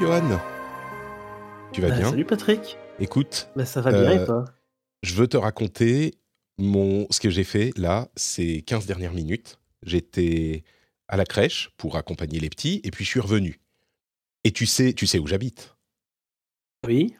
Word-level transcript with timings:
Johan 0.00 0.40
Tu 1.72 1.80
vas 1.80 1.88
Bah, 1.88 1.96
bien 1.98 2.10
Salut 2.10 2.24
Patrick. 2.24 2.76
Écoute, 2.98 3.48
Bah, 3.56 3.64
ça 3.64 3.80
va 3.80 3.90
bien 3.92 4.00
Euh, 4.18 4.22
et 4.22 4.26
toi 4.26 4.44
je 5.02 5.14
veux 5.14 5.28
te 5.28 5.36
raconter 5.36 6.14
mon... 6.58 7.06
ce 7.10 7.20
que 7.20 7.30
j'ai 7.30 7.44
fait 7.44 7.70
là, 7.76 8.08
ces 8.16 8.62
15 8.62 8.86
dernières 8.86 9.12
minutes. 9.12 9.58
J'étais 9.82 10.64
à 11.06 11.16
la 11.16 11.24
crèche 11.24 11.70
pour 11.76 11.96
accompagner 11.96 12.40
les 12.40 12.48
petits 12.48 12.80
et 12.82 12.90
puis 12.90 13.04
je 13.04 13.10
suis 13.10 13.20
revenu. 13.20 13.60
Et 14.42 14.50
tu 14.52 14.66
sais, 14.66 14.92
tu 14.94 15.06
sais 15.06 15.18
où 15.20 15.26
j'habite 15.26 15.76
Oui. 16.86 17.14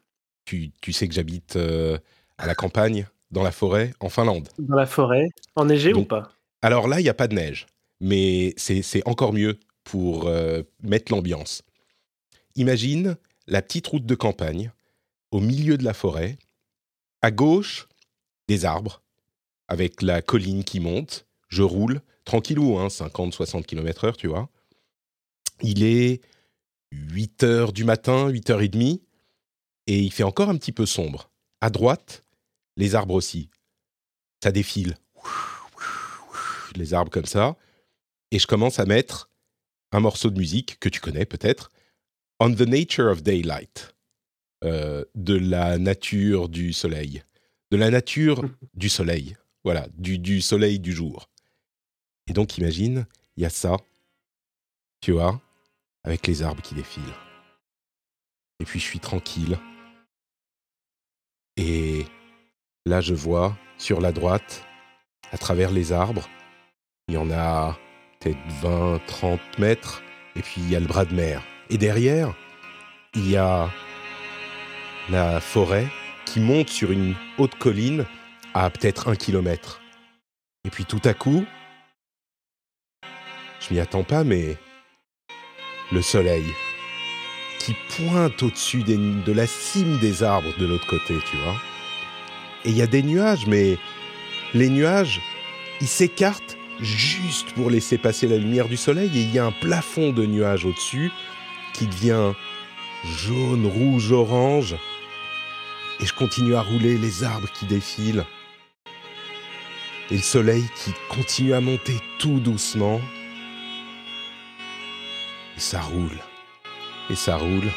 tu, 0.47 0.73
tu 0.81 0.92
sais 0.92 1.06
que 1.06 1.14
j'habite 1.14 1.55
euh, 1.56 1.98
à 2.39 2.47
la 2.47 2.55
campagne, 2.56 3.06
dans 3.31 3.42
la 3.45 3.53
forêt, 3.53 3.92
en 4.01 4.08
Finlande. 4.08 4.48
Dans 4.58 4.75
la 4.77 4.86
forêt. 4.86 5.29
Enneigé 5.55 5.92
ou 5.92 5.98
Donc- 5.98 6.08
pas? 6.08 6.33
Alors 6.62 6.89
là, 6.89 6.98
il 6.98 7.03
n'y 7.05 7.08
a 7.11 7.14
pas 7.14 7.29
de 7.29 7.34
neige, 7.34 7.67
mais 8.01 8.55
c'est 8.56 8.83
c'est 8.83 9.06
encore 9.06 9.33
mieux 9.33 9.58
pour 9.84 10.27
euh, 10.27 10.62
mettre 10.83 11.12
l'ambiance. 11.12 11.62
Imagine 12.57 13.17
la 13.47 13.62
petite 13.62 13.87
route 13.87 14.07
de 14.07 14.15
campagne, 14.15 14.73
au 15.31 15.41
milieu 15.41 15.77
de 15.77 15.85
la 15.85 15.95
forêt, 15.95 16.39
à 17.21 17.31
gauche, 17.31 17.87
des 18.48 18.65
arbres, 18.65 19.03
avec 19.69 20.01
la 20.03 20.23
colline 20.23 20.65
qui 20.65 20.81
monte. 20.81 21.27
Je 21.48 21.63
roule, 21.63 22.01
tranquillou, 22.25 22.79
hein, 22.79 22.89
50-60 22.89 23.65
km/h, 23.65 24.17
tu 24.17 24.27
vois. 24.27 24.48
Il 25.61 25.85
est 25.85 26.23
8 26.93 27.43
heures 27.43 27.73
du 27.73 27.85
matin, 27.85 28.29
8 28.29 28.51
heures 28.51 28.63
et 28.63 28.69
demie, 28.69 29.03
et 29.87 30.01
il 30.01 30.13
fait 30.13 30.23
encore 30.23 30.48
un 30.48 30.57
petit 30.57 30.73
peu 30.73 30.87
sombre. 30.87 31.31
À 31.61 31.70
droite, 31.70 32.25
les 32.77 32.95
arbres 32.95 33.15
aussi. 33.15 33.51
Ça 34.43 34.51
défile 34.51 34.97
les 36.75 36.95
arbres 36.95 37.11
comme 37.11 37.27
ça, 37.27 37.57
et 38.31 38.39
je 38.39 38.47
commence 38.47 38.79
à 38.79 38.87
mettre 38.87 39.31
un 39.93 40.01
morceau 40.01 40.31
de 40.31 40.39
musique 40.39 40.79
que 40.79 40.89
tu 40.89 41.01
connais 41.01 41.25
peut-être, 41.25 41.70
On 42.39 42.53
the 42.53 42.69
Nature 42.69 43.11
of 43.11 43.23
Daylight, 43.23 43.95
euh, 44.62 45.06
de 45.15 45.34
la 45.34 45.79
nature 45.79 46.51
du 46.51 46.75
soleil, 46.75 47.23
de 47.70 47.79
la 47.79 47.91
nature 47.91 48.45
du 48.75 48.91
soleil, 48.91 49.37
voilà, 49.65 49.89
du, 49.97 50.19
du 50.19 50.42
soleil 50.42 50.79
du 50.79 50.92
jour. 50.92 51.31
Et 52.27 52.34
donc 52.34 52.59
imagine, 52.59 53.07
il 53.39 53.42
y 53.42 53.47
a 53.47 53.51
ça, 53.51 53.79
tu 55.01 55.12
vois, 55.12 55.41
avec 56.05 56.27
les 56.27 56.42
arbres 56.42 56.61
qui 56.61 56.75
défilent. 56.75 57.03
Et 58.61 58.67
puis 58.67 58.81
je 58.81 58.84
suis 58.84 59.01
tranquille. 59.01 59.59
Et 61.57 62.05
là 62.84 63.01
je 63.01 63.14
vois 63.14 63.57
sur 63.79 64.03
la 64.03 64.13
droite, 64.13 64.63
à 65.33 65.39
travers 65.39 65.70
les 65.70 65.92
arbres, 65.92 66.29
il 67.08 67.14
y 67.14 67.18
en 67.18 67.30
a 67.30 67.79
peut-être 68.20 68.47
20, 68.61 69.01
30 69.07 69.58
mètres, 69.58 70.03
et 70.35 70.42
puis 70.42 70.61
il 70.61 70.70
y 70.70 70.77
a 70.77 70.80
le 70.80 70.86
bras 70.86 71.07
de 71.07 71.14
mer. 71.14 71.42
Et 71.71 71.79
derrière, 71.79 72.33
il 73.15 73.29
y 73.29 73.37
a 73.37 73.71
la 75.11 75.41
forêt 75.41 75.87
qui 76.25 76.41
monte 76.41 76.69
sur 76.69 76.91
une 76.91 77.15
haute 77.39 77.57
colline 77.57 78.05
à 78.55 78.71
peut-être 78.71 79.09
un 79.09 79.17
kilomètre. 79.17 79.81
Et 80.65 80.71
puis 80.71 80.85
tout 80.85 81.01
à 81.05 81.15
coup, 81.15 81.45
je 83.61 83.75
m'y 83.75 83.81
attends 83.81 84.05
pas, 84.05 84.25
mais 84.25 84.57
le 85.93 86.03
soleil 86.03 86.45
qui 87.59 87.75
pointe 87.97 88.43
au-dessus 88.43 88.83
des- 88.83 88.97
de 88.97 89.33
la 89.33 89.47
cime 89.47 89.98
des 89.98 90.23
arbres 90.23 90.57
de 90.59 90.67
l'autre 90.67 90.87
côté, 90.87 91.15
tu 91.31 91.37
vois. 91.39 91.57
Et 92.65 92.71
il 92.71 92.77
y 92.77 92.83
a 92.83 92.87
des 92.87 93.03
nuages, 93.03 93.47
mais 93.47 93.77
les 94.55 94.69
nuages, 94.69 95.21
ils 95.81 95.89
s'écartent 95.89 96.57
juste 96.81 97.53
pour 97.53 97.71
laisser 97.71 97.98
passer 97.98 98.29
la 98.29 98.37
lumière 98.37 98.69
du 98.69 98.77
soleil 98.77 99.11
et 99.17 99.23
il 99.23 99.33
y 99.33 99.39
a 99.39 99.47
un 99.47 99.53
plafond 99.53 100.13
de 100.13 100.27
nuages 100.27 100.65
au-dessus 100.65 101.11
qui 101.77 101.87
devient 101.87 102.33
jaune, 103.05 103.67
rouge, 103.67 104.13
orange. 104.13 104.77
Et 106.01 106.07
je 106.07 106.13
continue 106.13 106.55
à 106.55 106.63
rouler 106.63 106.98
les 106.98 107.25
arbres 107.25 107.51
qui 107.53 107.67
défilent. 107.67 108.25
Et 110.11 110.17
le 110.17 110.23
soleil 110.23 110.65
qui 110.77 110.92
continue 111.09 111.55
à 111.55 111.61
monter 111.61 111.97
tout 112.19 112.41
doucement. 112.41 113.01
Et 115.57 115.61
ça 115.61 115.81
roule. 115.81 116.19
Et 117.11 117.17
ça 117.17 117.36
roule. 117.36 117.70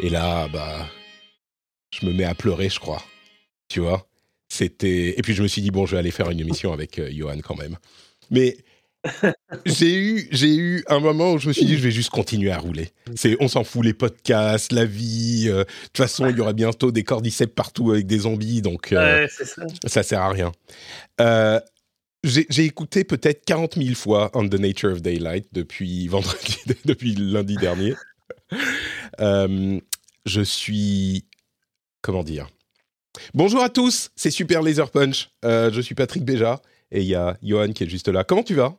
Et 0.00 0.08
là, 0.08 0.48
bah, 0.48 0.86
je 1.90 2.06
me 2.06 2.12
mets 2.12 2.24
à 2.24 2.34
pleurer, 2.34 2.68
je 2.68 2.78
crois. 2.78 3.02
Tu 3.68 3.80
vois 3.80 4.06
C'était. 4.48 5.18
Et 5.18 5.22
puis 5.22 5.34
je 5.34 5.42
me 5.42 5.48
suis 5.48 5.62
dit, 5.62 5.70
bon, 5.70 5.86
je 5.86 5.92
vais 5.92 5.98
aller 5.98 6.10
faire 6.10 6.30
une 6.30 6.40
émission 6.40 6.72
avec 6.72 6.98
euh, 6.98 7.10
Johan 7.12 7.38
quand 7.42 7.56
même. 7.56 7.76
Mais 8.30 8.56
j'ai 9.64 9.94
eu, 9.94 10.28
j'ai 10.30 10.54
eu 10.56 10.84
un 10.88 11.00
moment 11.00 11.32
où 11.32 11.38
je 11.38 11.48
me 11.48 11.52
suis 11.52 11.64
dit, 11.64 11.76
je 11.76 11.82
vais 11.82 11.90
juste 11.90 12.10
continuer 12.10 12.50
à 12.50 12.58
rouler. 12.58 12.90
C'est, 13.14 13.36
on 13.40 13.48
s'en 13.48 13.64
fout, 13.64 13.84
les 13.84 13.92
podcasts, 13.94 14.72
la 14.72 14.84
vie. 14.84 15.46
euh, 15.48 15.58
De 15.58 15.64
toute 15.64 15.96
façon, 15.96 16.28
il 16.28 16.36
y 16.36 16.40
aura 16.40 16.52
bientôt 16.52 16.92
des 16.92 17.04
cordyceps 17.04 17.54
partout 17.54 17.90
avec 17.92 18.06
des 18.06 18.20
zombies, 18.20 18.62
donc 18.62 18.92
euh, 18.92 19.22
Ouais, 19.24 19.28
ça. 19.28 19.62
ça 19.86 20.02
sert 20.02 20.20
à 20.20 20.30
rien. 20.30 20.52
Euh, 21.20 21.60
j'ai 22.24 22.64
écouté 22.64 23.04
peut-être 23.04 23.44
40 23.44 23.76
000 23.80 23.94
fois 23.94 24.30
On 24.34 24.48
the 24.48 24.54
Nature 24.58 24.90
of 24.92 25.02
Daylight 25.02 25.46
depuis 25.52 26.08
vendredi, 26.08 26.56
depuis 26.84 27.14
lundi 27.14 27.56
dernier. 27.56 27.94
Je 29.18 30.40
suis, 30.42 31.24
comment 32.02 32.24
dire? 32.24 32.48
Bonjour 33.32 33.62
à 33.62 33.68
tous, 33.68 34.10
c'est 34.16 34.30
Super 34.30 34.62
Laser 34.62 34.90
Punch. 34.90 35.30
Je 35.44 35.80
suis 35.80 35.94
Patrick 35.94 36.24
Béja 36.24 36.60
et 36.90 37.00
il 37.00 37.06
y 37.06 37.14
a 37.14 37.36
Johan 37.42 37.72
qui 37.72 37.84
est 37.84 37.88
juste 37.88 38.08
là. 38.08 38.24
Comment 38.24 38.42
tu 38.42 38.54
vas? 38.54 38.76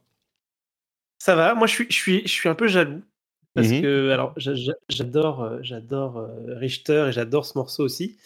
Ça 1.19 1.35
va. 1.35 1.55
Moi, 1.55 1.67
je 1.67 1.73
suis, 1.73 1.87
je 1.89 1.95
suis, 1.95 2.21
je 2.23 2.27
suis 2.31 2.49
un 2.49 2.55
peu 2.55 2.67
jaloux. 2.67 3.01
Parce 3.53 3.69
Mhm. 3.69 3.81
que, 3.81 4.09
alors, 4.11 4.33
j'a- 4.37 4.53
j'a- 4.53 4.73
j'adore, 4.89 5.43
euh, 5.43 5.57
j'adore 5.61 6.17
euh, 6.17 6.55
Richter 6.57 7.07
et 7.09 7.11
j'adore 7.11 7.45
ce 7.45 7.57
morceau 7.57 7.83
aussi. 7.83 8.17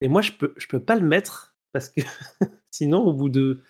Et 0.00 0.08
moi, 0.08 0.20
je 0.20 0.32
peux, 0.32 0.52
je 0.56 0.66
peux 0.66 0.80
pas 0.80 0.96
le 0.96 1.06
mettre 1.06 1.54
parce 1.72 1.88
que 1.88 2.00
sinon, 2.72 2.98
au 3.04 3.12
bout 3.12 3.28
de, 3.28 3.62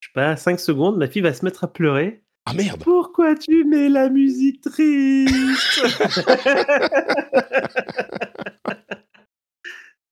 je 0.00 0.08
sais 0.08 0.12
pas, 0.12 0.36
5 0.36 0.60
secondes, 0.60 0.98
ma 0.98 1.08
fille 1.08 1.22
va 1.22 1.32
se 1.32 1.44
mettre 1.44 1.64
à 1.64 1.72
pleurer. 1.72 2.22
Ah 2.44 2.52
merde 2.54 2.82
Pourquoi 2.82 3.34
tu 3.34 3.64
mets 3.64 3.88
la 3.88 4.10
musique 4.10 4.60
triste? 4.60 5.82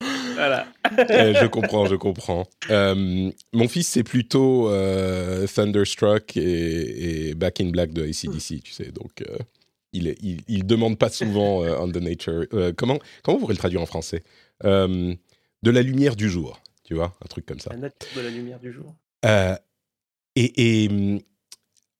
Voilà. 0.34 0.66
Euh, 0.99 1.34
Je 1.41 1.47
comprends, 1.47 1.87
je 1.87 1.95
comprends. 1.97 2.47
Euh, 2.71 3.31
mon 3.53 3.69
fils, 3.69 3.89
c'est 3.89 4.03
plutôt 4.05 4.71
euh, 4.71 5.47
Thunderstruck 5.47 6.37
et, 6.37 7.29
et 7.31 7.34
Back 7.34 7.61
in 7.61 7.71
Black 7.71 7.93
de 7.93 8.03
ACDC, 8.03 8.62
tu 8.62 8.73
sais. 8.73 8.91
Donc, 8.93 9.23
euh, 9.23 9.37
il, 9.93 10.15
il, 10.22 10.41
il 10.48 10.66
demande 10.66 10.98
pas 10.98 11.09
souvent 11.09 11.60
On 11.60 11.91
the 11.91 11.97
Nature. 11.97 12.45
comment, 12.77 12.98
comment 13.22 13.37
vous 13.37 13.41
pourrez 13.43 13.54
le 13.54 13.59
traduire 13.59 13.81
en 13.83 13.87
français? 13.87 14.22
De 14.63 15.71
la 15.71 15.83
lumière 15.83 16.16
du 16.16 16.28
jour, 16.28 16.60
tu 16.84 16.95
vois, 16.95 17.16
un 17.25 17.28
truc 17.28 17.47
comme 17.47 17.60
ça. 17.60 17.71
La 17.71 17.78
nature 17.78 18.09
de 18.16 18.21
la 18.21 18.31
lumière 18.31 18.60
du 18.60 18.72
jour. 18.72 18.95
Et 20.37 20.53
et, 20.84 20.89
hum, 20.91 21.21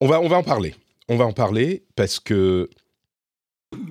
on, 0.01 0.09
va, 0.09 0.21
on 0.21 0.29
va 0.29 0.37
en 0.37 0.43
parler. 0.43 0.75
On 1.09 1.17
va 1.17 1.25
en 1.25 1.33
parler 1.33 1.85
parce 1.95 2.21
que 2.21 2.69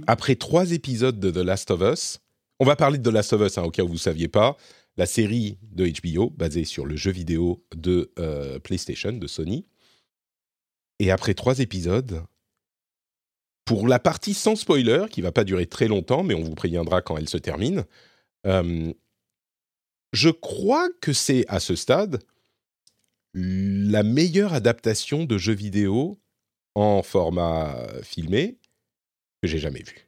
après 0.08 0.36
trois 0.36 0.72
épisodes 0.72 1.20
de 1.20 1.32
The 1.32 1.44
Last 1.46 1.72
of 1.72 1.82
Us, 1.82 2.20
on 2.60 2.66
va 2.66 2.76
parler 2.76 2.98
de 2.98 3.10
The 3.10 3.14
Last 3.14 3.34
of 3.34 3.42
Us, 3.42 3.58
hein, 3.58 3.64
au 3.64 3.72
cas 3.72 3.84
où 3.84 3.88
vous 3.88 3.94
ne 3.94 4.00
saviez 4.00 4.28
pas, 4.28 4.56
la 4.98 5.06
série 5.06 5.58
de 5.62 5.88
HBO 5.88 6.30
basée 6.30 6.64
sur 6.64 6.86
le 6.86 6.96
jeu 6.96 7.12
vidéo 7.12 7.66
de 7.76 8.12
euh, 8.20 8.60
PlayStation, 8.60 9.12
de 9.12 9.28
Sony. 9.28 9.66
Et 11.00 11.12
après 11.12 11.34
trois 11.34 11.60
épisodes, 11.60 12.24
pour 13.66 13.88
la 13.88 14.00
partie 14.00 14.34
sans 14.34 14.56
spoiler, 14.56 15.06
qui 15.10 15.22
va 15.22 15.32
pas 15.32 15.44
durer 15.44 15.66
très 15.66 15.88
longtemps, 15.88 16.24
mais 16.24 16.34
on 16.34 16.44
vous 16.44 16.56
préviendra 16.56 17.02
quand 17.02 17.18
elle 17.18 17.30
se 17.30 17.38
termine, 17.38 17.86
euh, 18.46 18.94
je 20.14 20.30
crois 20.30 20.88
que 21.02 21.12
c'est 21.12 21.46
à 21.50 21.60
ce 21.60 21.76
stade 21.76 22.24
la 23.34 24.04
meilleure 24.04 24.54
adaptation 24.54 25.26
de 25.26 25.38
jeu 25.38 25.54
vidéo 25.54 26.22
en 26.74 27.04
format 27.04 27.76
filmé 28.02 28.58
que 29.42 29.50
j'ai 29.50 29.58
jamais 29.58 29.84
vu. 29.84 30.05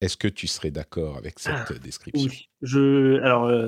Est-ce 0.00 0.16
que 0.16 0.28
tu 0.28 0.46
serais 0.46 0.70
d'accord 0.70 1.16
avec 1.16 1.38
cette 1.38 1.54
Ah, 1.56 1.74
description? 1.82 2.28
oui. 2.28 2.48
Je, 2.62 3.20
alors, 3.20 3.46
euh, 3.46 3.66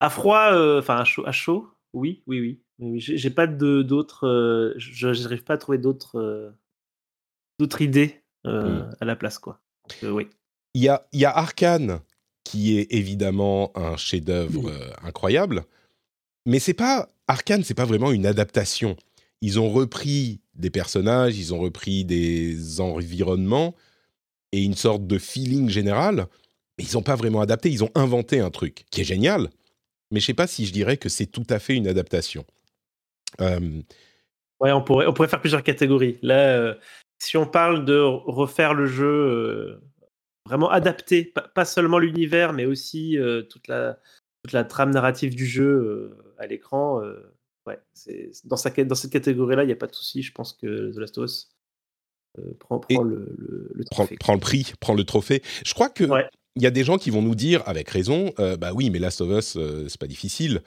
à 0.00 0.10
froid, 0.10 0.50
euh, 0.52 0.78
enfin 0.80 0.96
à 0.98 1.04
chaud, 1.04 1.26
à 1.26 1.32
chaud, 1.32 1.68
oui, 1.92 2.22
oui, 2.26 2.40
oui. 2.40 2.60
oui. 2.78 3.00
J'ai 3.00 3.30
pas 3.30 3.46
d'autres. 3.46 4.26
euh, 4.26 4.74
je 4.78 5.08
n'arrive 5.22 5.44
pas 5.44 5.54
à 5.54 5.58
trouver 5.58 5.78
d'autres 5.78 6.18
euh, 6.18 6.50
d'autres 7.58 7.82
idées 7.82 8.22
euh, 8.46 8.82
Hmm. 8.82 8.94
à 9.00 9.04
la 9.04 9.16
place, 9.16 9.38
quoi. 9.38 9.60
Donc, 9.88 10.04
euh, 10.04 10.10
oui. 10.10 10.28
Il 10.74 10.82
y 10.82 10.88
a, 10.88 11.06
y 11.12 11.24
a 11.24 11.30
Arkane, 11.30 12.00
qui 12.42 12.78
est 12.78 12.92
évidemment 12.92 13.70
un 13.76 13.96
chef-d'œuvre 13.96 14.68
euh, 14.68 14.90
incroyable, 15.02 15.64
mais 16.46 16.58
c'est 16.58 16.74
pas 16.74 17.08
Arkane, 17.28 17.62
c'est 17.62 17.74
pas 17.74 17.84
vraiment 17.84 18.10
une 18.10 18.26
adaptation. 18.26 18.96
Ils 19.40 19.60
ont 19.60 19.70
repris 19.70 20.40
des 20.54 20.70
personnages, 20.70 21.38
ils 21.38 21.54
ont 21.54 21.58
repris 21.60 22.04
des 22.04 22.80
environnements 22.80 23.74
et 24.54 24.62
une 24.62 24.76
sorte 24.76 25.04
de 25.06 25.18
feeling 25.18 25.68
général, 25.68 26.28
mais 26.78 26.84
ils 26.84 26.94
n'ont 26.94 27.02
pas 27.02 27.16
vraiment 27.16 27.40
adapté. 27.40 27.70
Ils 27.70 27.82
ont 27.82 27.90
inventé 27.96 28.38
un 28.38 28.50
truc 28.50 28.84
qui 28.90 29.00
est 29.00 29.04
génial, 29.04 29.50
mais 30.12 30.20
je 30.20 30.26
sais 30.26 30.34
pas 30.34 30.46
si 30.46 30.64
je 30.64 30.72
dirais 30.72 30.96
que 30.96 31.08
c'est 31.08 31.26
tout 31.26 31.46
à 31.50 31.58
fait 31.58 31.74
une 31.74 31.88
adaptation. 31.88 32.44
Euh, 33.40 33.82
Ouais, 34.60 34.70
on 34.70 34.82
pourrait, 34.82 35.06
on 35.06 35.12
pourrait 35.12 35.28
faire 35.28 35.40
plusieurs 35.40 35.64
catégories. 35.64 36.16
Là, 36.22 36.56
euh, 36.56 36.74
si 37.18 37.36
on 37.36 37.44
parle 37.44 37.84
de 37.84 37.98
refaire 37.98 38.72
le 38.72 38.86
jeu 38.86 39.04
euh, 39.04 39.82
vraiment 40.46 40.70
adapté, 40.70 41.34
pas, 41.54 41.64
seulement 41.64 41.98
l'univers, 41.98 42.52
mais 42.52 42.64
aussi 42.64 43.18
toute, 43.50 43.66
la, 43.66 43.98
toute 44.42 44.52
la 44.52 44.62
trame 44.62 44.92
narrative 44.92 45.34
du 45.34 45.44
jeu 45.44 46.16
à 46.38 46.46
l'écran, 46.46 47.02
ouais, 47.66 47.78
dans, 48.44 48.56
dans 48.86 48.94
cette 48.94 49.12
catégorie-là, 49.12 49.64
il 49.64 49.66
n'y 49.66 49.72
a 49.72 49.76
pas 49.76 49.88
de 49.88 49.94
souci. 49.94 50.22
Je 50.22 50.32
pense 50.32 50.52
que 50.52 50.92
The 50.92 50.98
Last 50.98 51.18
of 51.18 51.24
Us 51.24 51.54
euh, 52.38 52.52
prend, 52.58 52.78
prend 52.80 52.88
Et- 52.88 53.08
le, 53.08 53.34
le, 53.38 53.70
le 53.74 53.84
prends, 53.90 54.04
trophée. 54.04 54.16
prends 54.18 54.34
le 54.34 54.40
prix, 54.40 54.72
prends 54.80 54.94
le 54.94 55.04
trophée. 55.04 55.42
Je 55.64 55.74
crois 55.74 55.88
que 55.90 56.04
Ouais. 56.04 56.28
il 56.56 56.62
y 56.62 56.66
a 56.66 56.70
des 56.70 56.84
gens 56.84 56.98
qui 56.98 57.10
vont 57.10 57.22
nous 57.22 57.34
dire, 57.34 57.62
avec 57.66 57.88
raison, 57.88 58.32
euh, 58.38 58.56
bah 58.56 58.72
oui, 58.74 58.90
mais 58.90 58.98
Last 58.98 59.20
of 59.20 59.30
Us, 59.38 59.56
euh, 59.56 59.86
c'est 59.88 60.00
pas 60.00 60.06
difficile. 60.06 60.62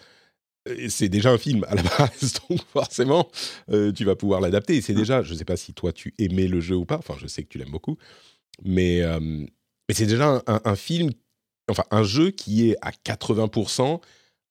Euh, 0.69 0.87
C'est 0.89 1.09
déjà 1.09 1.31
un 1.31 1.37
film 1.37 1.65
à 1.67 1.75
la 1.75 1.83
base, 1.99 2.33
donc 2.49 2.59
forcément, 2.73 3.29
euh, 3.71 3.91
tu 3.91 4.05
vas 4.05 4.15
pouvoir 4.15 4.41
l'adapter. 4.41 4.75
Et 4.75 4.81
c'est 4.81 4.93
déjà, 4.93 5.23
je 5.23 5.33
sais 5.33 5.45
pas 5.45 5.57
si 5.57 5.73
toi 5.73 5.91
tu 5.93 6.13
aimais 6.17 6.47
le 6.47 6.59
jeu 6.61 6.75
ou 6.75 6.85
pas, 6.85 6.97
enfin, 6.97 7.15
je 7.19 7.27
sais 7.27 7.43
que 7.43 7.49
tu 7.49 7.57
l'aimes 7.57 7.71
beaucoup, 7.71 7.97
mais, 8.63 9.01
euh, 9.01 9.19
mais 9.19 9.93
c'est 9.93 10.05
déjà 10.07 10.27
un, 10.27 10.43
un- 10.47 10.61
un 10.65 10.75
film, 10.75 11.11
enfin, 11.69 11.83
un 11.91 12.03
jeu 12.03 12.31
qui 12.31 12.69
est 12.69 12.77
à 12.81 12.91
80% 12.91 14.01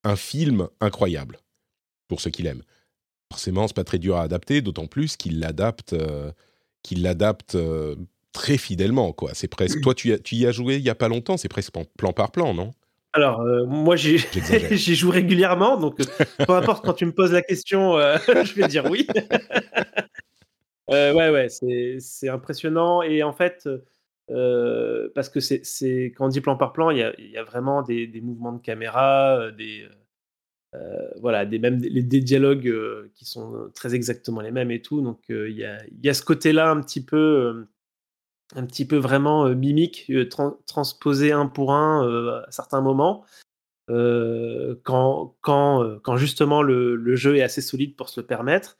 un 0.03 0.15
film 0.15 0.67
incroyable 0.79 1.39
pour 2.07 2.21
ceux 2.21 2.29
qui 2.29 2.41
l'aiment. 2.43 2.63
Forcément, 3.31 3.67
c'est 3.67 3.75
pas 3.75 3.83
très 3.83 3.99
dur 3.99 4.15
à 4.15 4.21
adapter, 4.21 4.61
d'autant 4.61 4.87
plus 4.87 5.17
qu'il 5.17 5.39
l'adapte, 5.39 5.93
euh, 5.93 6.31
qu'il 6.87 7.01
l'adapte 7.03 7.55
euh, 7.55 7.95
très 8.33 8.57
fidèlement, 8.57 9.11
quoi. 9.13 9.31
C'est 9.33 9.47
presque. 9.47 9.81
Toi, 9.81 9.93
tu, 9.93 10.13
as- 10.13 10.19
tu 10.19 10.35
y 10.35 10.45
as 10.47 10.51
joué 10.51 10.75
il 10.75 10.81
y 10.81 10.89
a 10.89 10.95
pas 10.95 11.07
longtemps, 11.09 11.37
c'est 11.37 11.49
presque 11.49 11.71
plan- 11.73 11.85
plan 11.97 12.13
par 12.13 12.31
plan, 12.31 12.53
non? 12.53 12.71
Alors, 13.13 13.41
euh, 13.41 13.65
moi, 13.65 13.95
j'y 13.95 14.95
joue 14.95 15.09
régulièrement, 15.09 15.77
donc 15.77 15.99
euh, 15.99 16.05
peu 16.45 16.53
importe 16.53 16.85
quand 16.85 16.93
tu 16.93 17.05
me 17.05 17.13
poses 17.13 17.31
la 17.31 17.41
question, 17.41 17.97
euh, 17.97 18.17
je 18.45 18.53
vais 18.53 18.67
dire 18.67 18.85
oui. 18.89 19.07
Euh, 20.89 21.13
ouais, 21.13 21.29
ouais, 21.29 21.49
c'est, 21.49 21.97
c'est 21.99 22.29
impressionnant. 22.29 23.01
Et 23.01 23.21
en 23.21 23.33
fait, 23.33 23.67
parce 25.13 25.27
que 25.29 25.41
c'est, 25.41 26.13
quand 26.15 26.25
on 26.25 26.29
dit 26.29 26.39
plan 26.39 26.55
par 26.55 26.71
plan, 26.71 26.91
il 26.91 26.97
y 26.99 27.31
y 27.31 27.37
a 27.37 27.43
vraiment 27.43 27.81
des, 27.81 28.07
des 28.07 28.21
mouvements 28.21 28.53
de 28.53 28.61
caméra, 28.61 29.51
des, 29.51 29.85
voilà, 31.19 31.45
des, 31.45 31.59
même 31.59 31.79
des, 31.79 32.03
des 32.03 32.21
dialogues 32.21 32.67
euh, 32.67 33.11
qui 33.15 33.25
sont 33.25 33.69
très 33.73 33.95
exactement 33.95 34.41
les 34.41 34.51
mêmes 34.51 34.71
et 34.71 34.81
tout. 34.81 35.01
Donc, 35.01 35.21
euh, 35.29 35.49
il, 35.49 35.57
y 35.57 35.65
a, 35.65 35.79
y 36.03 36.09
a 36.09 36.13
ce 36.13 36.23
côté-là 36.23 36.69
un 36.69 36.81
petit 36.81 37.03
peu. 37.03 37.17
euh, 37.17 37.67
un 38.55 38.65
petit 38.65 38.85
peu 38.87 38.95
vraiment 38.95 39.45
euh, 39.45 39.55
mimique, 39.55 40.05
euh, 40.09 40.23
tran- 40.23 40.57
transposé 40.67 41.33
un 41.33 41.47
pour 41.47 41.73
un 41.73 42.07
euh, 42.07 42.41
à 42.47 42.49
certains 42.49 42.79
moments, 42.79 43.25
euh, 43.89 44.75
quand, 44.83 45.35
quand, 45.41 45.83
euh, 45.83 45.99
quand 46.01 46.15
justement 46.15 46.61
le, 46.61 46.95
le 46.95 47.15
jeu 47.17 47.35
est 47.35 47.41
assez 47.41 47.59
solide 47.59 47.97
pour 47.97 48.07
se 48.07 48.21
le 48.21 48.25
permettre. 48.25 48.77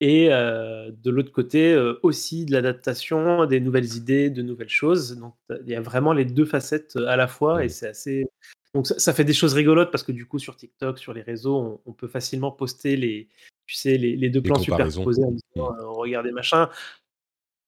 Et 0.00 0.34
euh, 0.34 0.90
de 0.92 1.10
l'autre 1.10 1.32
côté, 1.32 1.72
euh, 1.72 1.98
aussi 2.02 2.44
de 2.44 2.52
l'adaptation, 2.52 3.46
des 3.46 3.60
nouvelles 3.60 3.96
idées, 3.96 4.28
de 4.28 4.42
nouvelles 4.42 4.68
choses. 4.68 5.16
Donc 5.18 5.34
il 5.64 5.70
y 5.70 5.74
a 5.74 5.80
vraiment 5.80 6.12
les 6.12 6.26
deux 6.26 6.44
facettes 6.44 6.96
euh, 6.96 7.06
à 7.06 7.16
la 7.16 7.26
fois 7.26 7.64
et 7.64 7.68
Mm. 7.68 7.70
c'est 7.70 7.88
assez. 7.88 8.26
Donc 8.74 8.86
ça, 8.86 8.98
ça 8.98 9.12
fait 9.12 9.24
des 9.24 9.32
choses 9.32 9.54
rigolotes 9.54 9.90
parce 9.90 10.04
que 10.04 10.12
du 10.12 10.26
coup 10.26 10.38
sur 10.38 10.56
TikTok, 10.56 10.98
sur 10.98 11.12
les 11.12 11.22
réseaux, 11.22 11.56
on, 11.58 11.80
on 11.90 11.92
peut 11.92 12.06
facilement 12.08 12.52
poster 12.52 12.96
les, 12.96 13.28
tu 13.66 13.74
sais, 13.74 13.96
les, 13.98 14.14
les 14.16 14.30
deux 14.30 14.40
Les 14.40 14.44
plans 14.44 14.58
superposés 14.60 15.24
en 15.24 15.32
disant 15.32 15.74
euh, 15.76 15.86
regardez 15.88 16.30
machin. 16.32 16.70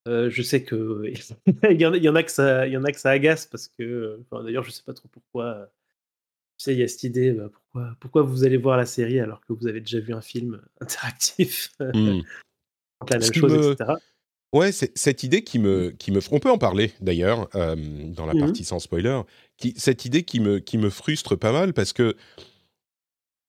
Euh, 0.09 0.31
je 0.31 0.43
sais 0.43 0.65
que 0.65 1.03
il 1.71 1.81
y, 1.81 1.87
en 1.87 1.93
a, 1.93 1.97
il 1.97 2.03
y 2.03 2.09
en 2.09 2.15
a 2.17 2.23
que 2.23 2.31
ça, 2.31 2.67
il 2.67 2.73
y 2.73 2.77
en 2.77 2.85
a 2.85 2.91
que 2.93 2.99
ça 2.99 3.11
agace 3.11 3.47
parce 3.47 3.69
que, 3.69 4.21
enfin, 4.23 4.43
d'ailleurs, 4.43 4.65
je 4.65 4.71
sais 4.71 4.83
pas 4.85 4.95
trop 4.95 5.09
pourquoi. 5.09 5.45
euh, 5.45 5.67
Tu 6.59 6.65
sais, 6.65 6.73
il 6.75 6.79
y 6.81 6.83
a 6.83 6.89
cette 6.89 7.05
idée, 7.05 7.31
bah, 7.33 7.49
pourquoi, 7.53 7.97
pourquoi 8.01 8.23
vous 8.23 8.45
allez 8.45 8.57
voir 8.57 8.77
la 8.77 8.87
série 8.87 9.21
alors 9.21 9.41
que 9.47 9.53
vous 9.53 9.67
avez 9.69 9.81
déjà 9.81 10.01
vu 10.01 10.13
un 10.13 10.21
film 10.21 10.61
interactif, 10.81 11.71
Hmm. 11.79 12.23
la 13.11 13.19
même 13.19 13.33
chose, 13.33 13.53
me- 13.53 13.73
etc. 13.73 13.93
Ouais, 14.53 14.71
c'est 14.71 14.97
cette 14.99 15.23
idée 15.23 15.43
qui 15.45 15.59
me, 15.59 15.91
qui 15.93 16.13
me, 16.13 16.21
on 16.31 16.39
peut 16.39 16.51
en 16.51 16.59
parler 16.59 16.93
d'ailleurs 17.01 17.49
euh, 17.55 17.75
dans 18.13 18.27
la 18.27 18.35
Mhm. 18.35 18.41
partie 18.41 18.65
sans 18.65 18.79
spoiler. 18.81 19.21
Qui, 19.57 19.73
cette 19.77 20.05
idée 20.05 20.25
qui 20.25 20.41
me, 20.41 20.59
qui 20.59 20.77
me 20.77 20.91
frustre 20.91 21.37
pas 21.37 21.53
mal 21.53 21.73
parce 21.73 21.93
que 21.95 22.17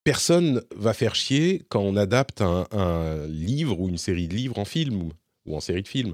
personne 0.03 0.61
va 0.75 0.94
faire 0.94 1.15
chier 1.15 1.63
quand 1.69 1.81
on 1.81 1.95
adapte 1.95 2.41
un, 2.41 2.67
un 2.71 3.25
livre 3.27 3.79
ou 3.79 3.89
une 3.89 3.97
série 3.97 4.27
de 4.27 4.35
livres 4.35 4.59
en 4.59 4.65
film 4.65 5.01
ou, 5.01 5.11
ou 5.45 5.55
en 5.55 5.59
série 5.59 5.81
de 5.83 5.88
films. 5.88 6.13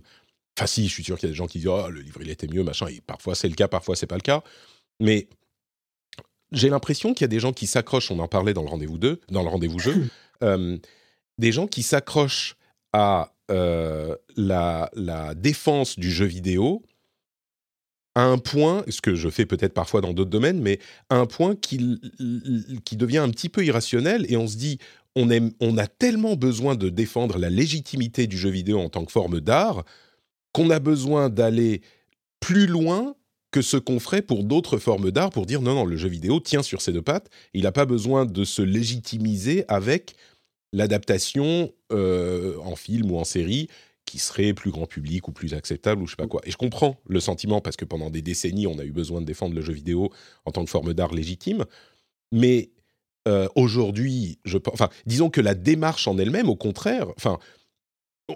Enfin, 0.57 0.67
si, 0.67 0.87
je 0.87 0.93
suis 0.93 1.03
sûr 1.03 1.17
qu'il 1.17 1.27
y 1.27 1.29
a 1.29 1.33
des 1.33 1.37
gens 1.37 1.47
qui 1.47 1.59
disent 1.59 1.67
oh 1.67 1.89
le 1.89 2.01
livre 2.01 2.21
il 2.21 2.29
était 2.29 2.47
mieux 2.47 2.63
machin. 2.63 2.87
Et 2.87 3.01
parfois 3.01 3.35
c'est 3.35 3.47
le 3.47 3.55
cas, 3.55 3.67
parfois 3.67 3.95
c'est 3.95 4.07
pas 4.07 4.15
le 4.15 4.21
cas. 4.21 4.43
Mais 4.99 5.27
j'ai 6.51 6.69
l'impression 6.69 7.13
qu'il 7.13 7.23
y 7.23 7.25
a 7.25 7.29
des 7.29 7.39
gens 7.39 7.53
qui 7.53 7.67
s'accrochent. 7.67 8.11
On 8.11 8.19
en 8.19 8.27
parlait 8.27 8.53
dans 8.53 8.63
le 8.63 8.69
rendez-vous 8.69 8.97
2, 8.97 9.21
dans 9.29 9.43
le 9.43 9.49
rendez-vous 9.49 9.79
jeu. 9.79 10.07
euh, 10.43 10.77
des 11.37 11.51
gens 11.51 11.67
qui 11.67 11.83
s'accrochent 11.83 12.55
à 12.91 13.33
euh, 13.49 14.15
la, 14.35 14.89
défense 15.35 15.97
du 15.97 16.11
jeu 16.11 16.25
vidéo 16.25 16.83
à 18.15 18.23
un 18.23 18.37
point, 18.37 18.83
ce 18.89 19.01
que 19.01 19.15
je 19.15 19.29
fais 19.29 19.45
peut-être 19.45 19.73
parfois 19.73 20.01
dans 20.01 20.13
d'autres 20.13 20.29
domaines, 20.29 20.59
mais 20.59 20.79
à 21.09 21.17
un 21.17 21.25
point 21.25 21.55
qui, 21.55 22.01
qui 22.83 22.97
devient 22.97 23.19
un 23.19 23.29
petit 23.29 23.49
peu 23.49 23.63
irrationnel 23.63 24.25
et 24.29 24.35
on 24.35 24.47
se 24.47 24.57
dit, 24.57 24.79
on, 25.15 25.29
aime, 25.29 25.51
on 25.59 25.77
a 25.77 25.87
tellement 25.87 26.35
besoin 26.35 26.75
de 26.75 26.89
défendre 26.89 27.37
la 27.37 27.49
légitimité 27.49 28.27
du 28.27 28.37
jeu 28.37 28.49
vidéo 28.49 28.79
en 28.79 28.89
tant 28.89 29.05
que 29.05 29.11
forme 29.11 29.39
d'art 29.39 29.83
qu'on 30.53 30.69
a 30.69 30.79
besoin 30.79 31.29
d'aller 31.29 31.81
plus 32.39 32.67
loin 32.67 33.15
que 33.51 33.61
ce 33.61 33.77
qu'on 33.77 33.99
ferait 33.99 34.21
pour 34.21 34.43
d'autres 34.43 34.77
formes 34.77 35.11
d'art 35.11 35.29
pour 35.29 35.45
dire 35.45 35.61
non, 35.61 35.73
non, 35.73 35.85
le 35.85 35.97
jeu 35.97 36.09
vidéo 36.09 36.39
tient 36.39 36.63
sur 36.63 36.81
ses 36.81 36.91
deux 36.91 37.01
pattes, 37.01 37.29
il 37.53 37.63
n'a 37.63 37.71
pas 37.71 37.85
besoin 37.85 38.25
de 38.25 38.43
se 38.43 38.61
légitimiser 38.61 39.65
avec 39.67 40.15
l'adaptation 40.73 41.71
euh, 41.91 42.57
en 42.59 42.75
film 42.75 43.11
ou 43.11 43.17
en 43.17 43.23
série 43.23 43.67
qui 44.05 44.17
serait 44.17 44.53
plus 44.53 44.71
grand 44.71 44.87
public 44.87 45.27
ou 45.27 45.31
plus 45.31 45.53
acceptable 45.53 46.01
ou 46.01 46.07
je 46.07 46.11
sais 46.11 46.15
pas 46.15 46.27
quoi. 46.27 46.41
Et 46.45 46.51
je 46.51 46.57
comprends 46.57 46.97
le 47.07 47.19
sentiment 47.19 47.61
parce 47.61 47.75
que 47.75 47.85
pendant 47.85 48.09
des 48.09 48.23
décennies, 48.23 48.65
on 48.65 48.79
a 48.79 48.83
eu 48.83 48.91
besoin 48.91 49.21
de 49.21 49.25
défendre 49.25 49.53
le 49.53 49.61
jeu 49.61 49.73
vidéo 49.73 50.09
en 50.45 50.51
tant 50.51 50.65
que 50.65 50.69
forme 50.69 50.93
d'art 50.93 51.13
légitime. 51.13 51.65
Mais 52.31 52.71
euh, 53.27 53.47
aujourd'hui, 53.55 54.39
je, 54.45 54.57
enfin, 54.71 54.89
disons 55.05 55.29
que 55.29 55.41
la 55.41 55.53
démarche 55.53 56.07
en 56.07 56.17
elle-même, 56.17 56.49
au 56.49 56.55
contraire, 56.55 57.07
enfin, 57.17 57.37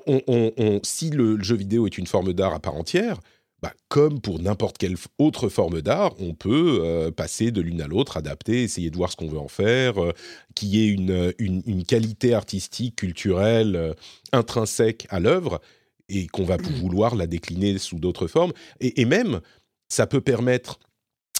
on, 0.05 0.21
on, 0.27 0.51
on, 0.57 0.79
si 0.83 1.09
le 1.09 1.41
jeu 1.41 1.55
vidéo 1.55 1.87
est 1.87 1.97
une 1.97 2.07
forme 2.07 2.33
d'art 2.33 2.53
à 2.53 2.59
part 2.59 2.75
entière, 2.75 3.19
bah, 3.63 3.74
comme 3.88 4.20
pour 4.20 4.41
n'importe 4.41 4.77
quelle 4.77 4.98
autre 5.17 5.48
forme 5.48 5.82
d'art, 5.82 6.13
on 6.20 6.34
peut 6.34 6.82
euh, 6.84 7.12
passer 7.12 7.50
de 7.51 7.62
l'une 7.62 7.82
à 7.82 7.88
l'autre, 7.88 8.17
adapter, 8.17 8.63
essayer 8.63 8.89
de 8.89 8.98
voir 8.98 9.10
ce 9.10 9.15
qu'on 9.15 9.29
veut 9.29 9.39
en 9.39 9.48
faire, 9.48 10.03
euh, 10.03 10.12
qu'il 10.53 10.67
y 10.75 10.84
ait 10.84 10.89
une, 10.89 11.34
une, 11.39 11.63
une, 11.65 11.86
qualité 11.86 12.34
artistique, 12.34 12.98
culturelle, 12.98 13.77
euh, 13.77 13.93
intrinsèque 14.34 15.08
à 15.10 15.22
l'œuvre, 15.22 15.62
et 16.10 16.27
qu'on 16.27 16.43
va 16.43 16.58
vouloir 16.58 17.15
la 17.15 17.25
décliner 17.25 17.77
sous 17.77 18.00
d'autres 18.00 18.27
formes. 18.27 18.51
Et, 18.82 19.00
et, 19.00 19.05
même, 19.05 19.39
ça 19.88 20.08
peut 20.08 20.20
permettre 20.20 20.77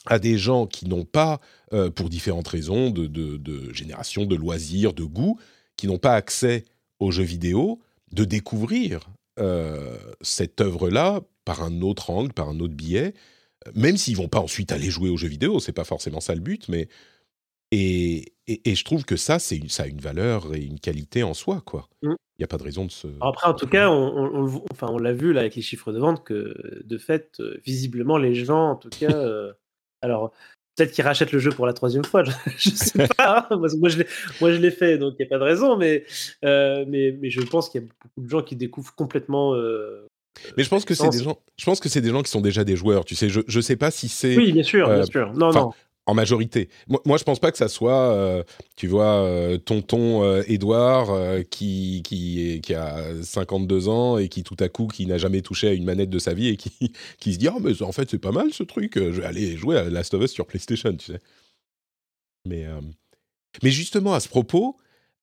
à 0.06 0.18
des 0.18 0.38
gens 0.38 0.66
qui 0.66 0.88
n'ont 0.88 1.04
pas, 1.04 1.42
euh, 1.74 1.90
pour 1.90 2.08
différentes 2.08 2.48
raisons, 2.48 2.90
de, 2.90 3.06
de, 3.06 3.36
de, 3.36 3.74
génération, 3.74 4.26
de 4.26 4.38
loisirs, 4.38 4.94
de 4.94 5.04
goût, 5.04 5.38
qui 5.76 5.88
n'ont 5.88 5.98
pas 5.98 6.16
accès 6.16 6.64
aux 7.00 7.12
jeux 7.12 7.24
vidéo, 7.24 7.82
de 8.14 8.24
découvrir 8.24 9.10
euh, 9.40 9.98
cette 10.22 10.62
œuvre-là 10.62 11.20
par 11.46 11.64
un 11.64 11.82
autre 11.82 12.10
angle, 12.10 12.34
par 12.34 12.50
un 12.50 12.60
autre 12.60 12.74
biais, 12.74 13.14
même 13.76 13.98
s'ils 13.98 14.18
vont 14.18 14.28
pas 14.28 14.40
ensuite 14.40 14.72
aller 14.72 14.90
jouer 14.90 15.10
aux 15.10 15.18
jeux 15.18 15.28
vidéo, 15.28 15.60
c'est 15.60 15.72
pas 15.72 15.84
forcément 15.84 16.20
ça 16.20 16.36
le 16.36 16.42
but, 16.42 16.68
mais 16.70 16.88
et, 17.72 18.34
et, 18.48 18.70
et 18.70 18.76
je 18.76 18.84
trouve 18.84 19.04
que 19.04 19.16
ça, 19.16 19.40
c'est 19.40 19.60
ça 19.68 19.84
a 19.84 19.88
une 19.88 20.00
valeur 20.00 20.54
et 20.54 20.62
une 20.62 20.80
qualité 20.80 21.24
en 21.24 21.34
soi, 21.34 21.62
quoi. 21.66 21.90
Il 22.04 22.10
mmh. 22.10 22.16
n'y 22.38 22.46
a 22.46 22.48
pas 22.48 22.58
de 22.58 22.64
raison 22.64 22.86
de 22.86 22.92
se. 22.92 23.08
Alors 23.08 23.30
après, 23.30 23.48
en 23.48 23.56
tout 23.56 23.66
cas, 23.66 23.90
on, 23.90 24.62
enfin, 24.72 24.88
on 24.92 25.00
l'a 25.00 25.14
vu 25.14 25.34
là 25.34 25.42
avec 25.42 25.56
les 25.56 25.64
chiffres 25.64 25.92
de 25.92 25.98
vente 25.98 26.24
que, 26.24 26.84
de 26.84 26.98
fait, 27.00 27.40
euh, 27.40 27.60
visiblement, 27.66 28.18
les 28.20 28.36
gens, 28.36 28.72
en 28.72 28.76
tout 28.76 28.90
cas, 28.90 29.12
euh, 29.12 29.54
alors 30.04 30.32
peut-être 30.76 30.92
qu'ils 30.92 31.04
rachètent 31.04 31.32
le 31.32 31.40
jeu 31.40 31.50
pour 31.50 31.66
la 31.66 31.74
troisième 31.74 32.06
fois. 32.06 32.24
Je, 32.58 32.70
ne 32.70 32.76
sais 32.76 33.08
pas. 33.18 33.48
Hein, 33.50 33.58
moi, 33.58 33.90
je 33.90 34.58
l'ai 34.60 34.72
fait, 34.72 35.00
donc 35.00 35.16
il 35.18 35.24
n'y 35.24 35.26
a 35.26 35.30
pas 35.30 35.40
de 35.40 35.44
raison. 35.44 35.76
Mais, 35.76 36.06
mais, 36.44 37.18
mais 37.20 37.32
je 37.32 37.42
pense 37.42 37.70
qu'il 37.70 37.82
y 37.82 37.86
a 37.86 37.88
beaucoup 37.88 38.22
de 38.22 38.30
gens 38.30 38.44
qui 38.44 38.56
découvrent 38.56 38.94
complètement. 38.94 39.56
Mais 40.58 40.64
je 40.64 40.70
pense 40.70 40.86
que 40.86 40.96
c'est 40.96 41.10
des 41.10 41.24
gens. 41.24 41.38
Je 41.58 41.66
pense 41.66 41.80
que 41.80 41.90
c'est 41.90 42.02
des 42.02 42.10
gens 42.10 42.24
qui 42.24 42.32
sont 42.32 42.42
déjà 42.42 42.64
des 42.64 42.76
joueurs. 42.76 43.06
Tu 43.06 43.16
sais, 43.16 43.30
je 43.30 43.42
ne 43.48 43.62
sais 43.62 43.76
pas 43.76 43.92
si 43.92 44.10
c'est. 44.10 44.36
Oui, 44.36 44.52
bien 44.52 44.64
sûr, 44.64 44.90
bien 44.90 45.06
sûr. 45.06 45.34
Non, 45.34 45.52
non 45.52 45.72
en 46.06 46.14
majorité. 46.14 46.70
Moi, 46.88 47.02
moi, 47.06 47.18
je 47.18 47.24
pense 47.24 47.40
pas 47.40 47.52
que 47.52 47.58
ça 47.58 47.68
soit, 47.68 48.12
euh, 48.12 48.44
tu 48.76 48.88
vois, 48.88 49.24
euh, 49.24 49.58
tonton 49.58 50.24
euh, 50.24 50.44
Edouard 50.48 51.10
qui, 51.50 52.02
qui, 52.04 52.60
qui, 52.62 52.74
a 52.74 53.24
52 53.24 53.88
ans 53.88 54.18
et 54.18 54.28
qui 54.28 54.44
tout 54.44 54.58
à 54.60 54.70
coup, 54.70 54.88
qui 54.88 55.06
n'a 55.06 55.18
jamais 55.18 55.42
touché 55.42 55.70
à 55.70 55.74
une 55.74 55.86
manette 55.86 56.10
de 56.10 56.20
sa 56.20 56.34
vie 56.34 56.50
et 56.50 56.58
qui, 56.58 56.72
qui 57.20 57.34
se 57.34 57.40
dit, 57.40 57.48
oh, 57.48 57.60
mais 57.62 57.82
en 57.82 57.92
fait, 57.92 58.10
c'est 58.10 58.20
pas 58.20 58.32
mal 58.32 58.54
ce 58.54 58.64
truc, 58.64 58.94
je 58.96 59.22
vais 59.22 59.26
aller 59.26 59.56
jouer 59.58 59.78
à 59.78 59.90
Last 59.90 60.14
of 60.14 60.24
Us 60.24 60.32
sur 60.32 60.46
PlayStation, 60.46 60.94
tu 60.96 61.14
sais. 61.14 61.20
Mais, 62.46 62.66
mais 63.64 63.72
justement, 63.72 64.14
à 64.14 64.20
ce 64.20 64.28
propos, 64.28 64.76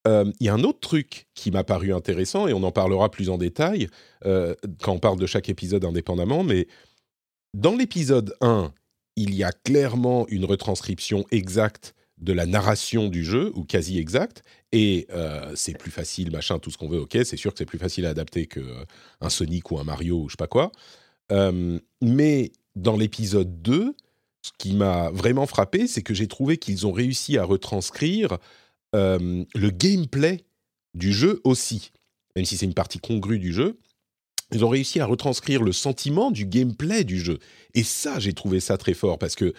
il 0.07 0.33
y 0.41 0.49
a 0.49 0.55
un 0.55 0.65
autre 0.65 0.81
truc 0.81 1.27
qui 1.35 1.51
m'a 1.51 1.63
paru 1.63 1.93
intéressant 1.93 2.49
et 2.49 2.53
on 2.53 2.63
en 2.63 2.73
parlera 2.73 3.11
plus 3.11 3.29
en 3.29 3.39
détail 3.39 3.89
quand 4.23 4.93
on 4.93 4.99
parle 4.99 5.19
de 5.19 5.27
chaque 5.27 5.49
épisode 5.49 5.85
indépendamment, 5.85 6.43
mais 6.43 6.67
dans 7.55 7.77
l'épisode 7.77 8.35
1, 8.41 8.73
il 9.17 9.35
y 9.35 9.45
a 9.45 9.53
clairement 9.53 10.27
une 10.29 10.45
retranscription 10.45 11.25
exacte 11.31 11.95
de 12.21 12.33
la 12.33 12.47
narration 12.47 13.09
du 13.09 13.25
jeu, 13.25 13.51
ou 13.55 13.65
quasi 13.65 13.99
exacte, 13.99 14.43
et 14.73 15.07
euh, 15.11 15.53
c'est 15.55 15.77
plus 15.77 15.91
facile, 15.91 16.31
machin, 16.31 16.59
tout 16.59 16.71
ce 16.71 16.77
qu'on 16.77 16.89
veut, 16.89 17.01
ok, 17.01 17.19
c'est 17.25 17.37
sûr 17.37 17.53
que 17.53 17.59
c'est 17.59 17.67
plus 17.67 17.79
facile 17.79 18.07
à 18.07 18.11
adapter 18.11 18.47
qu'un 18.47 18.61
euh, 18.61 19.29
Sonic 19.29 19.71
ou 19.71 19.79
un 19.79 19.85
Mario 19.85 20.23
ou 20.23 20.29
je 20.29 20.33
sais 20.33 20.37
pas 20.37 20.47
quoi. 20.47 20.71
Euh, 21.33 21.79
mais 22.03 22.53
dans 22.77 22.97
l'épisode 22.97 23.63
2, 23.63 23.95
ce 24.43 24.51
qui 24.59 24.75
m'a 24.75 25.11
vraiment 25.11 25.47
frappé, 25.47 25.87
c'est 25.87 26.03
que 26.03 26.15
j'ai 26.15 26.29
trouvé 26.29 26.59
qu'ils 26.59 26.87
ont 26.87 26.93
réussi 26.93 27.39
à 27.39 27.45
retranscrire 27.45 28.39
le 28.93 29.71
gameplay 29.71 30.45
du 30.95 31.13
jeu 31.13 31.41
aussi, 31.45 31.93
même 32.37 32.45
si 32.45 32.57
c'est 32.57 32.67
une 32.67 32.75
partie 32.75 32.99
congrue 32.99 33.39
du 33.39 33.53
jeu 33.53 33.79
ils 34.53 34.65
ont 34.65 34.69
réussi 34.69 35.01
à 35.01 35.07
retranscrire 35.07 35.63
le 35.63 35.73
sentiment 35.73 36.31
du 36.31 36.45
gameplay 36.45 37.05
du 37.05 37.19
jeu. 37.19 37.39
Et 37.75 37.85
ça, 37.85 38.19
j'ai 38.19 38.33
trouvé 38.33 38.61
ça 38.61 38.77
très 38.77 38.95
fort 38.95 39.19
parce 39.19 39.35
que 39.35 39.55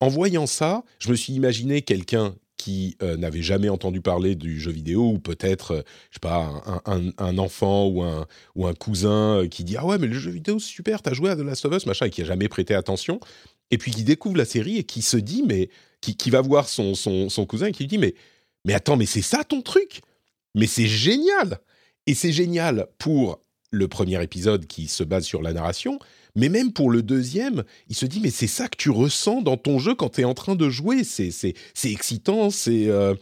en 0.00 0.08
voyant 0.08 0.46
ça, 0.46 0.84
je 1.00 1.10
me 1.10 1.16
suis 1.16 1.32
imaginé 1.32 1.82
quelqu'un 1.82 2.36
qui 2.56 2.96
euh, 3.02 3.16
n'avait 3.16 3.42
jamais 3.42 3.68
entendu 3.68 4.00
parler 4.00 4.34
du 4.34 4.60
jeu 4.60 4.72
vidéo 4.72 5.10
ou 5.10 5.18
peut-être, 5.18 5.72
euh, 5.72 5.82
je 6.10 6.16
sais 6.16 6.20
pas, 6.20 6.62
un, 6.86 7.38
enfant 7.38 7.86
ou 7.86 8.02
un, 8.02 8.26
ou 8.56 8.66
un 8.66 8.74
cousin 8.74 9.42
euh, 9.42 9.48
qui 9.48 9.62
dit 9.62 9.76
ah 9.76 9.86
ouais 9.86 9.96
mais 9.98 10.08
le 10.08 10.18
jeu 10.18 10.32
vidéo 10.32 10.58
c'est 10.58 10.66
super, 10.66 11.00
t'as 11.00 11.14
joué 11.14 11.30
à 11.30 11.36
The 11.36 11.40
Last 11.40 11.64
of 11.66 11.74
Us 11.74 11.86
machin 11.86 12.06
et 12.06 12.10
qui 12.10 12.22
a 12.22 12.24
jamais 12.24 12.48
prêté 12.48 12.74
attention 12.74 13.20
et 13.70 13.78
puis 13.78 13.92
qui 13.92 14.02
découvre 14.02 14.36
la 14.36 14.44
série 14.44 14.76
et 14.76 14.82
qui 14.82 15.02
se 15.02 15.16
dit 15.16 15.44
mais 15.46 15.70
qui, 16.00 16.16
qui 16.16 16.30
va 16.30 16.40
voir 16.40 16.68
son, 16.68 16.96
son, 16.96 17.28
son 17.28 17.46
cousin 17.46 17.66
et 17.66 17.72
qui 17.72 17.84
lui 17.84 17.88
dit 17.88 17.98
mais 17.98 18.14
mais 18.68 18.74
attends 18.74 18.98
mais 18.98 19.06
c'est 19.06 19.22
ça 19.22 19.44
ton 19.44 19.62
truc? 19.62 20.02
Mais 20.54 20.66
c'est 20.66 20.86
génial! 20.86 21.58
Et 22.06 22.14
c'est 22.14 22.32
génial 22.32 22.86
pour 22.98 23.40
le 23.70 23.88
premier 23.88 24.22
épisode 24.22 24.66
qui 24.66 24.88
se 24.88 25.02
base 25.02 25.24
sur 25.24 25.40
la 25.40 25.54
narration, 25.54 25.98
mais 26.36 26.50
même 26.50 26.74
pour 26.74 26.90
le 26.90 27.02
deuxième, 27.02 27.64
il 27.88 27.96
se 27.96 28.04
dit 28.04 28.20
mais 28.20 28.30
c'est 28.30 28.46
ça 28.46 28.68
que 28.68 28.76
tu 28.76 28.90
ressens 28.90 29.40
dans 29.40 29.56
ton 29.56 29.78
jeu 29.78 29.94
quand 29.94 30.10
tu 30.10 30.20
es 30.20 30.24
en 30.24 30.34
train 30.34 30.54
de 30.54 30.68
jouer, 30.68 31.02
c'est 31.02 31.54
excitant, 31.84 32.50
c'est 32.50 32.88
euh, 32.88 33.14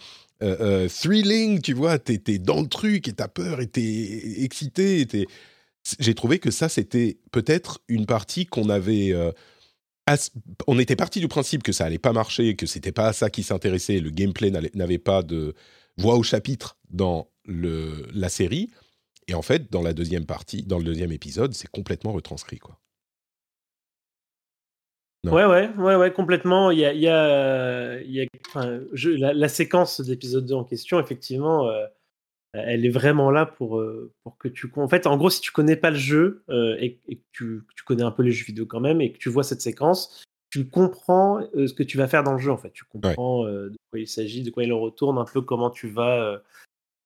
euh, 0.43 0.57
euh, 0.61 0.89
thrilling, 0.89 1.61
tu 1.61 1.75
vois, 1.75 2.01
tu 2.01 2.21
es, 2.27 2.39
dans 2.39 2.61
le 2.61 2.69
truc 2.69 3.07
et 3.07 3.13
tu 3.13 3.23
as 3.23 3.29
peur 3.29 3.61
et 3.61 3.69
tu 3.69 3.81
es 3.81 4.43
excité. 4.43 5.07
J'ai 6.01 6.15
trouvé 6.15 6.41
que 6.41 6.51
ça 6.51 6.69
c'était 6.69 7.19
peut-être 7.31 7.79
une 7.87 8.07
partie 8.07 8.47
qu'on 8.47 8.69
avait... 8.69 9.15
on 10.67 10.79
était 10.79 10.97
parti 10.97 11.21
du 11.21 11.29
principe 11.29 11.63
que 11.63 11.73
ça 11.73 11.85
allait 11.85 11.99
pas 11.99 12.13
marcher, 12.13 12.57
que 12.57 12.67
c'était 12.67 12.93
pas 12.93 13.09
à 13.09 13.13
ça 13.13 13.31
qui 13.31 13.43
s'intéressait, 13.43 13.99
le 13.99 14.11
gameplay 14.11 14.51
n'avait 14.51 14.99
pas 14.99 15.23
de 15.23 15.55
voix 15.99 16.17
au 16.17 16.23
chapitre 16.23 16.79
dans 16.91 17.29
la 17.47 18.29
série. 18.29 18.71
Et 19.29 19.35
en 19.35 19.43
fait, 19.43 19.73
dans 19.73 19.83
la 19.83 19.93
deuxième 19.93 20.27
partie, 20.27 20.63
dans 20.63 20.79
le 20.79 20.85
deuxième 20.85 21.13
épisode, 21.13 21.53
c'est 21.55 21.69
complètement 21.69 22.13
retranscrit, 22.13 22.59
quoi. 22.59 22.79
Ouais, 25.25 25.45
ouais, 25.45 25.69
ouais, 25.77 25.97
ouais, 25.97 26.13
complètement. 26.13 26.71
Il 26.71 26.79
y 26.79 26.85
a, 26.85 26.93
il 26.93 27.01
y 27.01 27.09
a, 27.09 28.01
il 28.01 28.13
y 28.13 28.21
a 28.23 28.27
enfin, 28.49 28.81
je, 28.93 29.11
la, 29.11 29.49
séquence 29.49 30.01
d'épisode 30.01 30.47
2 30.47 30.55
en 30.55 30.63
question, 30.63 31.01
effectivement, 31.01 31.69
euh, 31.69 31.87
elle 32.67 32.85
est 32.87 32.91
vraiment 32.91 33.31
là 33.31 33.47
pour, 33.47 33.79
euh, 33.79 34.13
pour 34.23 34.39
que 34.39 34.49
tu. 34.49 34.71
En 34.77 34.89
fait, 34.89 35.07
en 35.07 35.17
gros, 35.17 35.31
si 35.31 35.41
tu 35.41 35.53
connais 35.53 35.77
pas 35.77 35.91
le 35.91 35.97
jeu 35.97 36.45
euh, 36.49 36.77
et, 36.79 36.97
que 36.97 37.13
tu, 37.33 37.63
tu, 37.77 37.85
connais 37.85 38.03
un 38.03 38.11
peu 38.11 38.23
les 38.23 38.33
jeux 38.33 38.47
vidéo 38.47 38.67
quand 38.67 38.81
même 38.81 39.01
et 39.01 39.13
que 39.13 39.19
tu 39.19 39.29
vois 39.29 39.45
cette 39.45 39.61
séquence, 39.61 40.25
tu 40.51 40.69
comprends 40.69 41.41
ce 41.55 41.73
que 41.73 41.83
tu 41.83 41.99
vas 41.99 42.09
faire 42.09 42.23
dans 42.23 42.33
le 42.33 42.39
jeu, 42.39 42.51
en 42.51 42.57
fait. 42.57 42.73
Tu 42.73 42.85
comprends 42.85 43.45
de 43.45 43.77
quoi 43.91 44.01
il 44.01 44.09
s'agit, 44.09 44.43
de 44.43 44.51
quoi 44.51 44.65
il 44.65 44.73
en 44.73 44.81
retourne, 44.81 45.19
un 45.19 45.25
peu 45.25 45.43
comment 45.43 45.71
tu 45.71 45.89
vas. 45.89 46.41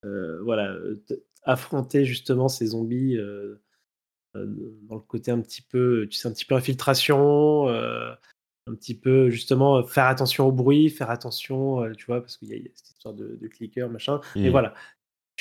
voilà, 0.05 0.77
affronter 1.43 2.05
justement 2.05 2.49
ces 2.49 2.67
zombies 2.67 3.17
euh, 3.17 3.61
euh, 4.37 4.47
dans 4.83 4.97
le 4.97 5.01
côté 5.01 5.31
un 5.31 5.41
petit 5.41 5.63
peu, 5.63 6.07
tu 6.11 6.19
sais, 6.19 6.29
un 6.29 6.33
petit 6.33 6.45
peu 6.45 6.55
infiltration, 6.55 7.69
euh, 7.69 8.13
un 8.67 8.75
petit 8.75 8.95
peu 8.95 9.31
justement 9.31 9.83
faire 9.85 10.07
attention 10.07 10.47
au 10.47 10.53
bruit, 10.53 10.91
faire 10.91 11.11
attention, 11.11 11.91
tu 11.95 12.07
vois, 12.07 12.21
parce 12.21 12.37
qu'il 12.37 12.49
y, 12.49 12.55
a 12.55 12.71
cette 12.75 12.91
histoire 12.91 13.15
de, 13.15 13.49
clicker, 13.49 13.89
machin. 13.89 14.21
Et 14.37 14.49
mmh. 14.49 14.51
voilà, 14.51 14.75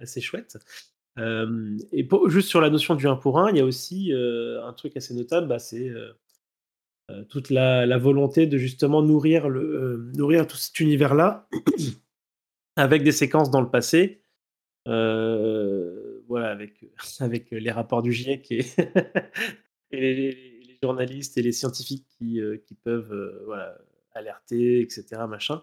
assez 0.00 0.20
chouette. 0.20 0.58
et 1.18 2.08
juste 2.26 2.48
sur 2.48 2.60
la 2.60 2.70
notion 2.70 2.94
du 2.94 3.06
1 3.06 3.16
pour 3.16 3.38
1, 3.38 3.50
il 3.50 3.56
y 3.56 3.60
a 3.60 3.64
aussi 3.64 4.12
un 4.12 4.72
truc 4.74 4.96
assez 4.96 5.14
notable, 5.14 5.46
bah, 5.46 5.58
c'est 5.58 5.90
toute 7.28 7.50
la, 7.50 7.98
volonté 7.98 8.46
de 8.46 8.58
justement 8.58 9.02
nourrir, 9.02 9.46
tout 10.46 10.56
cet 10.56 10.80
univers-là 10.80 11.48
avec 12.76 13.02
des 13.02 13.12
séquences 13.12 13.50
dans 13.50 13.60
le 13.60 13.70
passé. 13.70 14.22
Voilà, 14.86 16.50
avec, 17.20 17.50
les 17.50 17.70
rapports 17.70 18.02
du 18.02 18.12
GIEC 18.12 18.50
et, 19.90 20.14
les, 20.14 20.55
journalistes 20.82 21.38
et 21.38 21.42
les 21.42 21.52
scientifiques 21.52 22.06
qui, 22.18 22.40
qui 22.66 22.74
peuvent 22.74 23.42
voilà, 23.44 23.76
alerter, 24.14 24.80
etc. 24.80 25.04
Machin. 25.28 25.62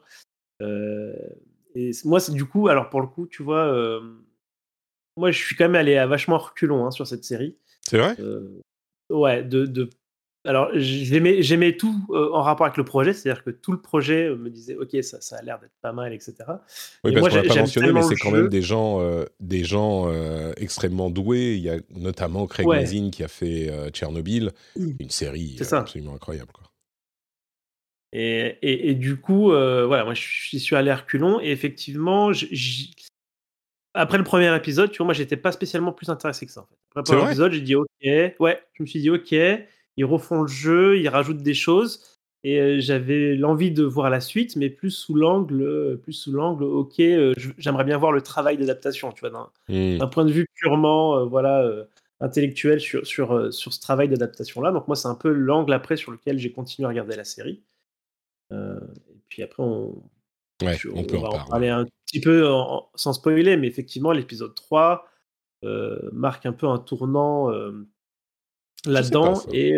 et 0.62 1.91
moi, 2.05 2.20
c'est 2.20 2.34
du 2.34 2.46
coup, 2.46 2.67
alors 2.67 2.89
pour 2.89 3.01
le 3.01 3.08
coup, 3.08 3.27
tu 3.27 3.43
vois, 3.43 4.01
moi 5.17 5.32
je 5.32 5.38
suis 5.38 5.55
quand 5.55 5.65
même 5.65 5.75
allé 5.75 5.98
à 5.98 6.08
vachement 6.08 6.38
reculons 6.38 6.86
hein, 6.86 6.91
sur 6.91 7.08
cette 7.08 7.24
série. 7.24 7.58
C'est 7.82 7.98
vrai? 7.98 8.15
Ouais, 9.10 9.43
de, 9.43 9.65
de 9.65 9.89
alors, 10.45 10.71
j'aimais 10.75 11.77
tout 11.77 11.95
euh, 12.09 12.31
en 12.33 12.41
rapport 12.41 12.65
avec 12.65 12.75
le 12.75 12.83
projet, 12.83 13.13
c'est-à-dire 13.13 13.45
que 13.45 13.50
tout 13.50 13.71
le 13.71 13.79
projet 13.79 14.25
euh, 14.25 14.35
me 14.35 14.50
disait, 14.50 14.75
ok, 14.75 15.01
ça, 15.01 15.21
ça 15.21 15.38
a 15.38 15.41
l'air 15.41 15.57
d'être 15.59 15.75
pas 15.81 15.93
mal, 15.93 16.12
etc. 16.12 16.35
Oui, 17.03 17.13
parce 17.13 17.29
qu'on 17.29 17.35
l'a 17.35 17.43
pas 17.43 17.55
mentionné, 17.55 17.93
mais 17.93 18.03
c'est 18.03 18.15
quand 18.15 18.31
même 18.31 18.50
des 18.50 18.62
gens, 18.62 19.00
euh, 19.00 19.23
des 19.39 19.63
gens 19.63 20.12
extrêmement 20.57 21.09
doués. 21.09 21.55
Il 21.55 21.62
y 21.62 21.69
a 21.69 21.77
notamment 21.95 22.45
Craig 22.45 22.67
Mazin 22.67 23.09
qui 23.09 23.23
a 23.23 23.29
fait 23.29 23.71
Tchernobyl, 23.91 24.51
mmh. 24.75 24.89
une 25.00 25.09
série 25.09 25.57
absolument 25.71 26.15
incroyable. 26.15 26.51
Quoi. 26.51 26.63
Et, 28.12 28.57
et, 28.62 28.93
du 28.93 29.15
coup, 29.15 29.47
voilà, 29.47 30.03
moi, 30.03 30.13
je 30.13 30.57
suis 30.57 30.75
allé 30.75 30.91
à 30.91 30.97
reculons, 30.97 31.39
et 31.39 31.51
effectivement, 31.51 32.31
après 33.93 34.17
le 34.17 34.23
premier 34.25 34.53
épisode, 34.53 34.91
tu 34.91 34.97
vois, 34.97 35.05
moi, 35.05 35.13
j'étais 35.13 35.38
pas 35.38 35.53
spécialement 35.53 35.93
plus 35.93 36.09
intéressé 36.09 36.45
que 36.45 36.51
ça. 36.51 36.62
En 36.62 36.65
fait. 36.65 36.75
Après 36.95 37.13
le 37.13 37.19
premier 37.19 37.31
épisode, 37.31 37.53
j'ai 37.53 37.62
dit, 37.62 37.75
ok, 37.75 37.88
ouais, 38.39 38.62
je 38.73 38.83
me 38.83 38.88
suis 38.88 39.00
dit, 39.00 39.09
ok 39.09 39.33
ils 39.97 40.05
refont 40.05 40.41
le 40.41 40.47
jeu, 40.47 41.00
ils 41.00 41.09
rajoutent 41.09 41.43
des 41.43 41.53
choses. 41.53 42.13
Et 42.45 42.59
euh, 42.59 42.79
j'avais 42.79 43.35
l'envie 43.35 43.71
de 43.71 43.83
voir 43.83 44.09
la 44.09 44.19
suite, 44.19 44.57
mais 44.57 44.69
plus 44.69 44.91
sous 44.91 45.15
l'angle, 45.15 45.62
euh, 45.62 45.95
plus 45.95 46.12
sous 46.12 46.31
l'angle, 46.33 46.65
ok, 46.65 47.00
euh, 47.00 47.33
j'aimerais 47.57 47.85
bien 47.85 47.97
voir 47.97 48.12
le 48.12 48.21
travail 48.21 48.57
d'adaptation, 48.57 49.13
tu 49.13 49.21
vois, 49.21 49.29
d'un 49.29 50.05
mmh. 50.05 50.09
point 50.09 50.25
de 50.25 50.31
vue 50.31 50.45
purement, 50.55 51.25
voilà, 51.25 51.65
intellectuel 52.19 52.81
sur, 52.81 53.07
sur, 53.07 53.53
sur 53.53 53.73
ce 53.73 53.79
travail 53.79 54.09
d'adaptation-là. 54.09 54.71
Donc 54.71 54.88
moi, 54.88 54.97
c'est 54.97 55.07
un 55.07 55.15
peu 55.15 55.31
l'angle 55.31 55.71
après 55.71 55.95
sur 55.95 56.12
lequel 56.12 56.38
j'ai 56.38 56.51
continué 56.51 56.85
à 56.85 56.89
regarder 56.89 57.15
la 57.15 57.23
série. 57.23 57.63
et 58.51 58.55
puis 59.29 59.41
après, 59.41 59.63
on, 59.63 60.03
on, 60.62 61.03
peut 61.03 61.17
va 61.17 61.29
en, 61.29 61.45
parler 61.45 61.69
un 61.69 61.85
petit 62.05 62.19
peu 62.19 62.45
sans 62.95 63.13
spoiler, 63.13 63.55
mais 63.55 63.67
effectivement, 63.67 64.12
l'épisode 64.12 64.53
3 64.53 65.07
marque 66.12 66.45
un 66.45 66.53
peu 66.53 66.67
un 66.67 66.77
tournant 66.77 67.50
là-dedans. 68.85 69.41
Et 69.51 69.77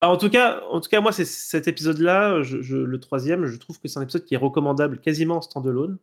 bah, 0.00 0.08
en 0.08 0.16
tout 0.16 0.30
cas, 0.30 0.62
en 0.70 0.80
tout 0.80 0.88
cas, 0.88 1.00
moi, 1.00 1.12
c'est 1.12 1.24
cet 1.24 1.66
épisode-là, 1.68 2.42
je, 2.42 2.76
le 2.76 3.00
troisième, 3.00 3.46
je 3.46 3.56
trouve 3.56 3.80
que 3.80 3.88
c'est 3.88 3.98
un 3.98 4.02
épisode 4.02 4.24
qui 4.24 4.34
est 4.34 4.38
recommandable 4.38 5.00
quasiment 5.00 5.38
en 5.38 5.42
standalone. 5.42 5.98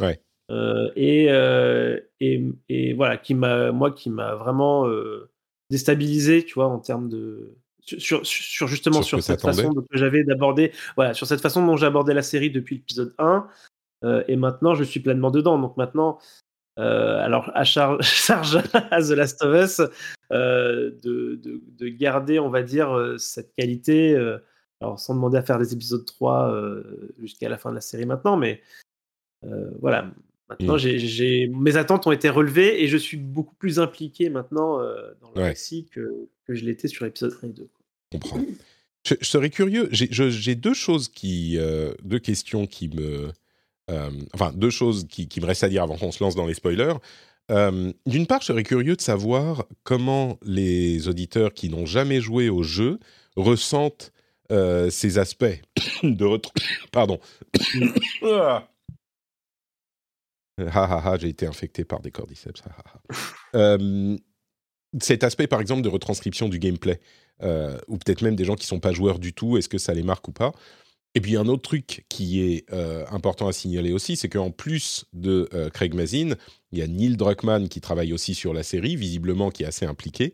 Ouais. 0.00 0.20
Euh, 0.50 0.90
et, 0.94 1.26
euh, 1.30 1.98
et, 2.20 2.44
et, 2.68 2.92
voilà, 2.94 3.16
qui 3.16 3.34
m'a, 3.34 3.72
moi, 3.72 3.90
qui 3.90 4.10
m'a 4.10 4.34
vraiment 4.34 4.86
euh, 4.86 5.30
déstabilisé, 5.70 6.44
tu 6.44 6.54
vois, 6.54 6.66
en 6.66 6.78
termes 6.78 7.08
de 7.08 7.56
sur, 7.80 8.24
sur 8.26 8.66
justement 8.66 9.02
sur, 9.02 9.22
cette 9.22 9.42
façon 9.42 9.74
que 9.74 9.98
j'avais 9.98 10.24
d'aborder, 10.24 10.72
voilà, 10.96 11.12
sur 11.12 11.26
cette 11.26 11.42
façon 11.42 11.66
dont 11.66 11.76
j'abordais 11.76 12.14
la 12.14 12.22
série 12.22 12.50
depuis 12.50 12.76
l'épisode 12.76 13.14
1. 13.18 13.46
et 14.26 14.36
maintenant, 14.36 14.74
je 14.74 14.84
suis 14.84 15.00
pleinement 15.00 15.30
dedans. 15.30 15.58
Donc 15.58 15.76
maintenant, 15.76 16.18
alors, 16.76 17.50
à 17.54 17.64
charge, 17.64 18.00
charge, 18.02 18.56
à 18.72 19.02
The 19.02 19.10
Last 19.10 19.42
of 19.42 19.54
Us 19.54 19.82
de, 20.34 21.38
de, 21.42 21.62
de, 21.78 21.88
garder, 21.88 22.38
on 22.38 22.50
va 22.50 22.62
dire, 22.62 23.14
cette 23.18 23.54
qualité. 23.54 24.16
alors, 24.80 24.98
sans 24.98 25.14
demander 25.14 25.38
à 25.38 25.42
faire 25.42 25.58
des 25.58 25.72
épisodes 25.72 26.04
3 26.04 26.54
jusqu'à 27.18 27.48
la 27.48 27.58
fin 27.58 27.70
de 27.70 27.76
la 27.76 27.80
série 27.80 28.06
maintenant, 28.06 28.36
mais 28.36 28.60
voilà. 29.80 30.10
Maintenant, 30.50 30.74
mmh. 30.74 30.98
j'ai, 30.98 31.48
mes 31.48 31.76
attentes 31.76 32.06
ont 32.06 32.12
été 32.12 32.28
relevées 32.28 32.82
et 32.82 32.86
je 32.86 32.98
suis 32.98 33.16
beaucoup 33.16 33.54
plus 33.54 33.78
impliqué 33.78 34.28
maintenant 34.28 34.78
dans 35.20 35.30
le 35.34 35.42
récit 35.42 35.86
que, 35.90 36.28
que 36.46 36.54
je 36.54 36.64
l'étais 36.64 36.86
sur 36.86 37.04
l'épisode 37.06 37.34
1 37.42 37.46
et 37.46 37.50
2. 37.50 37.68
Je 38.12 38.18
comprends. 38.18 38.40
Je, 39.06 39.14
serais 39.22 39.50
curieux. 39.50 39.88
J'ai 39.90 40.54
deux 40.54 40.74
choses 40.74 41.08
qui, 41.08 41.58
deux 42.02 42.18
questions 42.18 42.66
qui 42.66 42.88
me, 42.88 43.30
enfin 44.34 44.52
deux 44.54 44.70
choses 44.70 45.06
qui, 45.08 45.28
qui, 45.28 45.40
me 45.40 45.46
restent 45.46 45.64
à 45.64 45.68
dire 45.68 45.82
avant 45.82 45.96
qu'on 45.96 46.12
se 46.12 46.22
lance 46.22 46.34
dans 46.34 46.46
les 46.46 46.54
spoilers. 46.54 46.94
D'une 47.48 48.26
part, 48.26 48.40
je 48.40 48.46
serais 48.46 48.62
curieux 48.62 48.96
de 48.96 49.00
savoir 49.00 49.66
comment 49.82 50.38
les 50.42 51.08
auditeurs 51.08 51.52
qui 51.52 51.68
n'ont 51.68 51.86
jamais 51.86 52.20
joué 52.20 52.48
au 52.48 52.62
jeu 52.62 52.98
ressentent 53.36 54.12
ces 54.50 55.18
aspects 55.18 55.60
de 56.02 56.40
pardon. 56.92 57.18
ah, 58.22 58.68
ah, 60.58 61.02
ah, 61.04 61.16
j'ai 61.18 61.28
été 61.28 61.46
infecté 61.46 61.84
par 61.84 62.00
des 62.00 62.10
cordyceps. 62.10 62.62
cet 65.00 65.24
aspect, 65.24 65.46
par 65.46 65.60
exemple, 65.60 65.82
de 65.82 65.88
retranscription 65.88 66.48
du 66.48 66.58
gameplay. 66.58 67.00
Euh, 67.42 67.78
ou 67.88 67.98
peut-être 67.98 68.22
même 68.22 68.36
des 68.36 68.44
gens 68.44 68.54
qui 68.54 68.66
sont 68.66 68.80
pas 68.80 68.92
joueurs 68.92 69.18
du 69.18 69.32
tout, 69.32 69.56
est-ce 69.56 69.68
que 69.68 69.78
ça 69.78 69.92
les 69.94 70.02
marque 70.02 70.28
ou 70.28 70.32
pas? 70.32 70.52
Et 71.14 71.20
puis 71.20 71.36
un 71.36 71.46
autre 71.46 71.62
truc 71.62 72.04
qui 72.08 72.42
est 72.42 72.64
euh, 72.72 73.04
important 73.10 73.46
à 73.46 73.52
signaler 73.52 73.92
aussi, 73.92 74.16
c'est 74.16 74.28
qu'en 74.28 74.50
plus 74.50 75.04
de 75.12 75.48
euh, 75.54 75.70
Craig 75.70 75.94
Mazin, 75.94 76.34
il 76.72 76.78
y 76.78 76.82
a 76.82 76.86
Neil 76.88 77.16
Druckmann 77.16 77.68
qui 77.68 77.80
travaille 77.80 78.12
aussi 78.12 78.34
sur 78.34 78.52
la 78.52 78.64
série, 78.64 78.96
visiblement 78.96 79.50
qui 79.50 79.62
est 79.62 79.66
assez 79.66 79.86
impliqué 79.86 80.32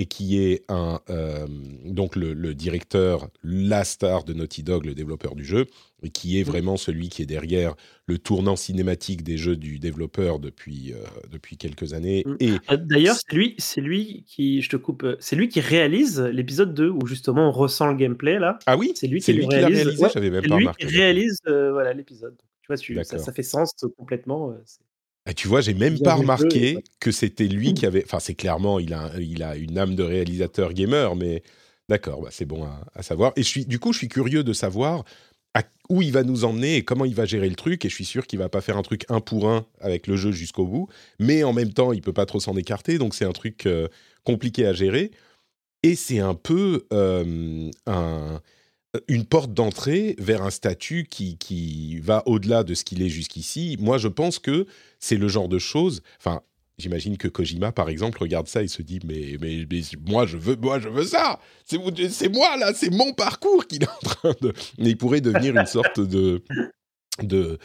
et 0.00 0.06
qui 0.06 0.38
est 0.38 0.64
un, 0.70 0.98
euh, 1.10 1.46
donc 1.84 2.16
le, 2.16 2.54
directeur, 2.54 3.28
la 3.44 3.84
star 3.84 4.24
de 4.24 4.32
Naughty 4.32 4.62
Dog, 4.62 4.86
le 4.86 4.94
développeur 4.94 5.34
du 5.34 5.44
jeu, 5.44 5.66
et 6.02 6.08
qui 6.08 6.40
est 6.40 6.42
vraiment 6.42 6.78
celui 6.78 7.10
qui 7.10 7.20
est 7.20 7.26
derrière 7.26 7.74
le 8.06 8.16
tournant 8.16 8.56
cinématique 8.56 9.22
des 9.22 9.36
jeux 9.36 9.56
du 9.56 9.78
développeur 9.78 10.38
depuis, 10.38 10.94
euh, 10.94 11.04
depuis 11.30 11.58
quelques 11.58 11.92
années. 11.92 12.24
Mm. 12.24 12.36
Et 12.40 12.52
euh, 12.70 12.78
D'ailleurs, 12.78 13.16
c'est 13.16 13.36
lui, 13.36 13.54
c'est 13.58 13.82
lui 13.82 14.24
qui, 14.26 14.62
je 14.62 14.70
te 14.70 14.76
coupe, 14.76 15.06
c'est 15.20 15.36
lui 15.36 15.50
qui 15.50 15.60
réalise 15.60 16.18
l'épisode 16.18 16.72
2 16.72 16.88
où 16.88 17.06
justement 17.06 17.50
on 17.50 17.52
ressent 17.52 17.88
le 17.88 17.94
gameplay 17.94 18.38
là. 18.38 18.58
Ah 18.64 18.78
oui 18.78 18.92
C'est 18.94 19.06
lui 19.06 19.20
qui, 19.20 19.34
lui 19.34 19.44
réalise. 19.44 19.82
réalisé, 19.82 20.06
j'avais 20.14 20.30
même 20.30 20.48
pas 20.48 20.56
lui 20.56 20.66
Qui 20.78 20.86
réalise 20.86 21.40
voilà 21.44 21.92
l'épisode. 21.92 22.38
Tu 22.62 22.94
vois, 22.94 23.04
ça, 23.04 23.18
ça, 23.18 23.32
fait 23.34 23.42
sens 23.42 23.74
complètement. 23.98 24.54
Ah, 25.26 25.34
tu 25.34 25.48
vois, 25.48 25.60
j'ai 25.60 25.74
même 25.74 25.98
pas 25.98 26.14
remarqué 26.14 26.78
que 26.98 27.10
c'était 27.10 27.46
lui 27.46 27.74
qui 27.74 27.86
avait. 27.86 28.04
Enfin, 28.04 28.20
c'est 28.20 28.34
clairement, 28.34 28.78
il 28.78 28.94
a, 28.94 29.10
il 29.20 29.42
a 29.42 29.56
une 29.56 29.78
âme 29.78 29.94
de 29.94 30.02
réalisateur 30.02 30.72
gamer, 30.72 31.14
mais 31.14 31.42
d'accord, 31.88 32.22
bah, 32.22 32.30
c'est 32.32 32.46
bon 32.46 32.66
à, 32.94 33.02
savoir. 33.02 33.32
Et 33.36 33.42
je 33.42 33.48
suis, 33.48 33.66
du 33.66 33.78
coup, 33.78 33.92
je 33.92 33.98
suis 33.98 34.08
curieux 34.08 34.44
de 34.44 34.52
savoir 34.52 35.04
où 35.90 36.02
il 36.02 36.12
va 36.12 36.22
nous 36.22 36.44
emmener 36.44 36.76
et 36.76 36.84
comment 36.84 37.04
il 37.04 37.16
va 37.16 37.24
gérer 37.24 37.48
le 37.48 37.56
truc. 37.56 37.84
Et 37.84 37.88
je 37.88 37.94
suis 37.94 38.04
sûr 38.04 38.26
qu'il 38.26 38.38
va 38.38 38.48
pas 38.48 38.60
faire 38.60 38.76
un 38.76 38.82
truc 38.82 39.04
un 39.08 39.20
pour 39.20 39.50
un 39.50 39.66
avec 39.80 40.06
le 40.06 40.16
jeu 40.16 40.30
jusqu'au 40.30 40.64
bout, 40.64 40.88
mais 41.18 41.42
en 41.42 41.52
même 41.52 41.72
temps, 41.72 41.92
il 41.92 42.00
peut 42.00 42.12
pas 42.12 42.26
trop 42.26 42.40
s'en 42.40 42.56
écarter, 42.56 42.96
donc 42.96 43.14
c'est 43.14 43.24
un 43.24 43.32
truc 43.32 43.66
euh, 43.66 43.88
compliqué 44.24 44.66
à 44.66 44.72
gérer. 44.72 45.10
Et 45.82 45.96
c'est 45.96 46.20
un 46.20 46.34
peu 46.34 46.86
euh, 46.92 47.70
un 47.86 48.40
une 49.08 49.24
porte 49.24 49.52
d'entrée 49.52 50.16
vers 50.18 50.42
un 50.42 50.50
statut 50.50 51.06
qui, 51.08 51.36
qui 51.38 51.98
va 52.00 52.22
au-delà 52.26 52.64
de 52.64 52.74
ce 52.74 52.84
qu'il 52.84 53.02
est 53.02 53.08
jusqu'ici. 53.08 53.76
Moi, 53.80 53.98
je 53.98 54.08
pense 54.08 54.38
que 54.38 54.66
c'est 54.98 55.16
le 55.16 55.28
genre 55.28 55.48
de 55.48 55.58
choses. 55.58 56.02
Enfin, 56.18 56.42
j'imagine 56.78 57.16
que 57.16 57.28
Kojima, 57.28 57.70
par 57.70 57.88
exemple, 57.88 58.18
regarde 58.18 58.48
ça 58.48 58.62
et 58.62 58.68
se 58.68 58.82
dit 58.82 58.98
mais, 59.04 59.36
mais, 59.40 59.66
moi, 60.06 60.26
je 60.26 60.36
veux, 60.36 60.56
moi, 60.56 60.80
je 60.80 60.88
veux 60.88 61.04
ça. 61.04 61.38
C'est 61.64 61.78
moi 62.28 62.56
là, 62.56 62.72
c'est 62.74 62.90
mon 62.90 63.12
parcours 63.12 63.66
qu'il 63.66 63.84
est 63.84 63.88
en 63.88 64.08
train 64.08 64.34
de. 64.40 64.52
Mais 64.78 64.90
il 64.90 64.96
pourrait 64.96 65.20
devenir 65.20 65.56
une 65.56 65.66
sorte 65.66 66.00
de 66.00 66.42
de, 67.22 67.58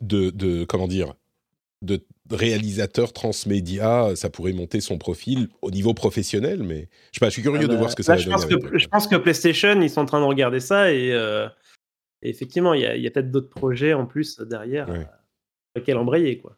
de, 0.00 0.30
de 0.30 0.64
comment 0.64 0.88
dire 0.88 1.14
de 1.82 2.04
réalisateur 2.30 3.12
transmédia, 3.12 4.14
ça 4.16 4.30
pourrait 4.30 4.52
monter 4.52 4.80
son 4.80 4.98
profil 4.98 5.48
au 5.62 5.70
niveau 5.70 5.94
professionnel, 5.94 6.62
mais 6.62 6.88
je 7.12 7.18
sais 7.18 7.20
pas, 7.20 7.28
je 7.28 7.34
suis 7.34 7.42
curieux 7.42 7.60
ah 7.64 7.66
de 7.66 7.72
bah, 7.72 7.76
voir 7.76 7.90
ce 7.90 7.96
que 7.96 8.02
ça 8.02 8.14
va 8.14 8.18
je 8.18 8.28
donner. 8.28 8.70
Que, 8.70 8.78
je 8.78 8.88
pense 8.88 9.06
que 9.06 9.16
PlayStation, 9.16 9.80
ils 9.80 9.90
sont 9.90 10.00
en 10.00 10.06
train 10.06 10.20
de 10.20 10.26
regarder 10.26 10.60
ça 10.60 10.92
et, 10.92 11.12
euh, 11.12 11.48
effectivement, 12.22 12.74
il 12.74 12.82
y 12.82 13.06
a, 13.06 13.10
peut-être 13.10 13.30
d'autres 13.30 13.50
projets 13.50 13.94
en 13.94 14.06
plus 14.06 14.38
derrière 14.40 14.88
ouais. 14.88 14.98
euh, 14.98 15.04
lesquels 15.76 15.96
embrayer, 15.96 16.38
quoi. 16.38 16.56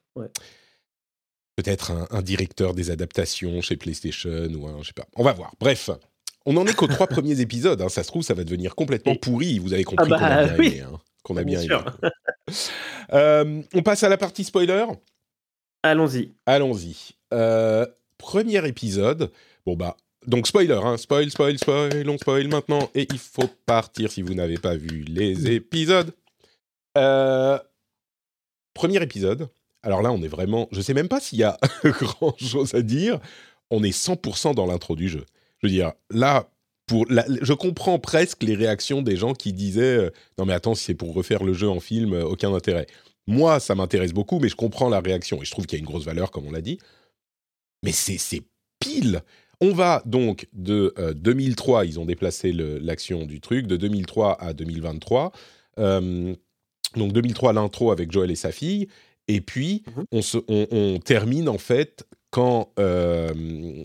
Peut-être 1.56 1.92
un, 2.10 2.22
directeur 2.22 2.72
des 2.72 2.90
adaptations 2.90 3.60
chez 3.60 3.76
PlayStation 3.76 4.48
ou 4.54 4.68
un, 4.68 4.80
je 4.82 4.88
sais 4.88 4.92
pas. 4.92 5.08
On 5.16 5.24
va 5.24 5.32
voir. 5.32 5.52
Bref. 5.58 5.90
On 6.46 6.52
n'en 6.52 6.64
est 6.66 6.74
qu'aux 6.74 6.86
trois 6.86 7.06
premiers 7.08 7.40
épisodes. 7.40 7.82
Hein. 7.82 7.88
Ça 7.88 8.04
se 8.04 8.08
trouve, 8.08 8.22
ça 8.22 8.34
va 8.34 8.44
devenir 8.44 8.76
complètement 8.76 9.16
pourri. 9.16 9.58
Vous 9.58 9.72
avez 9.72 9.82
compris 9.82 10.08
ah 10.12 10.18
qu'on 10.18 10.24
a 10.24 10.46
bah, 10.46 10.54
aimé. 10.56 10.80
Hein. 10.80 10.98
Qu'on 11.24 11.36
a 11.36 11.42
bien, 11.42 11.60
aimé. 11.60 11.74
Euh, 13.12 13.62
on 13.74 13.82
passe 13.82 14.04
à 14.04 14.08
la 14.08 14.16
partie 14.16 14.44
spoiler. 14.44 14.84
Allons-y. 15.82 16.32
Allons-y. 16.46 17.12
Euh, 17.32 17.86
premier 18.16 18.66
épisode. 18.66 19.30
Bon, 19.64 19.76
bah, 19.76 19.96
donc 20.26 20.46
spoiler, 20.46 20.80
hein. 20.82 20.96
spoil, 20.96 21.30
spoil, 21.30 21.58
spoil, 21.58 22.08
on 22.08 22.18
spoil 22.18 22.48
maintenant. 22.48 22.90
Et 22.94 23.06
il 23.10 23.18
faut 23.18 23.48
partir 23.66 24.10
si 24.10 24.22
vous 24.22 24.34
n'avez 24.34 24.58
pas 24.58 24.76
vu 24.76 25.02
les 25.02 25.50
épisodes. 25.52 26.12
Euh, 26.96 27.58
premier 28.74 29.02
épisode. 29.02 29.48
Alors 29.82 30.02
là, 30.02 30.12
on 30.12 30.22
est 30.22 30.28
vraiment. 30.28 30.68
Je 30.72 30.80
sais 30.80 30.94
même 30.94 31.08
pas 31.08 31.20
s'il 31.20 31.38
y 31.38 31.44
a 31.44 31.56
grand 31.84 32.36
chose 32.38 32.74
à 32.74 32.82
dire. 32.82 33.20
On 33.70 33.82
est 33.82 33.96
100% 33.96 34.54
dans 34.54 34.66
l'intro 34.66 34.96
du 34.96 35.08
jeu. 35.08 35.24
Je 35.62 35.66
veux 35.66 35.72
dire, 35.72 35.92
là, 36.10 36.48
pour 36.86 37.06
je 37.08 37.52
comprends 37.52 37.98
presque 37.98 38.42
les 38.42 38.54
réactions 38.54 39.02
des 39.02 39.16
gens 39.16 39.34
qui 39.34 39.52
disaient 39.52 39.98
euh, 39.98 40.10
non 40.38 40.46
mais 40.46 40.54
attends 40.54 40.74
si 40.74 40.84
c'est 40.84 40.94
pour 40.94 41.12
refaire 41.12 41.44
le 41.44 41.52
jeu 41.52 41.68
en 41.68 41.80
film 41.80 42.14
aucun 42.14 42.54
intérêt 42.54 42.86
moi, 43.28 43.60
ça 43.60 43.74
m'intéresse 43.74 44.14
beaucoup, 44.14 44.38
mais 44.38 44.48
je 44.48 44.56
comprends 44.56 44.88
la 44.88 45.00
réaction 45.00 45.42
et 45.42 45.44
je 45.44 45.50
trouve 45.50 45.66
qu'il 45.66 45.78
y 45.78 45.80
a 45.80 45.84
une 45.84 45.88
grosse 45.88 46.06
valeur, 46.06 46.30
comme 46.30 46.46
on 46.46 46.50
l'a 46.50 46.62
dit. 46.62 46.78
Mais 47.84 47.92
c'est 47.92 48.42
pile. 48.80 49.20
On 49.60 49.72
va 49.72 50.02
donc 50.06 50.48
de 50.54 50.94
2003, 51.14 51.80
euh, 51.80 51.84
ils 51.84 52.00
ont 52.00 52.06
déplacé 52.06 52.52
l'action 52.52 53.26
du 53.26 53.40
truc, 53.40 53.66
de 53.66 53.76
2003 53.76 54.40
à 54.40 54.54
2023. 54.54 55.32
Euh, 55.78 56.34
donc 56.96 57.12
2003, 57.12 57.52
l'intro 57.52 57.92
avec 57.92 58.10
Joël 58.10 58.30
et 58.30 58.36
sa 58.36 58.50
fille. 58.50 58.88
Et 59.26 59.42
puis, 59.42 59.82
on, 60.10 60.22
se, 60.22 60.38
on, 60.48 60.98
termine 60.98 61.50
en 61.50 61.58
fait 61.58 62.06
quand... 62.30 62.72
Euh, 62.78 63.82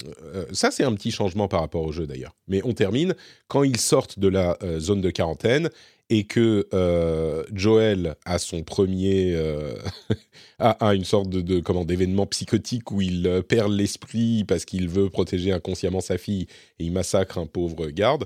ça, 0.54 0.72
c'est 0.72 0.86
un 0.86 0.94
petit 0.94 1.12
changement 1.12 1.50
par 1.50 1.60
rapport 1.60 1.84
au 1.84 1.92
jeu 1.92 2.08
d'ailleurs. 2.08 2.34
Mais 2.48 2.62
on 2.64 2.74
termine 2.74 3.14
quand 3.50 3.64
ils 3.64 3.80
sortent 3.80 4.20
de 4.20 4.30
la 4.30 4.58
zone 4.80 5.02
de 5.02 5.10
quarantaine 5.10 5.70
et 6.10 6.26
que 6.26 6.68
euh, 6.74 7.44
Joel 7.54 8.16
a 8.26 8.38
son 8.38 8.64
premier 8.64 9.34
euh, 9.36 9.76
a, 10.60 10.94
une 10.94 11.06
sorte 11.06 11.30
de, 11.30 11.60
comment 11.60 11.86
d'événement 11.86 12.26
psychotique 12.28 12.92
où 12.92 13.02
il 13.02 13.26
euh, 13.28 13.42
perd 13.42 13.72
l'esprit 13.72 14.44
parce 14.44 14.66
qu'il 14.66 14.90
veut 14.90 15.10
protéger 15.10 15.52
inconsciemment 15.52 16.02
sa 16.02 16.18
fille 16.18 16.48
et 16.80 16.86
il 16.86 16.92
massacre 16.92 17.38
un 17.38 17.46
pauvre 17.46 17.88
garde 17.88 18.26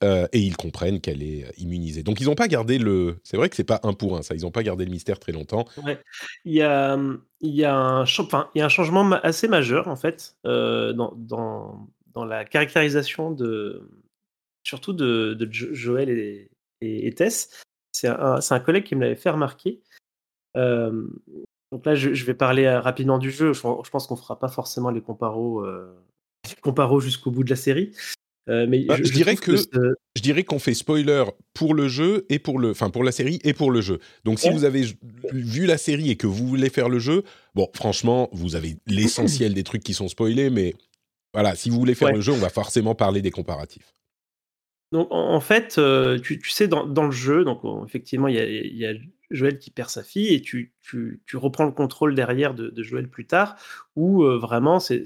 et 0.00 0.38
ils 0.38 0.56
comprennent 0.56 1.00
qu'elle 1.00 1.24
est 1.24 1.46
immunisée. 1.58 2.04
Donc 2.04 2.20
ils 2.20 2.26
n'ont 2.26 2.36
pas 2.36 2.46
gardé 2.46 2.78
le. 2.78 3.16
C'est 3.24 3.36
vrai 3.36 3.48
que 3.48 3.56
c'est 3.56 3.64
pas 3.64 3.80
un 3.82 3.94
pour 3.94 4.16
un 4.16 4.22
ça. 4.22 4.36
Ils 4.36 4.42
n'ont 4.42 4.52
pas 4.52 4.62
gardé 4.62 4.84
le 4.84 4.92
mystère 4.92 5.18
très 5.18 5.32
longtemps. 5.32 5.64
Il 6.44 6.52
y 6.52 6.62
a 6.62 6.96
il 7.40 7.52
y 7.52 7.64
a 7.64 7.74
un 7.74 8.02
enfin, 8.02 8.48
il 8.54 8.60
y 8.60 8.62
a 8.62 8.66
un 8.66 8.68
changement 8.68 9.10
assez 9.10 9.48
majeur 9.48 9.88
en 9.88 9.96
fait 9.96 10.36
dans, 10.44 11.12
dans, 11.16 11.88
dans 12.14 12.24
la 12.24 12.44
caractérisation 12.44 13.32
de 13.32 13.90
surtout 14.62 14.92
de, 14.92 15.34
de 15.34 15.48
Joël 15.50 16.10
et, 16.10 16.48
et, 16.80 17.12
Tess. 17.14 17.62
C'est 17.92 18.08
un, 18.08 18.38
un, 18.48 18.60
collègue 18.60 18.84
qui 18.84 18.94
me 18.94 19.02
l'avait 19.02 19.16
fait 19.16 19.30
remarquer. 19.30 19.80
donc 20.54 21.84
là, 21.84 21.94
je, 21.94 22.24
vais 22.24 22.34
parler 22.34 22.64
euh, 22.64 22.80
rapidement 22.80 23.18
du 23.18 23.30
jeu. 23.30 23.52
Je, 23.52 23.60
pense 23.62 24.06
qu'on 24.06 24.16
fera 24.16 24.38
pas 24.38 24.48
forcément 24.48 24.90
les 24.90 25.00
comparos, 25.00 25.64
euh, 25.64 25.94
comparos 26.62 27.00
jusqu'au 27.00 27.30
bout 27.30 27.44
de 27.44 27.50
la 27.50 27.56
série. 27.56 27.92
Euh, 28.48 28.66
mais 28.66 28.84
bah, 28.84 28.96
je, 29.02 29.12
dirais 29.12 29.36
que, 29.36 29.56
je 29.56 30.22
dirais 30.22 30.42
qu'on 30.42 30.58
fait 30.58 30.72
spoiler 30.72 31.24
pour 31.52 31.74
le 31.74 31.86
jeu 31.88 32.24
et 32.30 32.38
pour 32.38 32.58
le, 32.58 32.70
enfin 32.70 32.88
pour 32.88 33.04
la 33.04 33.12
série 33.12 33.40
et 33.44 33.52
pour 33.52 33.70
le 33.70 33.82
jeu. 33.82 33.98
Donc 34.24 34.38
si 34.38 34.48
vous 34.50 34.64
avez 34.64 34.84
vu 35.32 35.66
la 35.66 35.76
série 35.76 36.10
et 36.10 36.16
que 36.16 36.26
vous 36.26 36.46
voulez 36.46 36.70
faire 36.70 36.88
le 36.88 36.98
jeu, 36.98 37.24
bon 37.54 37.68
franchement 37.74 38.30
vous 38.32 38.56
avez 38.56 38.78
l'essentiel 38.86 39.52
des 39.52 39.64
trucs 39.64 39.82
qui 39.82 39.92
sont 39.92 40.08
spoilés, 40.08 40.48
mais 40.48 40.74
voilà 41.34 41.54
si 41.56 41.68
vous 41.68 41.78
voulez 41.78 41.94
faire 41.94 42.12
le 42.12 42.22
jeu, 42.22 42.32
on 42.32 42.38
va 42.38 42.48
forcément 42.48 42.94
parler 42.94 43.20
des 43.20 43.30
comparatifs. 43.30 43.92
Donc, 44.92 45.08
en 45.10 45.40
fait, 45.40 45.76
euh, 45.78 46.18
tu, 46.18 46.40
sais, 46.50 46.66
dans, 46.66 46.84
le 46.84 47.10
jeu, 47.10 47.44
donc 47.44 47.60
effectivement, 47.86 48.28
il 48.28 48.36
y, 48.36 48.86
a, 48.86 48.92
Joël 49.30 49.58
qui 49.58 49.70
perd 49.70 49.90
sa 49.90 50.02
fille 50.02 50.32
et 50.32 50.40
tu, 50.40 50.72
reprends 51.34 51.64
le 51.64 51.72
contrôle 51.72 52.14
derrière 52.14 52.54
de, 52.54 52.82
Joël 52.82 53.08
plus 53.08 53.26
tard, 53.26 53.56
où 53.96 54.24
euh, 54.24 54.38
vraiment, 54.38 54.80
c'est 54.80 55.04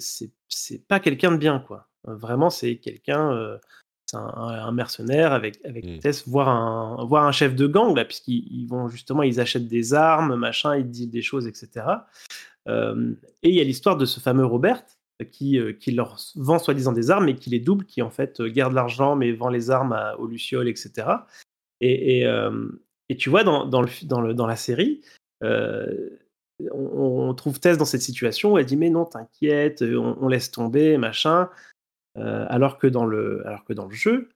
pas 0.86 1.00
quelqu'un 1.00 1.32
de 1.32 1.36
bien, 1.36 1.58
quoi. 1.58 1.88
Vraiment, 2.04 2.50
c'est 2.50 2.76
quelqu'un, 2.76 3.32
euh, 3.32 3.58
c'est 4.06 4.16
un, 4.16 4.72
mercenaire 4.72 5.32
avec, 5.32 5.58
avec 5.64 5.84
mmh. 5.84 5.98
Tess, 5.98 6.28
voire 6.28 6.48
un, 6.48 7.04
voire 7.04 7.24
un 7.24 7.32
chef 7.32 7.56
de 7.56 7.66
gang, 7.66 7.96
là, 7.96 8.04
puisqu'ils 8.04 8.66
vont 8.68 8.88
justement, 8.88 9.24
ils 9.24 9.40
achètent 9.40 9.68
des 9.68 9.94
armes, 9.94 10.36
machin, 10.36 10.76
ils 10.76 10.88
disent 10.88 11.10
des 11.10 11.22
choses, 11.22 11.48
etc. 11.48 11.86
et 12.68 13.48
il 13.48 13.54
y 13.54 13.60
a 13.60 13.64
l'histoire 13.64 13.96
de 13.96 14.04
ce 14.04 14.20
fameux 14.20 14.46
Robert 14.46 14.84
qui, 15.30 15.58
qui 15.78 15.92
leur 15.92 16.18
vend 16.36 16.58
soi-disant 16.58 16.92
des 16.92 17.10
armes 17.10 17.28
et 17.28 17.34
qui 17.34 17.50
les 17.50 17.60
double, 17.60 17.84
qui 17.84 18.02
en 18.02 18.10
fait 18.10 18.42
garde 18.42 18.72
l'argent 18.72 19.16
mais 19.16 19.32
vend 19.32 19.48
les 19.48 19.70
armes 19.70 19.92
à, 19.92 20.16
aux 20.18 20.26
Lucioles, 20.26 20.68
etc. 20.68 21.08
Et, 21.80 22.20
et, 22.20 22.48
et 23.08 23.16
tu 23.16 23.30
vois, 23.30 23.44
dans, 23.44 23.66
dans, 23.66 23.82
le, 23.82 23.88
dans, 24.04 24.20
le, 24.20 24.34
dans 24.34 24.46
la 24.46 24.56
série, 24.56 25.02
on, 26.70 27.34
trouve 27.34 27.60
Tess 27.60 27.78
dans 27.78 27.84
cette 27.84 28.02
situation 28.02 28.52
où 28.52 28.58
elle 28.58 28.66
dit 28.66 28.76
mais 28.76 28.90
non 28.90 29.04
t'inquiète 29.04 29.82
on, 29.82 30.28
laisse 30.28 30.50
tomber 30.50 30.96
machin 30.98 31.48
alors 32.14 32.78
que 32.78 32.86
dans 32.86 33.04
le 33.04 33.46
alors 33.46 33.64
que 33.64 33.72
dans 33.72 33.86
le 33.86 33.94
jeu 33.94 34.28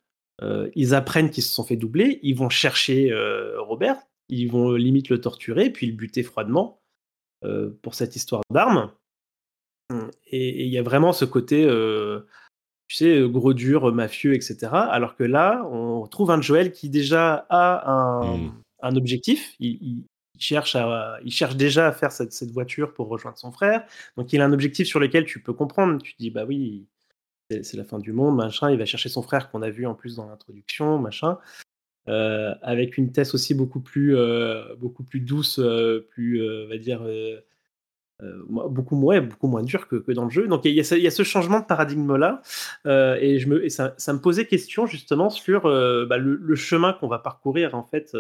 ils 0.75 0.95
apprennent 0.95 1.31
qu'ils 1.31 1.45
se 1.45 1.53
sont 1.53 1.65
fait 1.65 1.77
doubler 1.77 2.19
ils 2.23 2.37
vont 2.37 2.49
chercher 2.49 3.13
Robert 3.59 3.97
ils 4.29 4.51
vont 4.51 4.73
limite 4.73 5.09
le 5.09 5.21
torturer 5.21 5.71
puis 5.71 5.87
le 5.87 5.93
buter 5.93 6.23
froidement 6.23 6.81
pour 7.83 7.95
cette 7.95 8.17
histoire 8.17 8.43
d'armes 8.51 8.91
et 10.27 10.65
il 10.65 10.73
y 10.73 10.79
a 10.79 10.83
vraiment 10.83 11.13
ce 11.13 11.25
côté 11.25 11.65
tu 12.89 12.97
sais 12.97 13.21
gros 13.29 13.55
dur 13.55 13.93
mafieux 13.93 14.35
etc 14.35 14.69
alors 14.73 15.17
que 15.17 15.25
là 15.25 15.65
on 15.71 16.07
trouve 16.07 16.31
un 16.31 16.41
Joel 16.41 16.73
qui 16.73 16.89
déjà 16.89 17.47
a 17.51 17.91
un, 17.91 18.37
mmh. 18.37 18.63
un 18.83 18.97
objectif 18.97 19.55
il, 19.61 20.05
il 20.37 20.43
cherche, 20.43 20.77
à, 20.77 21.19
il 21.25 21.33
cherche 21.33 21.57
déjà 21.57 21.89
à 21.89 21.93
faire 21.93 22.13
cette, 22.13 22.33
cette, 22.33 22.51
voiture 22.51 22.93
pour 22.93 23.09
rejoindre 23.09 23.39
son 23.39 23.53
frère. 23.53 23.85
Donc 24.17 24.33
il 24.33 24.41
a 24.41 24.45
un 24.45 24.53
objectif 24.53 24.87
sur 24.87 25.01
lequel 25.01 25.25
tu 25.25 25.41
peux 25.41 25.53
comprendre. 25.53 26.01
Tu 26.03 26.13
te 26.13 26.19
dis, 26.19 26.31
bah 26.31 26.45
oui, 26.47 26.87
c'est 27.51 27.75
la 27.75 27.85
fin 27.85 27.99
du 27.99 28.13
monde, 28.13 28.37
machin. 28.37 28.71
Il 28.71 28.79
va 28.79 28.87
chercher 28.87 29.09
son 29.09 29.23
frère 29.23 29.51
qu'on 29.51 29.63
a 29.63 29.71
vu 29.71 29.87
en 29.87 29.95
plus 29.95 30.17
dans 30.17 30.29
l'introduction, 30.29 30.99
machin. 30.99 31.39
Euh, 32.09 32.55
avec 32.63 32.99
une 32.99 33.11
thèse 33.13 33.35
aussi 33.35 33.55
beaucoup 33.55 33.81
plus, 33.81 34.17
euh, 34.17 34.75
beaucoup 34.77 35.03
plus 35.03 35.21
douce, 35.21 35.59
euh, 35.59 36.07
plus, 36.11 36.41
on 36.43 36.69
va 36.69 36.79
dire, 36.79 37.03
beaucoup, 38.49 38.97
moins, 38.97 39.21
beaucoup 39.21 39.49
moins 39.49 39.63
dur 39.63 39.89
que, 39.89 39.97
que, 39.97 40.13
dans 40.13 40.25
le 40.25 40.31
jeu. 40.31 40.49
Donc 40.49 40.65
il 40.65 40.73
y, 40.73 40.81
a 40.81 40.85
ce, 40.85 40.95
il 40.95 41.03
y 41.03 41.07
a 41.07 41.11
ce 41.11 41.23
changement 41.23 41.61
de 41.61 41.67
paradigme-là. 41.67 42.43
et, 42.87 43.39
je 43.39 43.49
me, 43.49 43.65
et 43.65 43.71
ça, 43.71 43.95
ça, 43.99 44.13
me 44.13 44.21
posait 44.21 44.47
question 44.47 44.87
justement 44.87 45.31
sur 45.31 45.63
bah, 45.63 46.19
le, 46.19 46.37
le, 46.37 46.55
chemin 46.55 46.93
qu'on 46.95 47.09
va 47.09 47.19
parcourir 47.19 47.75
en 47.75 47.83
fait 47.83 48.15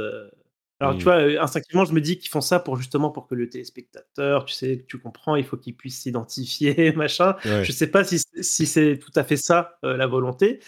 alors, 0.78 0.94
tu 0.94 1.00
mmh. 1.00 1.04
vois, 1.04 1.14
euh, 1.14 1.40
instinctivement, 1.40 1.84
je 1.86 1.94
me 1.94 2.00
dis 2.00 2.18
qu'ils 2.18 2.30
font 2.30 2.42
ça 2.42 2.60
pour 2.60 2.76
justement 2.76 3.10
pour 3.10 3.26
que 3.26 3.34
le 3.34 3.48
téléspectateur, 3.48 4.44
tu 4.44 4.54
sais, 4.54 4.84
tu 4.86 4.98
comprends, 4.98 5.36
il 5.36 5.44
faut 5.44 5.56
qu'il 5.56 5.74
puisse 5.74 6.00
s'identifier, 6.00 6.92
machin. 6.96 7.36
Je 7.44 7.72
sais 7.72 7.86
pas 7.86 8.04
si, 8.04 8.18
si 8.40 8.66
c'est 8.66 8.98
tout 8.98 9.12
à 9.14 9.24
fait 9.24 9.38
ça 9.38 9.78
euh, 9.84 9.96
la 9.96 10.06
volonté, 10.06 10.60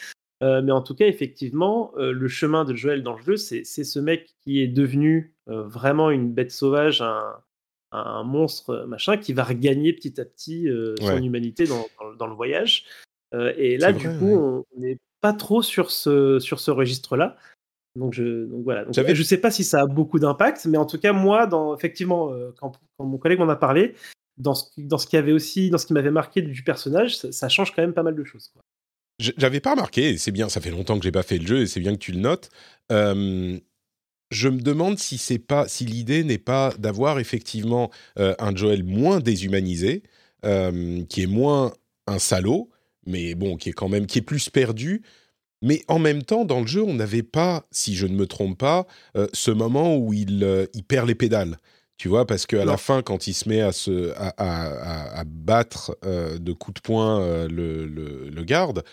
euh, 0.43 0.62
mais 0.62 0.73
en 0.73 0.81
tout 0.81 0.95
cas, 0.95 1.07
effectivement, 1.07 1.93
le 1.97 2.29
chemin 2.29 2.64
de 2.64 2.75
Joël 2.75 3.03
dans 3.03 3.17
le 3.17 3.23
jeu, 3.23 3.37
c'est 3.37 3.64
ce 3.64 3.99
mec 3.99 4.35
qui 4.41 4.62
est 4.62 4.69
devenu 4.69 5.35
vraiment 5.47 6.11
une 6.11 6.33
bête 6.33 6.53
sauvage, 6.53 7.03
un, 7.03 7.35
un, 7.92 8.22
monstre, 8.22 8.85
machin, 8.88 9.16
qui 9.16 9.33
va 9.33 9.44
regagner 9.44 9.92
petit 9.92 10.20
à 10.20 10.24
petit 10.24 10.68
son 11.01 11.22
humanité 11.22 11.66
dans, 11.66 11.87
dans, 12.18 12.27
le 12.27 12.35
voyage. 12.35 12.85
et 13.33 13.77
là, 13.79 13.92
du 13.92 14.09
coup, 14.09 14.35
on 14.37 14.64
n'est 14.77 14.98
pas 15.20 15.33
trop 15.33 15.62
sur 15.62 15.90
ce, 15.90 16.38
sur 16.38 16.61
ce 16.61 16.70
registre-là. 16.70 17.37
Donc, 17.96 18.14
je, 18.14 18.44
donc 18.44 18.64
voilà. 18.64 18.85
je 18.90 19.01
ne 19.03 19.24
sais 19.24 19.38
pas 19.38 19.51
si 19.51 19.64
ça 19.64 19.83
a 19.83 19.87
beaucoup 19.87 20.18
d'impact, 20.18 20.66
mais 20.66 20.79
en 20.79 20.87
tout 20.87 20.98
cas, 20.98 21.12
moi, 21.12 21.46
dans, 21.46 21.77
effectivement, 21.77 22.33
euh, 22.33 22.55
quand, 22.59 22.72
mon 22.98 23.18
collègue 23.18 23.38
m'en 23.38 23.48
a 23.48 23.57
parlé, 23.57 23.94
dans 24.37 24.55
ce, 24.55 24.66
dans 24.79 24.98
ce 24.98 25.07
qui 25.07 25.16
avait 25.16 25.33
aussi, 25.33 25.70
dans 25.70 25.79
ce 25.79 25.87
qui 25.87 25.92
m'avait 25.92 26.12
marqué 26.12 26.42
du 26.42 26.62
personnage, 26.62 27.16
ça, 27.16 27.48
change 27.48 27.74
quand 27.74 27.83
même 27.83 27.94
pas 27.94 28.05
mal 28.05 28.14
de 28.14 28.24
choses. 28.24 28.53
J'avais 29.18 29.59
pas 29.59 29.72
remarqué, 29.72 30.16
c'est 30.16 30.31
bien, 30.31 30.48
ça 30.48 30.61
fait 30.61 30.70
longtemps 30.70 30.96
que 30.96 31.03
j'ai 31.03 31.11
pas 31.11 31.24
fait 31.24 31.38
le 31.38 31.46
jeu 31.46 31.61
et 31.62 31.66
c'est 31.66 31.81
bien 31.81 31.92
que 31.92 31.98
tu 31.98 32.12
le 32.12 32.20
notes. 32.20 32.51
Je 34.31 34.49
me 34.49 34.61
demande 34.61 34.99
si 34.99 35.19
c'est 35.19 35.38
pas, 35.38 35.69
si 35.69 35.85
l'idée 35.85 36.25
n'est 36.25 36.38
pas 36.38 36.73
d'avoir 36.79 37.19
effectivement 37.19 37.91
euh, 38.19 38.35
un 38.38 38.55
Joel 38.55 38.85
moins 38.85 39.21
déshumanisé, 39.21 40.03
qui 40.43 41.23
est 41.23 41.27
moins 41.27 41.73
un 42.07 42.21
salaud, 42.21 42.71
mais 43.07 43.35
bon, 43.35 43.57
qui 43.57 43.71
est 43.71 43.73
quand 43.73 43.88
même, 43.88 44.07
qui 44.07 44.19
est 44.19 44.23
plus 44.23 44.51
perdu, 44.51 45.03
mais 45.62 45.83
en 45.88 45.99
même 45.99 46.23
temps, 46.23 46.45
dans 46.45 46.61
le 46.61 46.67
jeu, 46.67 46.83
on 46.83 46.95
n'avait 46.95 47.23
pas, 47.23 47.67
si 47.71 47.97
je 47.97 48.07
ne 48.07 48.14
me 48.14 48.27
trompe 48.27 48.59
pas, 48.59 48.87
euh, 49.17 49.27
ce 49.33 49.51
moment 49.51 49.97
où 49.97 50.12
il, 50.12 50.45
euh, 50.45 50.67
il, 50.75 50.85
perd 50.85 51.09
les 51.09 51.14
pédales. 51.14 51.59
Tu 51.97 52.09
vois, 52.09 52.27
parce 52.27 52.47
qu'à 52.47 52.64
la 52.64 52.77
fin, 52.77 53.03
quand 53.03 53.27
il 53.27 53.35
se 53.35 53.49
met 53.49 53.61
à, 53.61 53.73
se, 53.73 54.12
à, 54.17 54.29
à, 54.37 55.19
à 55.19 55.25
battre 55.25 55.99
euh, 56.05 56.38
de 56.38 56.53
coups 56.53 56.77
de 56.77 56.81
poing 56.81 57.49
le, 57.49 57.87
le, 57.87 58.31
le, 58.31 58.45
garde, 58.45 58.85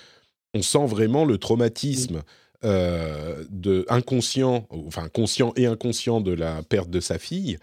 on 0.56 0.64
sent 0.64 0.88
vraiment 0.88 1.24
le 1.24 1.38
traumatisme 1.38 2.24
de 2.66 3.86
inconscient, 3.90 4.68
enfin 4.72 5.08
conscient 5.10 5.54
et 5.56 5.66
inconscient 5.68 6.20
de 6.20 6.32
la 6.32 6.64
perte 6.64 6.90
de 6.90 7.00
sa 7.00 7.20
fille 7.20 7.58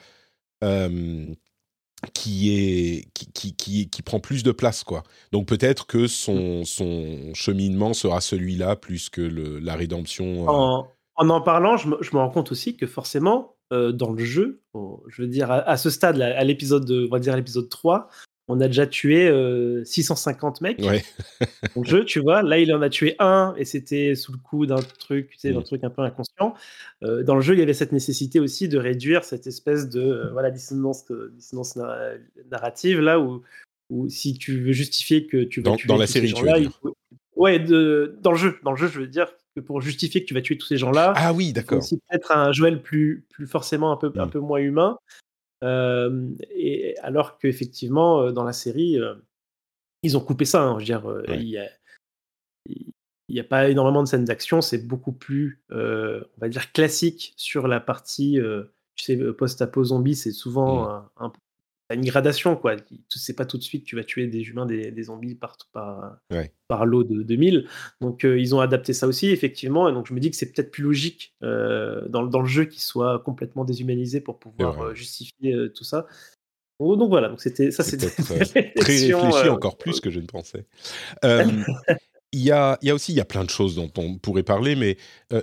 qui 2.13 2.51
est 2.51 3.09
qui, 3.15 3.55
qui, 3.55 3.89
qui, 3.89 4.03
prend 4.03 4.19
plus 4.19 4.43
de 4.43 4.51
place 4.51 4.83
quoi. 4.83 5.05
Donc 5.31 5.47
peut-être 5.47 5.87
que 5.87 6.07
son, 6.07 6.65
son 6.65 7.33
cheminement 7.35 7.95
sera 7.95 8.21
celui-là 8.21 8.77
plus 8.77 9.09
que 9.09 9.21
le, 9.21 9.59
la 9.61 9.77
rédemption. 9.77 10.45
Euh. 10.45 10.51
En, 10.51 10.89
en, 11.17 11.31
en 11.31 11.41
parlant, 11.41 11.77
je 11.77 11.89
me, 11.89 11.97
je 12.01 12.11
me, 12.15 12.21
rends 12.21 12.31
compte 12.31 12.51
aussi 12.51 12.77
que 12.77 12.87
forcément 12.87 13.55
euh, 13.73 13.93
dans 13.93 14.13
le 14.13 14.25
jeu, 14.25 14.63
je 15.07 15.23
veux 15.23 15.29
dire 15.29 15.51
à, 15.51 15.59
à 15.69 15.77
ce 15.77 15.91
stade, 15.91 16.21
à 16.21 16.45
l'épisode, 16.45 16.91
on 16.91 17.13
va 17.13 17.21
dire 17.21 17.37
l'épisode 17.37 17.69
3, 17.69 18.09
on 18.53 18.61
a 18.61 18.67
déjà 18.67 18.87
tué 18.87 19.31
650 19.85 20.57
euh, 20.63 20.65
mecs 20.65 20.79
ouais. 20.81 21.03
le 21.77 21.85
jeu, 21.85 22.05
tu 22.05 22.21
vois. 22.21 22.43
Là, 22.43 22.59
il 22.59 22.73
en 22.75 22.83
a 22.83 22.91
tué 22.91 23.17
un 23.19 23.55
et 23.57 23.65
c'était 23.65 24.15
sous 24.15 24.33
le 24.33 24.39
coup 24.39 24.67
d'un 24.67 24.81
truc, 24.99 25.31
tu 25.31 25.39
sais, 25.39 25.53
d'un 25.53 25.61
mm. 25.61 25.65
truc 25.65 25.85
un 25.85 25.91
peu 25.91 26.03
inconscient. 26.03 26.55
Euh, 27.03 27.23
dans 27.23 27.35
le 27.35 27.41
jeu, 27.41 27.55
il 27.55 27.61
y 27.61 27.63
avait 27.63 27.73
cette 27.73 27.93
nécessité 27.93 28.41
aussi 28.41 28.69
de 28.69 28.79
réduire 28.79 29.25
cette 29.25 29.47
espèce 29.47 29.89
de 29.89 30.01
euh, 30.03 30.31
voilà 30.33 30.51
dissonance, 30.51 31.05
dissonance 31.33 31.79
narrative 32.51 33.01
là 33.01 33.19
où, 33.19 33.43
où, 33.89 34.09
si 34.11 34.35
tu 34.35 34.61
veux 34.61 34.73
justifier 34.73 35.27
que 35.27 35.45
tu 35.45 35.61
vas 35.63 35.71
dans, 35.71 35.77
tuer 35.77 35.89
dans 35.89 35.97
la 35.97 36.07
série, 36.07 36.33
tu 36.33 36.45
veux 36.45 36.61
dire. 36.61 36.79
Faut... 36.83 36.95
Ouais, 37.35 37.59
de, 37.59 38.19
dans 38.21 38.33
le 38.33 38.39
jeu, 38.39 38.59
dans 38.63 38.73
le 38.73 38.77
jeu, 38.77 38.89
je 38.89 39.01
veux 39.01 39.07
dire 39.07 39.29
que 39.57 39.61
pour 39.61 39.81
justifier 39.81 40.23
que 40.23 40.27
tu 40.27 40.35
vas 40.35 40.43
tuer 40.43 40.59
tous 40.59 40.67
ces 40.67 40.77
gens-là, 40.77 41.15
ah 41.17 41.33
oui, 41.33 41.55
d'accord. 41.55 41.79
Aussi 41.79 41.99
peut-être 42.09 42.33
un 42.33 42.53
Joël 42.53 42.83
plus, 42.83 43.25
plus 43.31 43.47
forcément 43.47 43.93
un 43.93 43.97
peu, 43.97 44.11
mm. 44.15 44.21
un 44.21 44.29
peu 44.29 44.41
moins 44.41 44.59
humain. 44.59 44.99
Et 45.63 46.97
alors 47.03 47.39
qu'effectivement, 47.39 48.33
dans 48.33 48.45
la 48.45 48.53
série, 48.53 48.99
ils 50.03 50.17
ont 50.17 50.21
coupé 50.21 50.45
ça. 50.45 50.63
Hein, 50.63 50.79
je 50.79 50.81
veux 50.81 50.85
dire, 50.85 51.05
ouais. 51.05 51.39
il 51.39 51.49
y 51.49 51.59
a, 51.59 51.69
il 53.33 53.37
n'y 53.37 53.41
a 53.41 53.45
pas 53.45 53.71
énormément 53.71 54.03
de 54.03 54.09
scènes 54.09 54.27
d'action, 54.27 54.61
c'est 54.61 54.87
beaucoup 54.87 55.13
plus, 55.13 55.63
euh, 55.71 56.23
on 56.37 56.41
va 56.43 56.49
dire, 56.51 56.71
classique 56.73 57.33
sur 57.37 57.67
la 57.67 57.81
partie, 57.81 58.39
euh, 58.39 58.65
tu 58.95 59.05
sais, 59.05 59.17
post-apo 59.17 59.85
zombie, 59.85 60.17
c'est 60.17 60.33
souvent 60.33 60.85
mmh. 60.85 60.89
un, 60.91 61.11
un, 61.27 61.33
une 61.95 62.05
gradation, 62.05 62.57
quoi. 62.57 62.77
C'est 63.09 63.37
pas 63.37 63.45
tout 63.45 63.59
de 63.59 63.63
suite 63.63 63.85
tu 63.85 63.97
vas 63.97 64.05
tuer 64.05 64.27
des 64.27 64.41
humains, 64.43 64.67
des, 64.67 64.91
des 64.91 65.03
zombies 65.05 65.35
par, 65.35 65.57
par, 65.73 66.17
ouais. 66.31 66.53
par 66.69 66.87
lot 66.87 67.05
de 67.05 67.23
2000. 67.23 67.67
Donc 68.01 68.25
euh, 68.25 68.39
ils 68.39 68.55
ont 68.55 68.61
adapté 68.61 68.93
ça 68.93 69.07
aussi, 69.07 69.29
effectivement. 69.31 69.89
Et 69.89 69.93
donc 69.93 70.07
je 70.07 70.15
me 70.15 70.21
dis 70.21 70.31
que 70.31 70.37
c'est 70.37 70.53
peut-être 70.53 70.71
plus 70.71 70.83
logique 70.83 71.35
euh, 71.43 72.07
dans, 72.09 72.23
dans, 72.25 72.41
le 72.41 72.49
jeu 72.49 72.65
qu'il 72.65 72.81
soit 72.81 73.21
complètement 73.21 73.65
déshumanisé 73.65 74.21
pour 74.21 74.39
pouvoir 74.39 74.81
euh, 74.81 74.95
justifier 74.95 75.57
tout 75.75 75.85
ça. 75.85 76.07
Donc, 76.81 76.99
donc 76.99 77.11
voilà, 77.11 77.29
donc 77.29 77.41
c'était 77.41 77.71
ça, 77.71 77.83
c'était 77.83 78.11
très 78.11 78.39
réfléchi 78.77 79.15
encore 79.15 79.79
plus 79.79 80.01
que 80.01 80.11
je 80.11 80.21
ne 80.21 80.27
pensais. 80.27 80.67
il 81.23 82.41
y, 82.41 82.51
a, 82.51 82.79
il 82.83 82.89
y 82.89 82.91
a 82.91 82.95
aussi 82.95 83.13
il 83.13 83.17
y 83.17 83.21
a 83.21 83.25
plein 83.25 83.45
de 83.45 83.51
choses 83.51 83.77
dont 83.77 83.91
on 83.99 84.19
pourrait 84.19 84.43
parler, 84.43 84.75
mais 84.75 84.97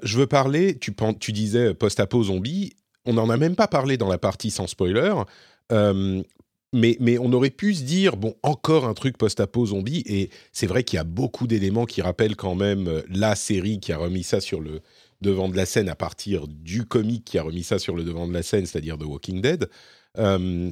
je 0.04 0.18
veux 0.18 0.28
parler. 0.28 0.78
Tu, 0.78 0.94
tu 1.20 1.32
disais 1.32 1.74
post-apo 1.74 2.24
zombie. 2.24 2.74
On 3.06 3.14
n'en 3.14 3.30
a 3.30 3.38
même 3.38 3.56
pas 3.56 3.68
parlé 3.68 3.98
dans 3.98 4.10
la 4.10 4.18
partie 4.18 4.52
sans 4.52 4.68
spoiler. 4.68 5.14
Euh, 5.72 6.24
mais, 6.72 6.98
mais, 7.00 7.18
on 7.18 7.34
aurait 7.34 7.50
pu 7.50 7.74
se 7.74 7.84
dire, 7.84 8.16
bon, 8.16 8.36
encore 8.44 8.86
un 8.86 8.94
truc 8.94 9.18
post-apo 9.18 9.66
zombie, 9.68 10.04
et 10.06 10.30
c'est 10.52 10.68
vrai 10.68 10.84
qu'il 10.84 10.98
y 10.98 11.00
a 11.00 11.04
beaucoup 11.04 11.48
d'éléments 11.48 11.86
qui 11.86 12.02
rappellent 12.02 12.36
quand 12.36 12.54
même 12.54 12.88
euh, 12.88 13.02
la 13.10 13.36
série 13.36 13.80
qui 13.80 13.92
a 13.92 13.98
remis 13.98 14.24
ça 14.24 14.40
sur 14.40 14.62
le 14.62 14.82
devant 15.22 15.50
de 15.50 15.58
la 15.58 15.66
scène 15.66 15.90
à 15.90 15.96
partir 15.96 16.48
du 16.48 16.86
comic 16.86 17.26
qui 17.26 17.38
a 17.38 17.44
remis 17.44 17.64
ça 17.64 17.78
sur 17.78 17.96
le 17.96 18.04
devant 18.04 18.28
de 18.28 18.34
la 18.34 18.44
scène, 18.44 18.66
c'est-à-dire 18.66 18.98
The 18.98 19.04
Walking 19.04 19.42
Dead. 19.42 19.70
Euh, 20.18 20.70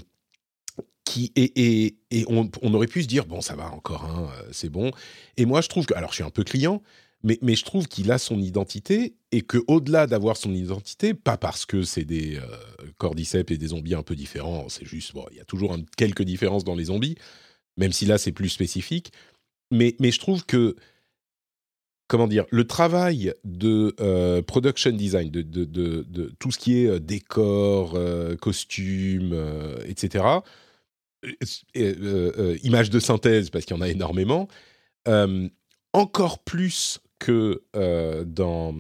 qui, 1.04 1.32
et, 1.36 1.86
et, 1.86 1.98
et 2.12 2.26
on, 2.28 2.74
aurait 2.74 2.88
pu 2.88 3.02
se 3.02 3.08
dire, 3.08 3.26
bon, 3.26 3.42
ça 3.42 3.56
va 3.56 3.72
encore, 3.72 4.32
c'est 4.52 4.70
bon. 4.70 4.92
Et 5.38 5.46
moi, 5.46 5.62
je 5.62 5.70
trouve 5.70 5.86
que, 5.86 5.94
alors 5.94 6.10
je 6.12 6.16
suis 6.16 6.24
un 6.24 6.30
peu 6.30 6.44
client, 6.44 6.82
mais, 7.24 7.56
je 7.56 7.66
trouve 7.66 7.88
qu'il 7.88 8.12
a 8.12 8.18
son 8.18 8.40
identité 8.40 9.16
et 9.32 9.42
que 9.42 9.58
au-delà 9.68 10.08
d'avoir 10.08 10.38
son 10.38 10.54
identité, 10.54 11.14
pas 11.14 11.38
parce 11.38 11.66
que 11.66 11.84
c'est 11.84 12.06
des 12.06 12.38
euh, 12.38 12.42
cordyceps 12.98 13.52
et 13.52 13.58
des 13.58 13.68
zombies 13.68 13.96
un 13.96 14.04
peu 14.04 14.16
différents, 14.16 14.70
c'est 14.70 14.86
juste, 14.86 15.14
il 15.32 15.38
y 15.38 15.42
a 15.42 15.46
toujours 15.46 15.76
quelques 15.98 16.24
différences 16.24 16.64
dans 16.64 16.76
les 16.76 16.86
zombies, 16.86 17.16
même 17.76 17.92
si 17.92 18.06
là 18.06 18.18
c'est 18.18 18.32
plus 18.32 18.50
spécifique, 18.50 19.12
mais, 19.72 19.96
je 20.00 20.20
trouve 20.20 20.46
que, 20.46 20.76
comment 22.08 22.28
dire, 22.28 22.46
le 22.52 22.66
travail 22.66 23.34
de 23.44 23.96
euh, 24.00 24.42
production 24.42 24.92
design, 24.92 25.30
de, 25.30 26.36
tout 26.40 26.52
ce 26.52 26.58
qui 26.58 26.84
est 26.84 26.88
euh, 26.88 27.00
décor, 27.00 27.96
euh, 27.96 28.36
euh, 28.80 29.84
etc., 29.86 30.26
images 32.64 32.90
de 32.90 33.00
synthèse, 33.00 33.50
parce 33.50 33.66
qu'il 33.66 33.76
y 33.76 33.80
en 33.80 33.82
a 33.82 33.90
énormément, 33.90 34.48
encore 35.94 36.44
plus 36.44 37.00
que 37.20 37.64
euh, 37.76 38.24
dans 38.26 38.76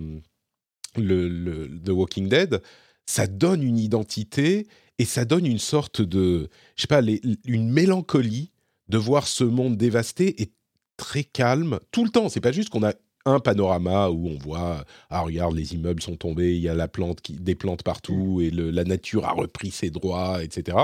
le, 0.95 1.27
le, 1.27 1.67
The 1.83 1.89
Walking 1.89 2.29
Dead, 2.29 2.61
ça 3.05 3.27
donne 3.27 3.63
une 3.63 3.77
identité 3.77 4.67
et 4.99 5.05
ça 5.05 5.25
donne 5.25 5.45
une 5.45 5.59
sorte 5.59 6.01
de, 6.01 6.49
je 6.75 6.81
sais 6.81 6.87
pas, 6.87 7.01
une 7.01 7.69
mélancolie 7.69 8.51
de 8.89 8.97
voir 8.97 9.27
ce 9.27 9.43
monde 9.43 9.77
dévasté 9.77 10.41
et 10.41 10.51
très 10.97 11.23
calme 11.23 11.79
tout 11.91 12.03
le 12.03 12.09
temps. 12.09 12.29
C'est 12.29 12.41
pas 12.41 12.51
juste 12.51 12.69
qu'on 12.69 12.83
a 12.83 12.93
un 13.25 13.39
panorama 13.39 14.09
où 14.09 14.27
on 14.27 14.37
voit 14.37 14.85
ah 15.09 15.21
regarde 15.21 15.55
les 15.55 15.73
immeubles 15.73 16.01
sont 16.01 16.15
tombés, 16.15 16.55
il 16.55 16.61
y 16.61 16.69
a 16.69 16.73
la 16.73 16.87
plante 16.87 17.21
qui, 17.21 17.33
des 17.33 17.55
plantes 17.55 17.83
partout 17.83 18.39
et 18.41 18.49
la 18.51 18.83
nature 18.83 19.25
a 19.25 19.33
repris 19.33 19.71
ses 19.71 19.89
droits, 19.89 20.43
etc. 20.43 20.77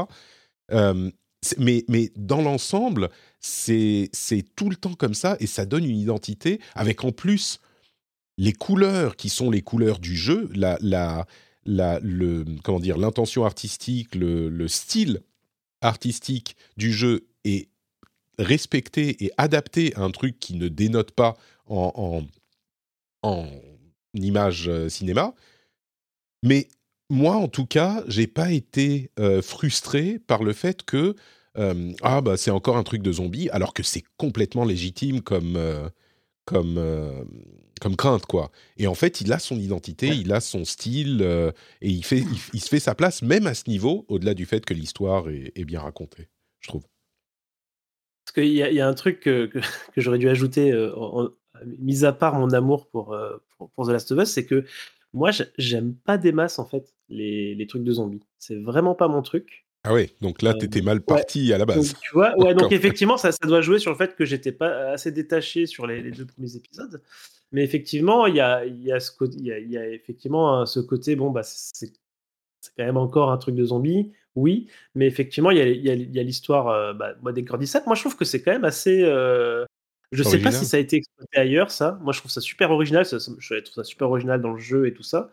Euh, 0.72 1.10
mais, 1.58 1.84
dans 2.16 2.42
l'ensemble, 2.42 3.10
c'est 3.40 4.10
tout 4.56 4.70
le 4.70 4.76
temps 4.76 4.94
comme 4.94 5.14
ça 5.14 5.36
et 5.40 5.48
ça 5.48 5.66
donne 5.66 5.86
une 5.86 5.98
identité 5.98 6.60
avec 6.76 7.04
en 7.04 7.12
plus 7.12 7.60
les 8.38 8.54
couleurs 8.54 9.16
qui 9.16 9.30
sont 9.30 9.52
les 9.52 9.62
couleurs 9.62 10.00
du 10.00 10.16
jeu, 10.16 10.50
la, 10.54 11.26
comment 12.64 12.80
dire, 12.80 12.98
l'intention 12.98 13.46
artistique, 13.46 14.16
le, 14.16 14.50
le, 14.50 14.68
style 14.68 15.22
artistique 15.82 16.56
du 16.78 16.92
jeu 16.92 17.28
est 17.44 17.70
respecté 18.40 19.24
et 19.24 19.32
adapté 19.38 19.94
à 19.96 20.02
un 20.02 20.12
truc 20.12 20.40
qui 20.40 20.56
ne 20.56 20.68
dénote 20.68 21.12
pas 21.12 21.38
en, 21.68 22.24
en, 23.22 23.48
image 24.16 24.68
euh, 24.68 24.90
cinéma. 24.90 25.34
Mais 26.44 26.68
moi, 27.13 27.36
en 27.36 27.47
tout 27.47 27.65
cas, 27.65 28.04
j'ai 28.08 28.28
pas 28.28 28.52
été 28.52 29.12
euh, 29.19 29.41
frustré 29.41 30.19
par 30.19 30.43
le 30.43 30.54
fait 30.54 30.84
que 30.84 31.15
euh, 31.58 31.93
ah 32.02 32.21
bah 32.21 32.36
c'est 32.36 32.49
encore 32.49 32.78
un 32.78 32.84
truc 32.84 33.04
de 33.04 33.12
zombie, 33.12 33.49
alors 33.52 33.73
que 33.73 33.84
c'est 33.84 34.04
complètement 34.17 34.65
légitime 34.65 35.21
comme 35.21 35.60
comme 36.45 36.82
comme 37.80 37.95
crainte 37.95 38.26
quoi. 38.26 38.52
Et 38.78 38.88
en 38.88 38.95
fait, 38.95 39.21
il 39.21 39.32
a 39.32 39.39
son 39.39 39.58
identité, 39.58 40.08
il 40.08 40.34
a 40.34 40.41
son 40.41 40.65
style 40.65 41.21
et 41.82 41.89
il 41.89 42.04
fait 42.04 42.23
il, 42.54 42.60
se 42.60 42.69
fait 42.69 42.80
sa 42.80 42.95
place 42.95 43.21
même 43.21 43.45
à 43.45 43.54
ce 43.54 43.69
niveau, 43.69 44.06
au-delà 44.08 44.34
du 44.34 44.45
fait 44.45 44.65
que 44.65 44.73
l'histoire 44.73 45.30
est, 45.30 45.65
bien 45.65 45.82
racontée, 45.82 46.28
je 46.60 46.69
trouve. 46.69 46.84
Parce 48.26 48.34
qu'il 48.34 48.54
y, 48.54 48.58
y, 48.58 48.82
a 48.82 48.88
un 48.88 48.93
truc 48.93 49.19
que, 49.19 49.45
que, 49.45 49.60
j'aurais 49.97 50.17
dû 50.17 50.30
ajouter 50.30 50.73
en, 50.95 51.30
mis 51.78 52.06
à 52.06 52.13
part 52.13 52.36
mon 52.36 52.52
amour 52.52 52.88
euh, 52.95 53.38
pour, 53.58 53.69
pour, 53.71 53.88
The 53.88 53.91
Last 53.91 54.12
of 54.12 54.23
Us, 54.23 54.30
c'est 54.30 54.45
que 54.45 54.65
moi, 55.13 55.32
j'aime 55.58 55.95
pas 55.95 56.17
des 56.17 56.32
masses, 56.32 56.60
en 56.60 56.65
fait, 56.65 56.93
les, 57.10 57.56
les 57.56 57.67
trucs 57.67 57.84
de 57.84 57.91
zombies. 57.91 58.23
C'est 58.39 58.56
vraiment 58.56 58.95
pas 58.95 59.08
mon 59.08 59.21
truc. 59.21 59.65
Ah 59.86 59.93
ouais, 59.93 60.12
donc 60.21 60.41
là, 60.41 60.54
t'étais 60.54 60.82
mal 60.82 60.97
euh, 60.97 61.02
parti 61.02 61.52
à 61.54 61.58
la 61.58 61.65
base. 61.65 61.91
Donc, 61.91 62.02
tu 62.02 62.12
vois, 62.13 62.34
ouais, 62.39 62.56
donc 62.56 62.71
effectivement, 62.71 63.17
ça, 63.17 63.32
ça, 63.32 63.47
doit 63.47 63.62
jouer 63.62 63.80
sur 63.80 63.91
le 63.91 63.97
fait 63.97 64.15
que 64.15 64.26
j'étais 64.26 64.54
pas 64.54 64.91
assez 64.91 65.12
détaché 65.12 65.65
sur 65.65 65.86
les, 65.86 66.10
deux 66.12 66.26
premiers 66.26 66.56
épisodes. 66.56 67.02
Mais 67.52 67.63
effectivement, 67.63 68.26
il 68.26 68.36
y 68.36 68.39
a, 68.39 68.65
y, 68.65 68.91
a 68.91 68.99
ce 68.99 69.12
y, 69.38 69.52
a, 69.52 69.60
y 69.60 69.78
a 69.78 69.88
effectivement 69.89 70.65
ce 70.65 70.80
côté, 70.80 71.15
bon, 71.15 71.32
bah, 71.32 71.43
c'est 71.43 71.91
quand 72.78 72.86
même 72.86 72.97
encore 72.97 73.30
un 73.30 73.38
truc 73.38 73.56
de 73.56 73.65
zombie, 73.65 74.13
oui, 74.36 74.67
mais 74.95 75.06
effectivement, 75.06 75.52
il 75.52 75.58
y 75.58 76.19
a, 76.19 76.23
l'histoire 76.23 76.69
euh, 76.69 76.93
bah, 76.93 77.32
des 77.32 77.43
Cordyceps. 77.43 77.86
Moi, 77.86 77.95
je 77.95 78.02
trouve 78.02 78.15
que 78.15 78.26
c'est 78.26 78.41
quand 78.41 78.52
même 78.52 78.63
assez, 78.63 79.04
je 80.13 80.23
sais 80.23 80.39
pas 80.39 80.52
si 80.52 80.65
ça 80.65 80.78
a 80.78 80.80
été 80.80 80.97
exploité 80.97 81.38
ailleurs, 81.38 81.71
ça. 81.71 81.97
Moi, 82.02 82.13
je 82.13 82.19
trouve 82.19 82.32
ça 82.32 82.41
super 82.41 82.71
original. 82.71 83.06
je 83.06 83.60
trouve 83.60 83.73
ça 83.73 83.84
super 83.84 84.10
original 84.10 84.41
dans 84.41 84.54
le 84.54 84.60
jeu 84.60 84.88
et 84.88 84.93
tout 84.93 85.04
ça. 85.04 85.32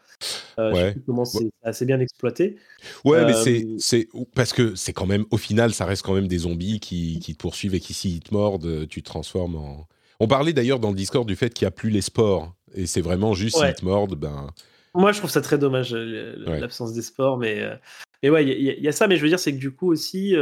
Euh, 0.59 0.73
ouais. 0.73 0.95
Je 0.97 1.01
comment 1.07 1.25
c'est 1.25 1.51
assez 1.63 1.85
bien 1.85 2.01
exploité. 2.01 2.57
Ouais, 3.05 3.25
mais 3.25 3.35
euh, 3.35 3.77
c'est 3.79 4.09
parce 4.35 4.53
que 4.53 4.75
c'est 4.75 4.93
quand 4.93 5.07
même, 5.07 5.25
au 5.31 5.37
final, 5.37 5.73
ça 5.73 5.85
reste 5.85 6.03
quand 6.03 6.15
même 6.15 6.29
des 6.29 6.39
zombies 6.39 6.81
qui, 6.81 7.21
qui 7.21 7.35
te 7.35 7.39
poursuivent 7.39 7.75
et 7.75 7.81
qui, 7.81 7.95
s'ils 7.95 8.21
te 8.21 8.35
mordent, 8.35 8.89
tu 8.89 9.03
te 9.03 9.07
transformes 9.07 9.57
en. 9.57 9.87
On 10.23 10.29
parlait 10.29 10.53
d'ailleurs 10.53 10.81
dans 10.81 10.91
le 10.91 10.97
Discord 10.97 11.27
du 11.27 11.35
fait 11.35 11.53
qu'il 11.55 11.65
n'y 11.65 11.69
a 11.69 11.73
plus 11.73 11.91
les 11.91 12.03
sports. 12.03 12.55
Et 12.75 12.87
c'est 12.87 13.01
vraiment 13.01 13.35
juste 13.35 13.57
s'ils 13.57 13.75
te 13.75 13.85
mordent, 13.85 14.17
ben. 14.17 14.49
Moi, 14.95 15.13
je 15.13 15.19
trouve 15.19 15.31
ça 15.31 15.41
très 15.41 15.57
dommage, 15.57 15.95
l'absence 15.95 16.93
des 16.93 17.03
sports. 17.03 17.39
Mais, 17.39 17.61
euh, 17.61 17.75
mais 18.23 18.31
ouais, 18.31 18.47
il 18.47 18.83
y, 18.83 18.89
a 18.89 18.93
ça. 18.93 19.07
Mais 19.07 19.17
je 19.17 19.23
veux 19.23 19.29
dire, 19.29 19.39
c'est 19.39 19.53
que 19.53 19.59
du 19.59 19.71
coup 19.71 19.91
aussi, 19.91 20.35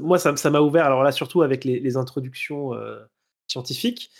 moi, 0.00 0.18
ça 0.18 0.50
m'a 0.50 0.60
ouvert, 0.60 0.86
alors 0.86 1.02
là, 1.02 1.12
surtout 1.12 1.42
avec 1.42 1.64
les, 1.64 1.96
introductions 1.96 2.74
euh, 2.74 3.00
scientifiques, 3.48 4.10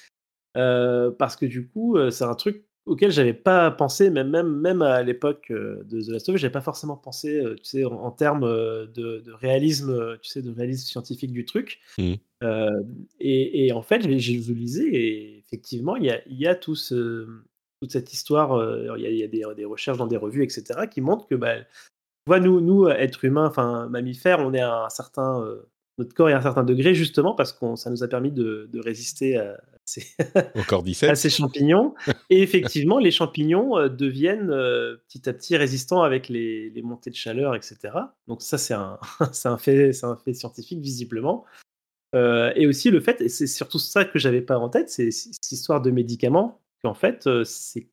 euh, 0.56 1.10
parce 1.10 1.36
que 1.36 1.46
du 1.46 1.68
coup, 1.68 1.96
euh, 1.96 2.10
c'est 2.10 2.24
un 2.24 2.34
truc 2.34 2.64
auquel 2.86 3.10
j'avais 3.10 3.32
pas 3.32 3.70
pensé, 3.70 4.10
même, 4.10 4.28
même, 4.28 4.60
même 4.60 4.82
à 4.82 5.02
l'époque 5.02 5.50
de 5.50 6.02
The 6.02 6.08
Last 6.08 6.28
of 6.28 6.34
Us, 6.34 6.40
j'avais 6.40 6.52
pas 6.52 6.60
forcément 6.60 6.96
pensé, 6.96 7.42
tu 7.56 7.64
sais, 7.64 7.84
en, 7.84 8.10
termes 8.10 8.42
de, 8.42 9.24
réalisme, 9.32 10.18
tu 10.20 10.28
sais, 10.28 10.42
de 10.42 10.50
réalisme 10.50 10.86
scientifique 10.86 11.32
du 11.32 11.46
truc. 11.46 11.80
Mmh. 11.96 12.14
Et, 13.20 13.72
en 13.72 13.80
fait, 13.80 14.02
j'ai 14.02 14.34
lisé 14.34 14.84
et 14.94 15.38
effectivement, 15.38 15.96
il 15.96 16.04
y 16.04 16.10
a, 16.10 16.20
y 16.28 16.46
a 16.46 16.54
tout 16.54 16.76
toute 17.80 17.90
cette 17.90 18.12
histoire, 18.12 18.62
il 18.98 19.02
y 19.02 19.06
a, 19.06 19.10
y 19.10 19.22
a 19.22 19.28
des, 19.28 19.44
des, 19.56 19.64
recherches 19.64 19.98
dans 19.98 20.06
des 20.06 20.18
revues, 20.18 20.44
etc., 20.44 20.86
qui 20.90 21.00
montrent 21.00 21.26
que 21.26 21.34
bah, 21.36 21.56
vois, 22.26 22.40
nous, 22.40 22.60
nous, 22.60 22.88
êtres 22.88 23.24
humains, 23.24 23.46
enfin 23.46 23.88
mammifères, 23.88 24.40
on 24.40 24.54
est 24.54 24.60
à 24.60 24.84
un 24.84 24.88
certain, 24.88 25.40
euh, 25.42 25.68
notre 25.98 26.14
corps 26.14 26.30
est 26.30 26.32
à 26.32 26.38
un 26.38 26.42
certain 26.42 26.64
degré 26.64 26.94
justement 26.94 27.34
parce 27.34 27.52
que 27.52 27.76
ça 27.76 27.90
nous 27.90 28.02
a 28.02 28.08
permis 28.08 28.32
de, 28.32 28.68
résister 28.74 29.36
à 29.36 29.60
ces, 29.84 30.06
à 31.08 31.14
ces, 31.14 31.30
champignons. 31.30 31.94
Et 32.30 32.42
effectivement, 32.42 32.98
les 32.98 33.10
champignons 33.10 33.76
euh, 33.76 33.88
deviennent 33.88 34.50
euh, 34.50 34.96
petit 35.08 35.28
à 35.28 35.32
petit 35.32 35.56
résistants 35.56 36.02
avec 36.02 36.28
les, 36.28 36.72
montées 36.82 37.10
de 37.10 37.16
chaleur, 37.16 37.54
etc. 37.54 37.76
Donc 38.26 38.42
ça, 38.42 38.58
c'est 38.58 38.74
un, 38.74 38.98
un, 39.44 39.58
fait, 39.58 39.90
un 40.02 40.16
fait 40.16 40.34
scientifique 40.34 40.80
visiblement. 40.80 41.44
et 42.14 42.66
aussi 42.66 42.90
le 42.90 43.00
fait, 43.00 43.20
et 43.20 43.28
c'est 43.28 43.46
surtout 43.46 43.78
ça 43.78 44.04
que 44.04 44.18
j'avais 44.18 44.42
pas 44.42 44.58
en 44.58 44.68
tête, 44.68 44.88
c'est 44.88 45.10
cette 45.10 45.52
histoire 45.52 45.82
de 45.82 45.90
médicaments, 45.90 46.60
qu'en 46.82 46.94
fait, 46.94 47.28
c'est 47.44 47.88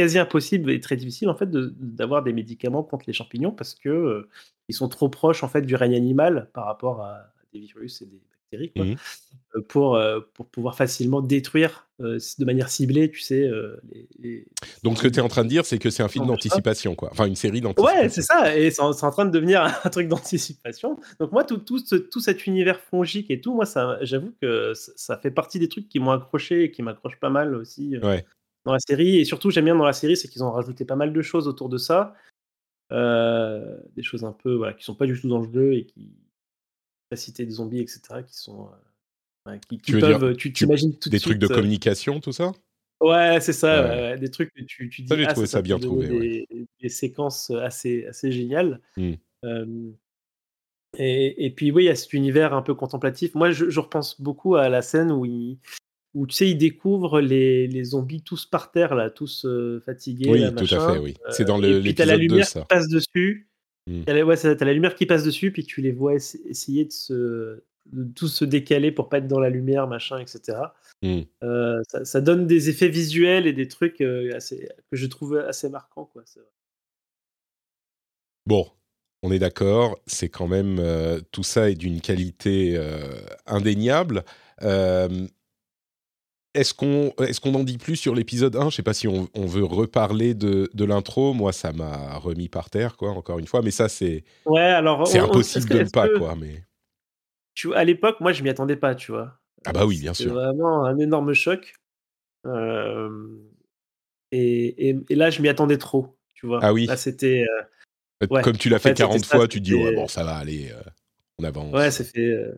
quasi 0.00 0.18
impossible 0.18 0.70
et 0.70 0.80
très 0.80 0.96
difficile 0.96 1.28
en 1.28 1.34
fait 1.34 1.50
d'avoir 1.50 2.22
des 2.22 2.32
médicaments 2.32 2.82
contre 2.82 3.04
les 3.06 3.12
champignons 3.12 3.52
parce 3.52 3.74
que 3.74 3.90
euh, 3.90 4.30
ils 4.70 4.74
sont 4.74 4.88
trop 4.88 5.10
proches 5.10 5.44
en 5.44 5.48
fait 5.48 5.60
du 5.60 5.74
règne 5.74 5.94
animal 5.94 6.48
par 6.54 6.64
rapport 6.64 7.02
à 7.02 7.26
des 7.52 7.60
virus 7.60 8.00
et 8.00 8.06
des 8.06 8.18
bactéries 8.30 8.72
quoi, 8.72 8.84
mmh 8.86 8.96
euh, 9.56 9.62
pour, 9.68 9.96
euh, 9.96 10.20
pour 10.32 10.46
pouvoir 10.46 10.76
facilement 10.76 11.20
détruire 11.20 11.88
de 11.98 12.44
manière 12.46 12.70
ciblée, 12.70 13.10
tu 13.10 13.20
sais. 13.20 13.50
Les, 14.20 14.46
Donc 14.84 14.96
ce 14.96 15.02
que 15.02 15.08
tu 15.08 15.18
es 15.18 15.22
en 15.22 15.28
train 15.28 15.42
de 15.42 15.50
dire, 15.50 15.66
c'est 15.66 15.78
que 15.78 15.90
c'est 15.90 16.04
un 16.04 16.08
film 16.08 16.26
d'anticipation 16.26 16.94
quoi, 16.94 17.10
enfin 17.12 17.26
une 17.26 17.36
série 17.36 17.60
d'anticipation. 17.60 18.00
Ouais, 18.00 18.08
c'est 18.08 18.22
ça, 18.22 18.56
et 18.56 18.70
c'est 18.70 18.80
en, 18.80 18.92
train 18.94 19.26
de 19.26 19.30
devenir 19.30 19.62
un 19.84 19.90
truc 19.90 20.08
d'anticipation. 20.08 20.98
Donc 21.18 21.32
moi 21.32 21.44
tout, 21.44 21.58
tout, 21.58 21.78
ce, 21.78 21.96
tout 21.96 22.20
cet 22.20 22.46
univers 22.46 22.80
fongique 22.80 23.30
et 23.30 23.42
tout, 23.42 23.54
moi 23.54 23.66
ça, 23.66 23.98
j'avoue 24.00 24.32
que 24.40 24.72
ça 24.74 25.18
fait 25.18 25.30
partie 25.30 25.58
des 25.58 25.68
trucs 25.68 25.90
qui 25.90 25.98
m'ont 25.98 26.12
accroché 26.12 26.62
et 26.62 26.70
qui 26.70 26.82
m'accrochent 26.82 27.20
pas 27.20 27.28
mal 27.28 27.54
aussi. 27.54 27.98
Ouais 27.98 28.24
dans 28.64 28.72
la 28.72 28.78
série. 28.78 29.18
Et 29.18 29.24
surtout, 29.24 29.50
j'aime 29.50 29.64
bien 29.66 29.74
dans 29.74 29.84
la 29.84 29.92
série, 29.92 30.16
c'est 30.16 30.28
qu'ils 30.28 30.44
ont 30.44 30.50
rajouté 30.50 30.84
pas 30.84 30.96
mal 30.96 31.12
de 31.12 31.22
choses 31.22 31.48
autour 31.48 31.68
de 31.68 31.78
ça. 31.78 32.14
Euh, 32.92 33.78
des 33.94 34.02
choses 34.02 34.24
un 34.24 34.32
peu 34.32 34.54
voilà, 34.54 34.72
qui 34.72 34.84
sont 34.84 34.96
pas 34.96 35.06
du 35.06 35.18
tout 35.18 35.28
dans 35.28 35.40
le 35.40 35.52
jeu 35.52 35.74
et 35.74 35.86
qui 35.86 36.12
citer 37.14 37.44
des 37.44 37.52
zombies, 37.52 37.80
etc. 37.80 38.22
qui 38.26 38.36
sont. 38.36 38.68
Euh, 39.48 39.56
qui, 39.68 39.78
tu 39.78 39.98
peuvent. 39.98 40.36
tu 40.36 40.52
t'imagines 40.52 40.96
tout 40.96 41.08
Des 41.08 41.18
trucs 41.18 41.38
de 41.38 41.46
euh, 41.46 41.54
communication, 41.54 42.20
tout 42.20 42.32
ça? 42.32 42.52
Ouais, 43.00 43.40
c'est 43.40 43.54
ça, 43.54 44.16
des 44.16 44.30
trucs 44.30 44.52
que 44.52 44.62
tu, 44.62 44.90
tu 44.90 45.02
dis. 45.02 45.08
Ça, 45.08 45.16
j'ai 45.16 45.26
ah, 45.26 45.32
trouvé 45.32 45.46
ça, 45.46 45.62
bien 45.62 45.78
trouvé. 45.78 46.46
Des, 46.80 46.88
séquences 46.88 47.50
assez, 47.50 48.06
assez 48.06 48.30
géniales. 48.30 48.80
Mmh. 48.96 49.14
et, 50.98 51.46
et, 51.46 51.50
puis, 51.50 51.70
oui, 51.70 51.84
il 51.84 51.86
y 51.86 51.90
a 51.90 51.96
cet 51.96 52.12
univers 52.12 52.52
un 52.52 52.62
peu 52.62 52.74
contemplatif. 52.74 53.34
Moi, 53.34 53.52
je, 53.52 53.70
je 53.70 53.80
repense 53.80 54.20
beaucoup 54.20 54.56
à 54.56 54.68
la 54.68 54.82
scène 54.82 55.10
où 55.10 55.24
il, 55.24 55.58
où 56.14 56.26
tu 56.26 56.34
sais, 56.34 56.50
ils 56.50 56.56
découvrent 56.56 57.20
les, 57.20 57.66
les 57.66 57.84
zombies 57.84 58.22
tous 58.22 58.44
par 58.44 58.72
terre, 58.72 58.94
là, 58.94 59.10
tous 59.10 59.44
euh, 59.44 59.80
fatigués. 59.84 60.30
Oui, 60.30 60.54
tout 60.54 60.74
à 60.74 60.92
fait, 60.92 60.98
oui. 60.98 61.14
C'est 61.30 61.44
dans 61.44 61.62
euh, 61.62 61.80
l'épisode 61.80 62.08
la 62.08 62.16
lumière 62.16 62.48
qui 62.48 62.64
passe 62.68 62.88
dessus. 62.88 63.48
T'as 64.06 64.22
ouais, 64.22 64.46
as 64.46 64.64
la 64.64 64.72
lumière 64.72 64.94
qui 64.94 65.06
passe 65.06 65.24
dessus, 65.24 65.52
puis 65.52 65.64
tu 65.64 65.80
les 65.80 65.90
vois 65.90 66.14
essayer 66.14 66.84
de, 66.84 66.92
se, 66.92 67.62
de 67.92 68.04
tous 68.14 68.28
se 68.28 68.44
décaler 68.44 68.92
pour 68.92 69.08
pas 69.08 69.18
être 69.18 69.26
dans 69.26 69.40
la 69.40 69.50
lumière, 69.50 69.88
machin, 69.88 70.18
etc. 70.18 70.58
Mmh. 71.02 71.22
Euh, 71.42 71.80
ça, 71.88 72.04
ça, 72.04 72.20
donne 72.20 72.46
des 72.46 72.68
effets 72.68 72.88
visuels 72.88 73.48
et 73.48 73.52
des 73.52 73.66
trucs 73.66 74.00
assez, 74.00 74.68
que 74.90 74.96
je 74.96 75.06
trouve 75.06 75.38
assez 75.38 75.68
marquants, 75.68 76.04
quoi. 76.04 76.22
Bon, 78.46 78.68
on 79.22 79.32
est 79.32 79.40
d'accord, 79.40 79.98
c'est 80.06 80.28
quand 80.28 80.46
même 80.46 80.80
tout 81.32 81.42
ça 81.42 81.70
est 81.70 81.74
d'une 81.74 82.00
qualité 82.00 82.78
indéniable. 83.46 84.24
Est-ce 86.52 86.74
qu'on 86.74 87.12
est 87.20 87.38
qu'on 87.38 87.54
en 87.54 87.62
dit 87.62 87.78
plus 87.78 87.96
sur 87.96 88.14
l'épisode 88.14 88.56
1 88.56 88.70
Je 88.70 88.76
sais 88.76 88.82
pas 88.82 88.92
si 88.92 89.06
on, 89.06 89.28
veut 89.34 89.64
reparler 89.64 90.34
de, 90.34 90.68
de 90.74 90.84
l'intro. 90.84 91.32
Moi, 91.32 91.52
ça 91.52 91.72
m'a 91.72 92.16
remis 92.16 92.48
par 92.48 92.70
terre, 92.70 92.96
quoi, 92.96 93.10
encore 93.10 93.38
une 93.38 93.46
fois. 93.46 93.62
Mais 93.62 93.70
ça, 93.70 93.88
c'est 93.88 94.24
ouais, 94.46 94.60
alors 94.60 95.06
c'est 95.06 95.20
impossible 95.20 95.68
de 95.68 95.78
ne 95.80 95.88
pas, 95.88 96.08
quoi. 96.08 96.34
Mais 96.34 96.64
tu, 97.54 97.72
à 97.74 97.84
l'époque, 97.84 98.20
moi, 98.20 98.32
je 98.32 98.42
m'y 98.42 98.48
attendais 98.48 98.76
pas, 98.76 98.96
tu 98.96 99.12
vois. 99.12 99.38
Ah 99.64 99.72
bah 99.72 99.86
oui, 99.86 100.00
bien 100.00 100.14
sûr. 100.14 100.32
Vraiment 100.32 100.84
un 100.84 100.98
énorme 100.98 101.34
choc. 101.34 101.74
Euh, 102.46 103.28
et, 104.32 104.96
et, 105.08 105.14
là, 105.14 105.30
je 105.30 105.42
m'y 105.42 105.48
attendais 105.48 105.78
trop, 105.78 106.16
tu 106.34 106.46
vois. 106.46 106.60
Ah 106.62 106.72
oui. 106.72 106.86
Là, 106.86 106.96
c'était. 106.96 107.44
Euh, 108.22 108.42
comme 108.42 108.56
tu 108.56 108.68
l'as 108.68 108.78
fait, 108.78 108.94
40 108.94 109.24
fois, 109.24 109.46
tu 109.46 109.60
te 109.60 109.64
dis 109.64 109.74
ouais, 109.74 109.94
bon, 109.94 110.08
ça 110.08 110.24
va 110.24 110.36
aller. 110.36 110.70
Euh, 110.72 110.82
on 111.38 111.44
avance. 111.44 111.72
Ouais, 111.72 111.90
c'est 111.90 112.04
fait. 112.04 112.52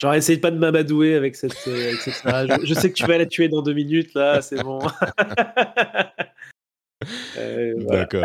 Genre, 0.00 0.14
essaye 0.14 0.38
pas 0.38 0.52
de 0.52 0.58
m'amadouer 0.58 1.14
avec 1.14 1.34
cette, 1.34 1.56
euh, 1.66 1.92
avec 2.24 2.64
je, 2.64 2.74
sais 2.74 2.88
que 2.88 2.94
tu 2.94 3.04
vas 3.04 3.18
la 3.18 3.26
tuer 3.26 3.48
dans 3.48 3.62
deux 3.62 3.72
minutes, 3.72 4.14
là, 4.14 4.40
c'est 4.42 4.62
bon. 4.62 4.78
euh, 7.36 7.74
D'accord. 7.84 8.24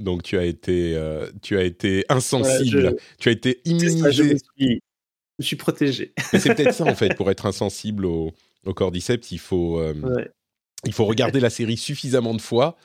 Donc 0.00 0.22
tu 0.22 0.38
as 0.38 0.44
été, 0.44 0.94
euh, 0.94 1.30
tu 1.42 1.58
as 1.58 1.62
été 1.62 2.04
insensible, 2.08 2.80
Voilà, 2.82 2.96
tu 3.18 3.28
as 3.30 3.32
été 3.32 3.54
ça, 3.54 3.60
je, 3.64 3.70
immunisé. 3.70 4.34
me 4.34 4.38
suis, 4.38 4.80
je 5.38 5.46
suis 5.46 5.56
protégé. 5.56 6.12
C'est 6.30 6.54
peut-être 6.54 6.74
ça 6.74 6.84
en 6.84 6.94
fait, 6.94 7.14
pour 7.16 7.30
être 7.30 7.46
insensible 7.46 8.04
au, 8.04 8.32
au 8.66 8.74
cordyceps, 8.74 9.32
il 9.32 9.38
faut, 9.40 9.80
euh, 9.80 9.94
Ouais. 9.94 10.30
il 10.84 10.92
faut 10.92 11.06
regarder 11.06 11.40
la 11.40 11.50
série 11.50 11.78
suffisamment 11.78 12.34
de 12.34 12.40
fois 12.40 12.76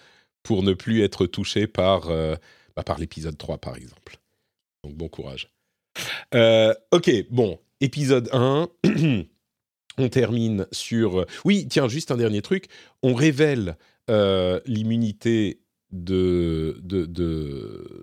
pour 0.44 0.64
ne 0.64 0.74
plus 0.74 1.04
être 1.04 1.26
touché 1.26 1.68
par, 1.68 2.08
bah, 2.08 2.84
par 2.84 2.98
l'épisode 3.00 3.38
3 3.38 3.58
par 3.58 3.76
exemple. 3.76 4.18
Donc 4.86 4.96
bon 4.96 5.10
courage. 5.10 5.50
Ok, 6.34 7.12
bon, 7.30 7.60
épisode 7.84 8.30
1. 8.34 8.68
On 10.00 10.10
termine 10.10 10.66
sur... 10.72 11.26
Oui, 11.46 11.68
tiens, 11.70 11.88
juste 11.88 12.10
un 12.10 12.18
dernier 12.18 12.42
truc. 12.42 12.66
On 13.04 13.14
révèle 13.14 13.78
euh, 14.10 14.60
l'immunité 14.66 15.62
de, 15.92 16.80
de, 16.82 17.06
de, 17.06 18.02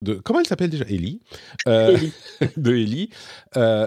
de- 0.00 0.14
Comment 0.14 0.40
elle 0.40 0.46
s'appelle 0.46 0.70
déjà? 0.70 0.86
Ellie. 0.88 1.20
Euh, 1.68 1.98
de 2.56 2.74
Ellie. 2.74 3.10
Euh, 3.58 3.86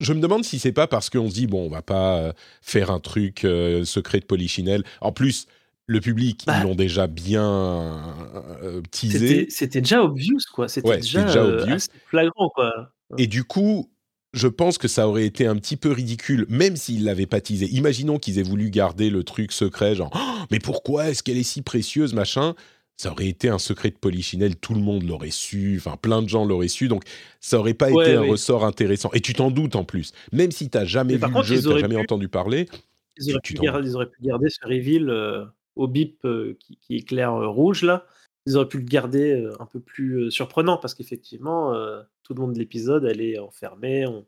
je 0.00 0.12
me 0.12 0.20
demande 0.20 0.44
si 0.44 0.58
c'est 0.58 0.72
pas 0.72 0.86
parce 0.86 1.08
qu'on 1.08 1.28
se 1.30 1.34
dit, 1.34 1.46
bon, 1.46 1.64
on 1.66 1.70
va 1.70 1.80
pas 1.82 2.18
euh, 2.18 2.32
faire 2.60 2.90
un 2.90 3.00
truc 3.00 3.44
euh, 3.44 3.84
secret 3.86 4.20
de 4.20 4.26
Polichinelle. 4.26 4.84
En 5.00 5.12
plus, 5.12 5.46
le 5.86 6.00
public, 6.00 6.42
Bah. 6.46 6.58
ils 6.58 6.64
l'ont 6.64 6.74
déjà 6.74 7.06
bien 7.06 8.14
euh, 8.62 8.82
teasé. 8.90 9.46
C'était 9.48 9.80
déjà 9.80 10.02
obvious, 10.04 10.38
quoi. 10.54 10.68
C'était 10.68 10.88
Ouais, 10.88 10.98
déjà, 11.00 11.24
déjà 11.24 11.42
euh, 11.42 11.62
obvious. 11.62 11.86
flagrant, 12.06 12.50
quoi. 12.50 12.92
Et 13.18 13.26
du 13.26 13.44
coup, 13.44 13.90
je 14.32 14.46
pense 14.48 14.78
que 14.78 14.88
ça 14.88 15.08
aurait 15.08 15.26
été 15.26 15.46
un 15.46 15.56
petit 15.56 15.76
peu 15.76 15.90
ridicule, 15.90 16.46
même 16.48 16.76
s'ils 16.76 17.04
l'avaient 17.04 17.26
pas 17.26 17.40
teasé. 17.40 17.66
Imaginons 17.72 18.18
qu'ils 18.18 18.38
aient 18.38 18.42
voulu 18.44 18.70
garder 18.70 19.10
le 19.10 19.24
truc 19.24 19.52
secret, 19.52 19.94
genre 19.94 20.10
Oh, 20.14 20.44
mais 20.50 20.58
pourquoi 20.60 21.08
est-ce 21.10 21.22
qu'elle 21.22 21.36
est 21.38 21.42
si 21.42 21.62
précieuse, 21.62 22.14
machin? 22.14 22.54
Ça 22.96 23.10
aurait 23.12 23.28
été 23.28 23.48
un 23.48 23.58
secret 23.58 23.90
de 23.90 23.96
Polichinelle, 23.96 24.56
tout 24.56 24.74
le 24.74 24.80
monde 24.80 25.04
l'aurait 25.04 25.30
su, 25.30 25.76
enfin 25.78 25.96
plein 25.96 26.20
de 26.22 26.28
gens 26.28 26.44
l'auraient 26.44 26.68
su, 26.68 26.86
donc 26.86 27.02
ça 27.40 27.58
aurait 27.58 27.72
pas 27.74 27.90
Ouais, 27.90 28.04
été 28.04 28.14
un 28.14 28.20
ressort 28.22 28.64
intéressant. 28.64 29.10
Et 29.14 29.20
tu 29.20 29.32
t'en 29.32 29.50
doutes 29.50 29.74
en 29.74 29.84
plus, 29.84 30.12
même 30.32 30.50
si 30.52 30.68
t'as 30.68 30.84
jamais 30.84 31.14
Mais 31.14 31.26
vu 31.26 31.32
par 31.32 31.40
le 31.42 31.46
jeu, 31.46 31.62
t'as 31.62 31.78
jamais 31.78 31.94
pu- 31.94 32.00
entendu 32.02 32.28
parler. 32.28 32.68
Ils 33.16 33.30
auraient, 33.32 33.40
tu 33.42 33.54
pu 33.54 33.60
garder, 33.62 33.88
ils 33.88 33.96
auraient 33.96 34.10
pu 34.10 34.22
garder 34.22 34.48
ce 34.50 34.58
reveal 34.66 35.08
euh, 35.08 35.44
au 35.76 35.88
bip 35.88 36.18
euh, 36.24 36.56
qui, 36.60 36.76
qui 36.76 36.96
éclaire 36.96 37.32
euh, 37.32 37.48
rouge, 37.48 37.82
là. 37.82 38.06
Ils 38.46 38.56
auraient 38.56 38.68
pu 38.68 38.78
le 38.78 38.84
garder 38.84 39.46
un 39.58 39.66
peu 39.66 39.80
plus 39.80 40.30
surprenant 40.30 40.78
parce 40.78 40.94
qu'effectivement, 40.94 41.74
euh, 41.74 42.00
tout 42.22 42.34
le 42.34 42.40
long 42.40 42.48
de 42.48 42.58
l'épisode, 42.58 43.04
elle 43.04 43.20
est 43.20 43.38
enfermée. 43.38 44.06
On, 44.06 44.26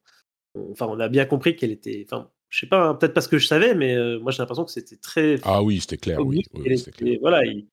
on- 0.55 0.71
enfin, 0.73 0.87
on 0.89 1.01
a 1.01 1.09
bien 1.09 1.25
compris 1.25 1.57
qu'elle 1.57 1.71
était. 1.71 2.05
Enfin, 2.07 2.31
je 2.51 2.59
sais 2.61 2.67
pas, 2.67 2.89
hein, 2.89 2.95
peut-être 2.95 3.15
parce 3.15 3.29
que 3.29 3.39
je 3.39 3.47
savais, 3.47 3.75
mais 3.75 3.95
euh, 3.97 4.19
moi 4.21 4.31
j'ai 4.31 4.39
l'impression 4.39 4.65
que 4.67 4.71
c'était 4.71 4.97
très. 4.97 5.37
Ah 5.45 5.63
oui, 5.63 5.81
c'était 5.81 5.97
clair, 5.97 6.19
oui, 6.25 6.43
oui, 6.55 6.73
était- 6.79 6.91
clair. 6.91 7.19
Voilà, 7.23 7.45
il, 7.47 7.67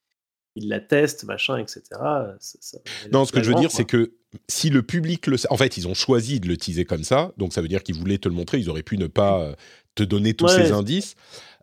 il 0.55 0.69
la 0.69 0.79
teste, 0.79 1.25
machin, 1.25 1.57
etc. 1.57 1.81
Ça- 1.91 2.37
ça- 2.39 2.77
Non, 3.11 3.25
ce 3.25 3.33
que 3.33 3.43
je 3.43 3.49
veux 3.49 3.55
dire, 3.55 3.71
c'est 3.71 3.83
que 3.85 4.13
si 4.47 4.69
le 4.69 4.81
public 4.81 5.27
le 5.27 5.35
sait, 5.35 5.47
en 5.51 5.57
fait, 5.57 5.75
ils 5.75 5.87
ont 5.89 5.93
choisi 5.93 6.39
de 6.39 6.47
le 6.47 6.55
teaser 6.55 6.85
comme 6.85 7.03
ça, 7.03 7.33
donc 7.37 7.51
ça 7.51 7.61
veut 7.61 7.67
dire 7.67 7.83
qu'ils 7.83 7.95
voulaient 7.95 8.17
te 8.17 8.29
le 8.29 8.35
montrer, 8.35 8.59
ils 8.59 8.69
auraient 8.69 8.83
pu 8.83 8.97
ne 8.97 9.07
pas 9.07 9.41
euh, 9.41 9.53
te 9.95 10.03
donner 10.03 10.33
tous 10.33 10.45
Ouais, 10.45 10.65
ces 10.65 10.71
indices. 10.71 11.15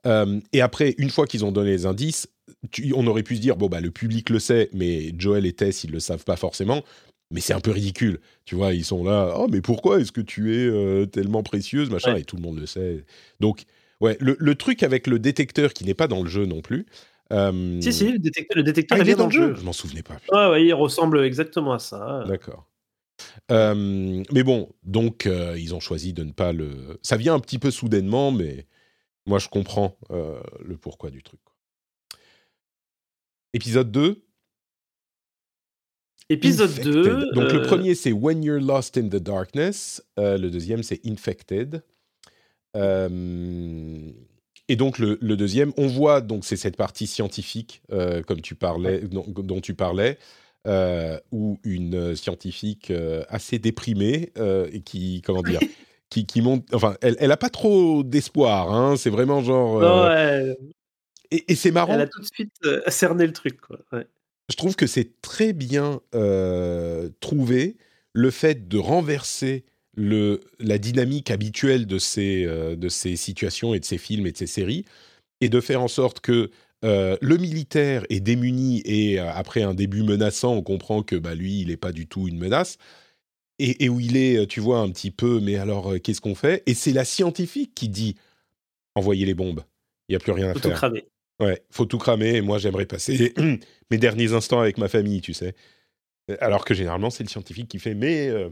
Euh, 0.05 0.39
et 0.53 0.61
après, 0.61 0.95
une 0.99 1.09
fois 1.11 1.27
qu'ils 1.27 1.45
ont 1.45 1.53
donné 1.53 1.71
les 1.71 1.87
indices, 1.87 2.29
tu- 2.71 2.93
on 2.95 3.07
aurait 3.07 3.23
pu 3.23 3.37
se 3.37 3.41
dire, 3.41 3.57
bon, 3.57 3.69
bah, 3.69 3.81
le 3.81 3.91
public 3.91 4.31
le 4.31 4.39
sait, 4.39 4.71
mais 4.73 5.13
Joel 5.19 5.47
et 5.47 5.53
Tess, 5.53 5.85
ils 5.85 5.91
le 5.91 6.01
savent 6.01 6.25
pas 6.25 6.37
forcément. 6.37 6.83
Mais 7.33 7.41
c'est 7.41 7.55
un 7.55 7.61
peu 7.61 7.73
ridicule, 7.73 8.21
tu 8.45 8.55
vois, 8.55 8.73
ils 8.73 8.85
sont 8.85 9.03
là, 9.03 9.35
oh, 9.37 9.49
mais 9.51 9.61
pourquoi 9.61 9.99
est-ce 10.01 10.13
que 10.13 10.21
tu 10.21 10.55
es 10.55 10.65
euh, 10.65 11.07
tellement 11.07 11.43
précieuse, 11.43 11.91
machin, 11.91 12.13
Ouais? 12.15 12.21
et 12.21 12.25
tout 12.25 12.37
le 12.37 12.43
monde 12.43 12.61
le 12.61 12.67
sait. 12.67 13.05
Donc, 13.41 13.65
ouais, 14.01 14.17
le, 14.21 14.37
le 14.39 14.55
truc 14.55 14.85
avec 14.85 15.09
le 15.09 15.19
détecteur 15.19 15.73
qui 15.73 15.85
n'est 15.85 15.95
pas 15.95 16.07
dans 16.07 16.23
le 16.23 16.29
jeu 16.31 16.47
non 16.47 16.61
plus. 16.61 16.87
euh, 17.33 17.81
Si, 17.81 17.93
si, 17.93 18.13
le 18.13 18.19
détecteur, 18.21 18.57
le 18.57 18.63
détecteur 18.63 18.97
Ah, 19.01 19.03
il 19.03 19.11
est 19.11 19.17
dans 19.17 19.27
le 19.27 19.33
jeu 19.33 19.57
Je 19.57 19.63
m'en 19.65 19.73
souvenais 19.73 20.05
pas. 20.05 20.15
putain. 20.21 20.51
Ouais, 20.53 20.65
il 20.65 20.73
ressemble 20.73 21.19
exactement 21.25 21.73
à 21.73 21.81
ça. 21.81 22.23
D'accord. 22.29 22.69
Euh, 23.51 24.23
mais 24.33 24.45
bon, 24.45 24.69
donc 24.85 25.29
ils 25.57 25.75
ont 25.75 25.81
choisi 25.81 26.13
de 26.13 26.23
ne 26.23 26.31
pas 26.31 26.53
le. 26.53 27.01
Ça 27.03 27.17
vient 27.17 27.35
un 27.35 27.41
petit 27.41 27.59
peu 27.59 27.73
soudainement, 27.73 28.31
mais 28.31 28.67
moi 29.27 29.41
je 29.41 29.49
comprends 29.49 29.97
le 30.11 30.77
pourquoi 30.77 31.11
du 31.11 31.25
truc. 31.25 31.41
quoi. 31.45 31.56
Épisode 33.57 33.91
2. 33.91 34.23
Épisode 36.29 36.69
Infected. 36.69 36.93
2. 36.93 37.31
Donc 37.33 37.53
le 37.53 37.61
euh, 37.61 37.67
premier 37.67 37.95
c'est 37.95 38.13
When 38.13 38.43
You're 38.43 38.61
Lost 38.61 38.99
in 38.99 39.09
the 39.09 39.17
Darkness. 39.17 40.05
Euh, 40.19 40.37
le 40.37 40.51
deuxième 40.51 40.83
c'est 40.83 41.01
Infected. 41.07 41.83
Euh, 42.77 44.11
et 44.69 44.77
donc 44.77 44.99
le, 44.99 45.17
le 45.23 45.37
deuxième, 45.39 45.73
on 45.79 45.87
voit 45.87 46.21
donc 46.21 46.45
c'est 46.45 46.57
cette 46.57 46.77
partie 46.77 47.07
scientifique 47.07 47.81
euh, 47.93 48.23
comme 48.23 48.43
tu 48.43 48.55
parlais, 48.57 49.01
dont, 49.01 49.25
dont 49.27 49.63
tu 49.63 49.73
parlais, 49.73 50.19
euh, 50.67 51.19
où 51.33 51.59
une 51.65 52.15
scientifique 52.15 52.91
euh, 52.91 53.25
assez 53.31 53.59
déprimée 53.59 54.33
et 54.71 54.83
qui 54.83 55.23
comment 55.25 55.43
dire, 55.43 55.61
qui, 56.11 56.27
qui 56.27 56.43
monte, 56.43 56.67
enfin 56.75 56.97
elle, 57.01 57.17
elle 57.21 57.33
a 57.33 57.39
pas 57.39 57.49
trop 57.49 58.03
d'espoir, 58.03 58.71
hein, 58.75 58.97
c'est 58.99 59.09
vraiment 59.09 59.43
genre. 59.43 59.81
non, 59.81 60.55
et, 61.31 61.53
et 61.53 61.55
c'est 61.55 61.71
marrant. 61.71 61.95
elle 61.95 62.01
a 62.01 62.07
tout 62.07 62.21
de 62.21 62.27
suite 62.27 62.55
euh, 62.65 62.81
cerné 62.89 63.27
le 63.27 63.33
truc. 63.33 63.61
Quoi. 63.61 63.79
Ouais. 63.93 64.07
je 64.51 64.57
trouve 64.57 64.77
que 64.77 64.87
c'est 64.87 65.21
très 65.21 65.53
bien 65.53 66.01
euh, 66.15 67.09
trouvé 67.21 67.77
le 68.13 68.31
fait 68.31 68.69
de 68.69 68.79
renverser 68.79 69.65
le, 69.95 70.41
la 70.59 70.79
dynamique 70.79 71.31
habituelle 71.31 71.87
de 71.87 71.99
ces, 71.99 72.45
euh, 72.45 72.77
de 72.77 72.89
ces 72.89 73.17
situations 73.17 73.75
et 73.75 73.81
de 73.81 73.85
ces 73.85 73.99
films 73.99 74.27
et 74.27 74.33
de 74.33 74.37
ces 74.37 74.47
séries, 74.47 74.85
et 75.41 75.49
de 75.49 75.61
faire 75.61 75.83
en 75.83 75.89
sorte 75.89 76.21
que 76.21 76.51
euh, 76.85 77.17
le 77.23 77.39
militaire 77.39 78.05
est 78.11 78.21
démuni 78.21 78.83
et 78.85 79.19
euh, 79.19 79.31
après 79.33 79.63
un 79.63 79.75
début 79.75 80.03
menaçant, 80.03 80.55
on 80.55 80.63
comprend 80.63 81.03
que 81.03 81.17
bah, 81.17 81.35
lui, 81.35 81.61
il 81.61 81.69
n'est 81.69 81.77
pas 81.79 81.93
du 81.93 82.07
tout 82.07 82.29
une 82.29 82.39
menace. 82.39 82.77
Et, 83.59 83.85
et 83.85 83.89
où 83.89 84.01
il 84.01 84.19
est, 84.19 84.47
tu 84.47 84.61
vois, 84.61 84.81
un 84.81 84.91
petit 84.91 85.11
peu, 85.11 85.41
mais 85.41 85.57
alors, 85.57 85.93
euh, 85.93 85.99
qu'est-ce 85.99 86.21
qu'on 86.21 86.35
fait? 86.35 86.63
Et 86.67 86.75
c'est 86.75 86.93
la 86.93 87.07
scientifique 87.07 87.75
qui 87.75 87.89
dit 87.89 88.17
envoyez 88.95 89.25
les 89.25 89.33
bombes, 89.33 89.63
il 90.09 90.13
n'y 90.13 90.17
a 90.17 90.19
plus 90.19 90.33
rien 90.33 90.51
à 90.51 90.55
tout 90.55 90.61
faire. 90.61 90.93
Ouais, 91.41 91.63
faut 91.71 91.85
tout 91.85 91.99
cramer. 91.99 92.37
Et 92.37 92.41
moi, 92.41 92.59
j'aimerais 92.59 92.87
passer 92.87 93.35
mes 93.91 93.99
derniers 93.99 94.33
instants 94.33 94.61
avec 94.61 94.79
ma 94.79 94.89
famille, 94.89 95.21
tu 95.21 95.35
sais. 95.35 95.55
Alors 96.41 96.65
que 96.65 96.75
généralement, 96.75 97.11
c'est 97.11 97.23
le 97.23 97.29
scientifique 97.29 97.69
qui 97.69 97.79
fait 97.79 97.95
Mais 97.95 98.29
euh, 98.29 98.51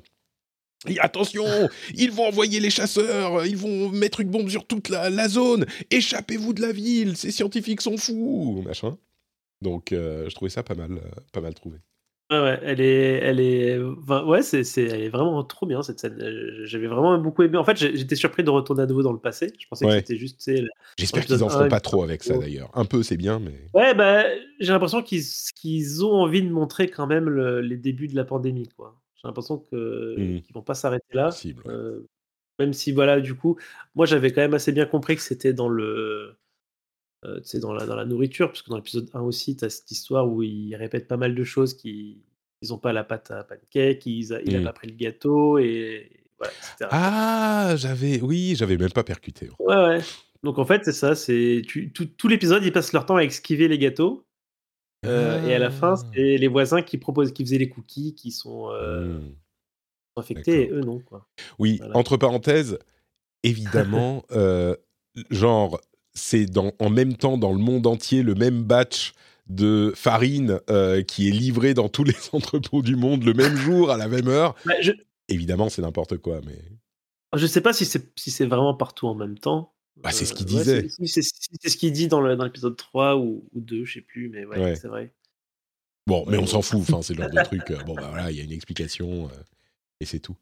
attention, 1.00 1.44
ils 1.94 2.10
vont 2.10 2.26
envoyer 2.26 2.60
les 2.60 2.70
chasseurs, 2.70 3.44
ils 3.46 3.56
vont 3.56 3.88
mettre 3.90 4.20
une 4.20 4.30
bombe 4.30 4.48
sur 4.48 4.66
toute 4.66 4.88
la, 4.88 5.10
la 5.10 5.28
zone. 5.28 5.66
Échappez-vous 5.90 6.52
de 6.52 6.62
la 6.62 6.72
ville, 6.72 7.16
ces 7.16 7.30
scientifiques 7.30 7.80
sont 7.80 7.96
fous, 7.96 8.62
machin. 8.64 8.96
Donc, 9.60 9.92
euh, 9.92 10.28
je 10.28 10.34
trouvais 10.34 10.50
ça 10.50 10.62
pas 10.62 10.74
mal, 10.74 10.92
euh, 10.92 11.10
pas 11.32 11.40
mal 11.40 11.54
trouvé. 11.54 11.78
Ouais, 12.30 12.40
ouais, 12.40 12.58
elle 12.62 12.80
est, 12.80 13.12
elle 13.22 13.38
est, 13.40 13.78
enfin, 14.02 14.24
ouais, 14.24 14.42
c'est, 14.42 14.64
c'est, 14.64 14.84
elle 14.84 15.02
est 15.02 15.08
vraiment 15.10 15.44
trop 15.44 15.66
bien 15.66 15.82
cette 15.82 16.00
scène. 16.00 16.18
Euh, 16.22 16.64
J'avais 16.64 16.86
vraiment 16.86 17.18
beaucoup 17.18 17.42
aimé. 17.42 17.58
En 17.58 17.64
fait, 17.64 17.76
j'ai- 17.76 17.94
j'étais 17.96 18.16
surpris 18.16 18.42
de 18.42 18.48
retourner 18.48 18.82
à 18.82 18.86
nouveau 18.86 19.02
dans 19.02 19.12
le 19.12 19.18
passé. 19.18 19.52
Je 19.58 19.66
pensais 19.68 19.84
Ouais. 19.84 19.92
que 19.92 19.98
c'était 19.98 20.16
juste, 20.16 20.38
tu 20.38 20.44
sais, 20.44 20.62
la- 20.62 20.68
J'espère 20.98 21.26
qu'ils 21.26 21.44
en 21.44 21.48
feront 21.50 21.68
pas 21.68 21.80
trop 21.80 22.02
avec 22.02 22.22
ça 22.22 22.38
d'ailleurs. 22.38 22.70
Un 22.74 22.86
peu, 22.86 23.02
c'est 23.02 23.18
bien, 23.18 23.38
mais 23.40 23.68
Ouais, 23.74 23.94
bah, 23.94 24.24
j'ai 24.58 24.72
l'impression 24.72 25.02
qu'ils, 25.02 25.22
qu'ils 25.54 26.02
ont 26.04 26.12
envie 26.14 26.42
de 26.42 26.50
montrer 26.50 26.88
quand 26.88 27.06
même 27.06 27.28
le- 27.28 27.60
les 27.60 27.76
débuts 27.76 28.08
de 28.08 28.16
la 28.16 28.24
pandémie, 28.24 28.68
quoi. 28.74 28.98
J'ai 29.16 29.28
l'impression 29.28 29.58
que 29.58 30.14
Mhm. 30.18 30.40
qu'ils 30.42 30.54
vont 30.54 30.62
pas 30.62 30.74
s'arrêter 30.74 31.04
là. 31.12 31.28
ouais. 31.44 31.54
Euh, 31.66 32.06
même 32.58 32.72
si, 32.72 32.92
voilà, 32.92 33.20
du 33.20 33.34
coup, 33.34 33.58
moi 33.94 34.06
j'avais 34.06 34.30
quand 34.32 34.40
même 34.40 34.54
assez 34.54 34.72
bien 34.72 34.86
compris 34.86 35.16
que 35.16 35.22
c'était 35.22 35.52
dans 35.52 35.68
le. 35.68 36.36
Euh, 37.24 37.40
dans 37.60 37.72
la, 37.72 37.86
dans 37.86 37.96
la 37.96 38.04
nourriture, 38.04 38.48
parce 38.48 38.62
que 38.62 38.70
dans 38.70 38.76
l'épisode 38.76 39.08
1 39.14 39.20
aussi, 39.20 39.56
tu 39.56 39.64
as 39.64 39.70
cette 39.70 39.90
histoire 39.90 40.28
où 40.28 40.42
ils 40.42 40.74
répètent 40.76 41.08
pas 41.08 41.16
mal 41.16 41.34
de 41.34 41.44
choses 41.44 41.74
qui 41.74 42.22
ils 42.62 42.72
ont 42.72 42.78
pas 42.78 42.92
la 42.94 43.04
pâte 43.04 43.30
à 43.30 43.44
pancake, 43.44 44.06
ils 44.06 44.32
a, 44.32 44.40
il 44.42 44.56
a 44.56 44.60
Mm. 44.60 44.64
pas 44.64 44.72
pris 44.72 44.88
le 44.88 44.94
gâteau, 44.94 45.58
et 45.58 46.10
voilà, 46.38 46.52
etc. 46.54 46.88
Ah, 46.90 47.74
j'avais, 47.76 48.20
oui, 48.22 48.54
j'avais 48.56 48.78
même 48.78 48.92
pas 48.92 49.04
percuté. 49.04 49.50
Ouais, 49.58 49.74
ouais. 49.76 49.98
Donc 50.42 50.58
en 50.58 50.64
fait, 50.64 50.82
c'est 50.84 50.92
ça, 50.92 51.14
c'est 51.14 51.62
tout, 51.94 52.06
tout 52.06 52.28
l'épisode, 52.28 52.64
ils 52.64 52.72
passent 52.72 52.92
leur 52.94 53.04
temps 53.04 53.16
à 53.16 53.22
esquiver 53.24 53.68
les 53.68 53.78
gâteaux. 53.78 54.26
euh, 55.04 55.42
Et 55.46 55.54
à 55.54 55.58
la 55.58 55.70
fin, 55.70 55.94
Ah. 55.98 56.10
c'est 56.14 56.38
les 56.38 56.48
voisins 56.48 56.80
qui 56.80 56.96
proposent, 56.96 57.32
qui 57.32 57.44
faisaient 57.44 57.58
les 57.58 57.68
cookies, 57.68 58.14
qui 58.14 58.30
sont 58.30 58.70
euh, 58.70 59.18
Hmm. 59.18 59.34
infectés, 60.16 60.64
et 60.64 60.70
eux 60.70 60.80
non, 60.80 61.00
quoi. 61.00 61.26
Oui, 61.58 61.76
Voilà. 61.78 61.96
entre 61.98 62.16
parenthèses, 62.16 62.78
évidemment, 63.42 64.24
euh, 64.32 64.74
genre, 65.30 65.80
c'est 66.14 66.46
en 66.58 66.90
même 66.90 67.16
temps 67.16 67.36
dans 67.38 67.52
le 67.52 67.58
monde 67.58 67.86
entier 67.86 68.22
le 68.22 68.34
même 68.34 68.62
batch 68.62 69.12
de 69.48 69.92
farine 69.94 70.60
euh, 70.70 71.02
qui 71.02 71.28
est 71.28 71.32
livré 71.32 71.74
dans 71.74 71.88
tous 71.88 72.04
les 72.04 72.14
entrepôts 72.32 72.82
du 72.82 72.96
monde 72.96 73.24
le 73.24 73.34
même 73.34 73.56
jour, 73.56 73.90
à 73.90 73.96
la 73.96 74.08
même 74.08 74.28
heure. 74.28 74.54
Bah, 74.64 74.74
je, 74.80 74.92
Évidemment, 75.28 75.68
c'est 75.68 75.82
n'importe 75.82 76.18
quoi, 76.18 76.40
mais 76.46 76.58
je 77.36 77.46
sais 77.46 77.60
pas 77.60 77.72
si 77.72 77.84
c'est 77.84 78.12
si 78.18 78.44
vraiment 78.44 78.74
partout 78.74 79.06
en 79.08 79.14
même 79.14 79.38
temps. 79.38 79.72
Bah, 79.96 80.10
c'est 80.12 80.24
ce 80.24 80.34
qu'il 80.34 80.46
ouais, 80.46 80.52
disait. 80.64 80.88
c'est- 81.06 81.22
ce 81.22 81.76
qu'il 81.76 81.92
dit 81.92 82.08
dans 82.08 82.20
l'épisode 82.20 82.76
3 82.76 83.16
ou, 83.16 83.48
ou 83.52 83.60
2, 83.60 83.84
je 83.84 83.94
sais 83.94 84.00
plus, 84.00 84.28
mais 84.28 84.44
ouais, 84.44 84.58
Ouais. 84.58 84.76
c'est 84.76 84.88
vrai. 84.88 85.12
bon, 86.06 86.24
mais 86.28 86.36
on 86.38 86.46
s'en 86.46 86.62
fout, 86.62 86.80
enfin, 86.80 87.00
c'est 87.02 87.14
le 87.14 87.22
genre 87.22 87.30
de 87.32 87.42
truc. 87.44 87.70
euh, 87.70 87.82
bon, 87.84 87.94
bah 87.94 88.08
voilà, 88.10 88.30
il 88.30 88.36
y 88.36 88.40
a 88.40 88.44
une 88.44 88.52
explication. 88.52 89.30
Et 90.00 90.06
c'est 90.06 90.18
tout. 90.18 90.36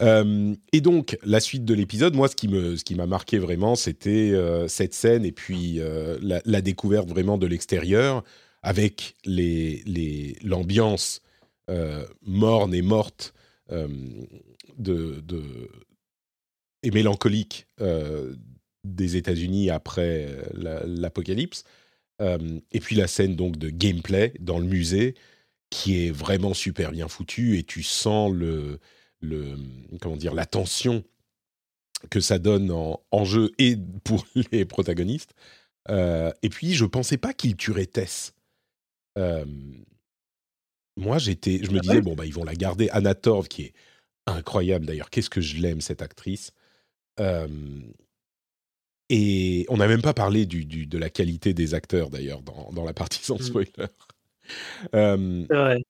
Euh, 0.00 0.54
et 0.72 0.80
donc, 0.80 1.18
la 1.24 1.40
suite 1.40 1.64
de 1.64 1.74
l'épisode, 1.74 2.14
moi, 2.14 2.28
ce 2.28 2.36
qui 2.36 2.48
me, 2.48 2.76
ce 2.76 2.84
qui 2.84 2.94
m'a 2.94 3.06
marqué 3.06 3.38
vraiment, 3.38 3.74
c'était 3.74 4.32
euh, 4.32 4.68
cette 4.68 4.94
scène 4.94 5.24
et 5.24 5.32
puis 5.32 5.80
euh, 5.80 6.18
la, 6.22 6.60
découverte 6.60 7.08
vraiment 7.08 7.38
de 7.38 7.46
l'extérieur, 7.46 8.24
avec 8.62 9.16
les, 9.24 9.82
les, 9.86 10.36
l'ambiance 10.42 11.20
morne 12.22 12.74
et 12.74 12.82
morte 12.82 13.32
de, 13.70 15.22
et 16.82 16.90
mélancolique 16.90 17.66
des 18.84 19.16
États-Unis 19.16 19.70
après 19.70 20.28
l'apocalypse. 20.54 21.64
et 22.20 22.80
puis 22.80 22.96
la 22.96 23.06
scène 23.06 23.34
donc 23.34 23.56
de 23.56 23.70
gameplay 23.70 24.34
dans 24.40 24.58
le 24.58 24.66
musée 24.66 25.14
qui 25.74 26.06
est 26.06 26.10
vraiment 26.10 26.54
super 26.54 26.92
bien 26.92 27.08
foutue 27.08 27.58
et 27.58 27.64
tu 27.64 27.82
sens 27.82 28.32
le, 28.32 28.78
le 29.20 29.56
comment 30.00 30.16
dire 30.16 30.34
la 30.34 30.46
tension 30.46 31.04
que 32.10 32.20
ça 32.20 32.38
donne 32.38 32.70
en, 32.70 33.00
en 33.10 33.24
jeu 33.24 33.50
et 33.58 33.76
pour 34.04 34.24
les 34.52 34.64
protagonistes. 34.64 35.34
et 35.88 36.48
puis 36.50 36.74
je 36.74 36.84
pensais 36.84 37.16
pas 37.16 37.32
qu'il 37.34 37.56
tuerait 37.56 37.86
Tess 37.86 38.34
moi, 40.96 41.18
j'étais, 41.18 41.60
je 41.62 41.70
me 41.70 41.78
ah 41.78 41.80
disais, 41.80 42.00
bon, 42.00 42.14
bah, 42.14 42.26
ils 42.26 42.32
vont 42.32 42.44
la 42.44 42.54
garder. 42.54 42.88
Anna 42.90 43.14
Torv, 43.14 43.48
qui 43.48 43.62
est 43.62 43.72
incroyable 44.26 44.86
d'ailleurs. 44.86 45.10
Qu'est-ce 45.10 45.30
que 45.30 45.40
je 45.40 45.56
l'aime, 45.58 45.80
cette 45.80 46.02
actrice? 46.02 46.52
et 49.08 49.66
on 49.68 49.76
n'a 49.76 49.86
même 49.86 50.02
pas 50.02 50.14
parlé 50.14 50.46
du, 50.46 50.64
du, 50.64 50.86
de 50.86 50.98
la 50.98 51.10
qualité 51.10 51.54
des 51.54 51.74
acteurs, 51.74 52.10
d'ailleurs, 52.10 52.42
dans, 52.42 52.72
dans, 52.72 52.84
la 52.84 52.92
partie 52.92 53.22
sans 53.22 53.38
mmh. 53.38 53.86
ouais. 54.92 55.82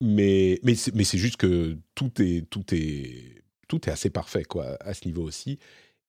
Mais, 0.00 0.58
mais, 0.64 0.74
c'est, 0.74 1.18
juste 1.18 1.36
que 1.36 1.78
tout 1.94 2.10
est, 2.20 2.48
tout, 2.50 2.64
est, 2.72 3.44
tout 3.68 3.88
est 3.88 3.92
assez 3.92 4.10
parfait, 4.10 4.42
quoi, 4.42 4.76
à 4.80 4.94
ce 4.94 5.06
niveau 5.06 5.22
aussi. 5.22 5.58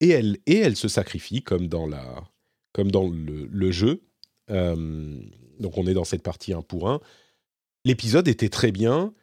Et 0.01 0.09
elle, 0.09 0.37
et 0.47 0.57
elle 0.57 0.75
se 0.75 0.87
sacrifie, 0.87 1.43
comme 1.43 1.67
dans, 1.67 1.85
la, 1.85 2.23
comme 2.71 2.89
dans 2.89 3.07
le, 3.07 3.45
le 3.45 3.71
jeu. 3.71 4.01
donc, 4.49 5.77
on 5.77 5.85
est 5.85 5.93
dans 5.93 6.05
cette 6.05 6.23
partie 6.23 6.53
un 6.53 6.63
pour 6.63 6.89
un 6.89 7.01
l'épisode 7.85 8.27
était 8.27 8.49
très 8.49 8.71
bien. 8.71 9.13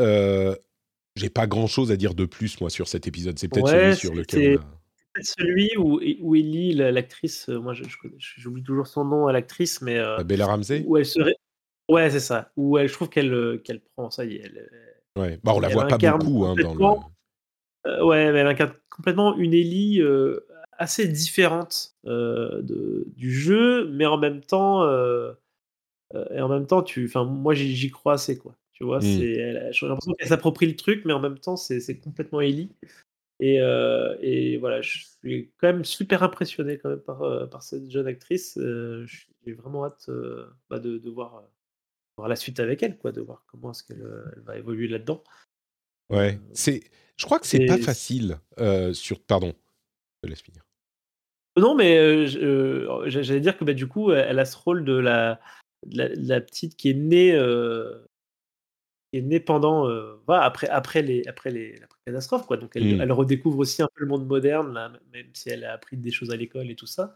Euh, 0.00 0.54
j'ai 1.16 1.30
pas 1.30 1.46
grand 1.46 1.66
chose 1.66 1.90
à 1.92 1.96
dire 1.96 2.14
de 2.14 2.24
plus, 2.24 2.60
moi, 2.60 2.70
sur 2.70 2.88
cet 2.88 3.06
épisode. 3.06 3.38
C'est 3.38 3.48
peut-être 3.48 3.68
celui 3.68 3.96
sur 3.96 4.14
lequel. 4.14 4.58
C'est 5.16 5.40
celui 5.40 5.76
où, 5.76 6.00
où 6.20 6.36
Ellie, 6.36 6.72
l'actrice, 6.72 7.48
moi 7.48 7.74
j'oublie 8.36 8.62
toujours 8.62 8.86
son 8.86 9.04
nom 9.04 9.26
à 9.26 9.32
l'actrice, 9.32 9.82
mais. 9.82 9.98
Euh, 9.98 10.22
Bella 10.22 10.46
Ramsey? 10.46 10.84
Où 10.86 10.96
elle 10.96 11.06
serait. 11.06 11.34
Ouais, 11.90 12.10
c'est 12.10 12.20
ça. 12.20 12.52
Où 12.56 12.78
elle, 12.78 12.88
je 12.88 12.94
trouve 12.94 13.08
qu'elle 13.08 13.32
euh, 13.32 13.58
qu'elle 13.58 13.80
prend, 13.80 14.10
ça 14.10 14.24
y 14.24 14.36
est. 14.36 14.42
Elle, 14.44 14.70
ouais, 15.16 15.38
bah, 15.42 15.52
on 15.54 15.60
la 15.60 15.68
voit 15.68 15.86
pas 15.86 15.98
beaucoup 15.98 16.44
hein, 16.44 16.54
dans 16.54 16.74
le. 16.74 18.04
ouais, 18.04 18.32
mais 18.32 18.38
elle 18.38 18.46
incarne 18.46 18.74
complètement 18.90 19.36
une 19.36 19.54
Ellie 19.54 20.02
assez 20.78 21.08
différente 21.08 21.94
de, 22.04 23.06
du 23.16 23.32
jeu, 23.32 23.88
mais 23.88 24.06
en 24.06 24.18
même 24.18 24.40
temps 24.40 24.82
euh, 26.14 26.24
et 26.34 26.40
en 26.40 26.48
même 26.48 26.66
temps, 26.66 26.82
tu, 26.82 27.10
moi 27.14 27.54
j'y 27.54 27.90
crois 27.90 28.14
assez 28.14 28.38
quoi. 28.38 28.56
Tu 28.72 28.84
vois, 28.84 28.98
mmh. 28.98 29.02
c'est, 29.02 29.72
j'ai 29.72 29.86
l'impression 29.86 30.14
qu'elle 30.14 30.28
s'approprie 30.28 30.66
le 30.66 30.76
truc, 30.76 31.04
mais 31.04 31.12
en 31.12 31.20
même 31.20 31.38
temps, 31.38 31.56
c'est 31.56 32.00
complètement 32.00 32.40
Ellie. 32.40 32.70
Et, 33.38 33.60
euh, 33.60 34.16
et, 34.20 34.58
voilà, 34.58 34.80
je 34.82 35.04
suis 35.22 35.50
quand 35.58 35.68
même 35.68 35.84
super 35.84 36.22
impressionné 36.22 36.78
quand 36.78 36.90
même 36.90 37.00
par, 37.00 37.22
euh, 37.22 37.46
par 37.46 37.62
cette 37.62 37.90
jeune 37.90 38.06
actrice. 38.06 38.58
j'ai 38.58 39.52
vraiment 39.52 39.84
hâte 39.84 40.10
bah, 40.70 40.78
de, 40.78 40.98
de 40.98 41.10
voir, 41.10 41.42
voir, 42.20 42.28
la 42.28 42.36
suite 42.36 42.60
avec 42.60 42.82
elle, 42.82 42.96
quoi, 42.98 43.12
de 43.12 43.20
voir 43.20 43.44
comment 43.46 43.72
est-ce 43.72 43.84
qu'elle 43.84 44.04
va 44.44 44.56
évoluer 44.56 44.88
là-dedans. 44.88 45.22
Ouais, 46.10 46.38
c'est, 46.52 46.82
je 47.16 47.24
crois 47.24 47.38
que 47.38 47.46
c'est 47.46 47.66
pas 47.66 47.78
facile 47.78 48.38
sur, 48.92 49.20
pardon, 49.20 49.54
je 50.22 50.28
laisse 50.28 50.42
finir. 50.42 50.62
Non, 51.56 51.74
mais 51.74 52.26
j'allais 52.26 53.40
dire 53.40 53.56
que 53.56 53.64
bah, 53.64 53.74
du 53.74 53.86
coup, 53.86 54.12
elle 54.12 54.38
a 54.38 54.44
ce 54.44 54.56
rôle 54.56 54.84
de 54.84 54.94
la, 54.94 55.40
la, 55.86 56.40
petite 56.40 56.76
qui 56.76 56.90
est 56.90 56.94
née, 56.94 57.32
euh, 57.34 58.06
qui 59.12 59.18
est 59.18 59.22
née 59.22 59.40
pendant, 59.40 59.88
euh, 59.88 60.20
voilà, 60.26 60.44
après, 60.44 60.68
après, 60.68 61.02
les, 61.02 61.26
après 61.26 61.50
les, 61.50 61.76
la 61.78 61.86
catastrophe, 62.06 62.46
quoi. 62.46 62.56
Donc 62.56 62.72
elle, 62.74 62.96
mmh. 62.96 63.00
elle, 63.00 63.12
redécouvre 63.12 63.58
aussi 63.58 63.82
un 63.82 63.88
peu 63.94 64.02
le 64.02 64.08
monde 64.08 64.26
moderne, 64.26 64.72
là, 64.72 64.92
même 65.12 65.30
si 65.34 65.50
elle 65.50 65.64
a 65.64 65.72
appris 65.72 65.96
des 65.96 66.10
choses 66.10 66.30
à 66.30 66.36
l'école 66.36 66.70
et 66.70 66.76
tout 66.76 66.86
ça. 66.86 67.14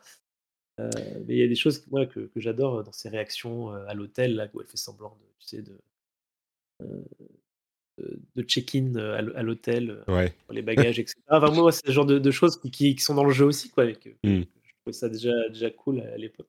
Euh, 0.81 0.91
mais 1.27 1.35
il 1.35 1.39
y 1.39 1.43
a 1.43 1.47
des 1.47 1.55
choses 1.55 1.79
que, 1.79 2.27
que 2.27 2.41
j'adore 2.41 2.83
dans 2.83 2.93
ses 2.93 3.09
réactions 3.09 3.71
à 3.71 3.95
l'hôtel, 3.95 4.35
là, 4.35 4.49
où 4.53 4.61
elle 4.61 4.67
fait 4.67 4.77
semblant 4.77 5.17
de, 5.21 5.27
tu 5.39 5.47
sais, 5.47 5.63
de, 5.63 5.79
de 8.35 8.43
check-in 8.43 8.97
à 8.97 9.43
l'hôtel, 9.43 10.03
ouais. 10.09 10.35
pour 10.47 10.55
les 10.55 10.63
bagages, 10.63 10.99
etc. 10.99 11.17
Enfin, 11.29 11.51
moi, 11.51 11.71
c'est 11.71 11.87
ce 11.87 11.93
genre 11.93 12.07
de, 12.07 12.31
choses 12.31 12.61
qui, 12.61 12.71
qui, 12.71 12.99
sont 12.99 13.15
dans 13.15 13.25
le 13.25 13.33
jeu 13.33 13.45
aussi, 13.45 13.71
quoi. 13.71 13.85
Mmh. 13.87 13.93
Je 14.25 14.45
trouvais 14.81 14.93
ça 14.93 15.09
déjà, 15.09 15.49
déjà 15.49 15.71
cool 15.71 16.01
à 16.01 16.17
l'époque. 16.17 16.49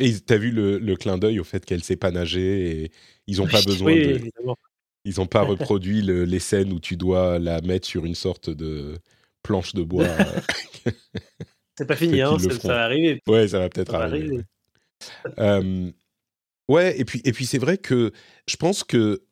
Et 0.00 0.18
t'as 0.18 0.38
vu 0.38 0.50
le, 0.50 0.78
le 0.78 0.96
clin 0.96 1.18
d'œil 1.18 1.38
au 1.40 1.44
fait 1.44 1.64
qu'elle 1.64 1.84
sait 1.84 1.96
pas 1.96 2.10
nager 2.10 2.84
et 2.84 2.92
ils 3.26 3.36
n'ont 3.36 3.46
pas 3.46 3.60
besoin 3.66 3.94
de. 3.94 4.20
Ils 5.04 5.14
n'ont 5.18 5.26
pas 5.26 5.42
reproduit 5.42 6.02
les 6.02 6.38
scènes 6.38 6.72
où 6.72 6.80
tu 6.80 6.96
dois 6.96 7.38
la 7.38 7.60
mettre 7.60 7.86
sur 7.86 8.06
une 8.06 8.14
sorte 8.14 8.50
de 8.50 8.98
planche 9.42 9.74
de 9.74 9.82
bois. 9.82 10.08
c'est 11.80 11.86
pas 11.86 11.96
fini, 11.96 12.20
hein, 12.20 12.36
ça, 12.38 12.68
va 12.68 12.84
arriver. 12.84 13.20
Ouais, 13.26 13.48
ça 13.48 13.58
va 13.58 13.68
peut-être 13.68 13.94
arriver. 13.94 14.42
ouais, 16.68 17.00
et 17.00 17.04
puis, 17.04 17.22
et 17.24 17.32
puis 17.32 17.46
c'est 17.46 17.58
vrai 17.58 17.78
que 17.78 18.12
je 18.46 18.56
pense 18.56 18.84
que 18.84 19.22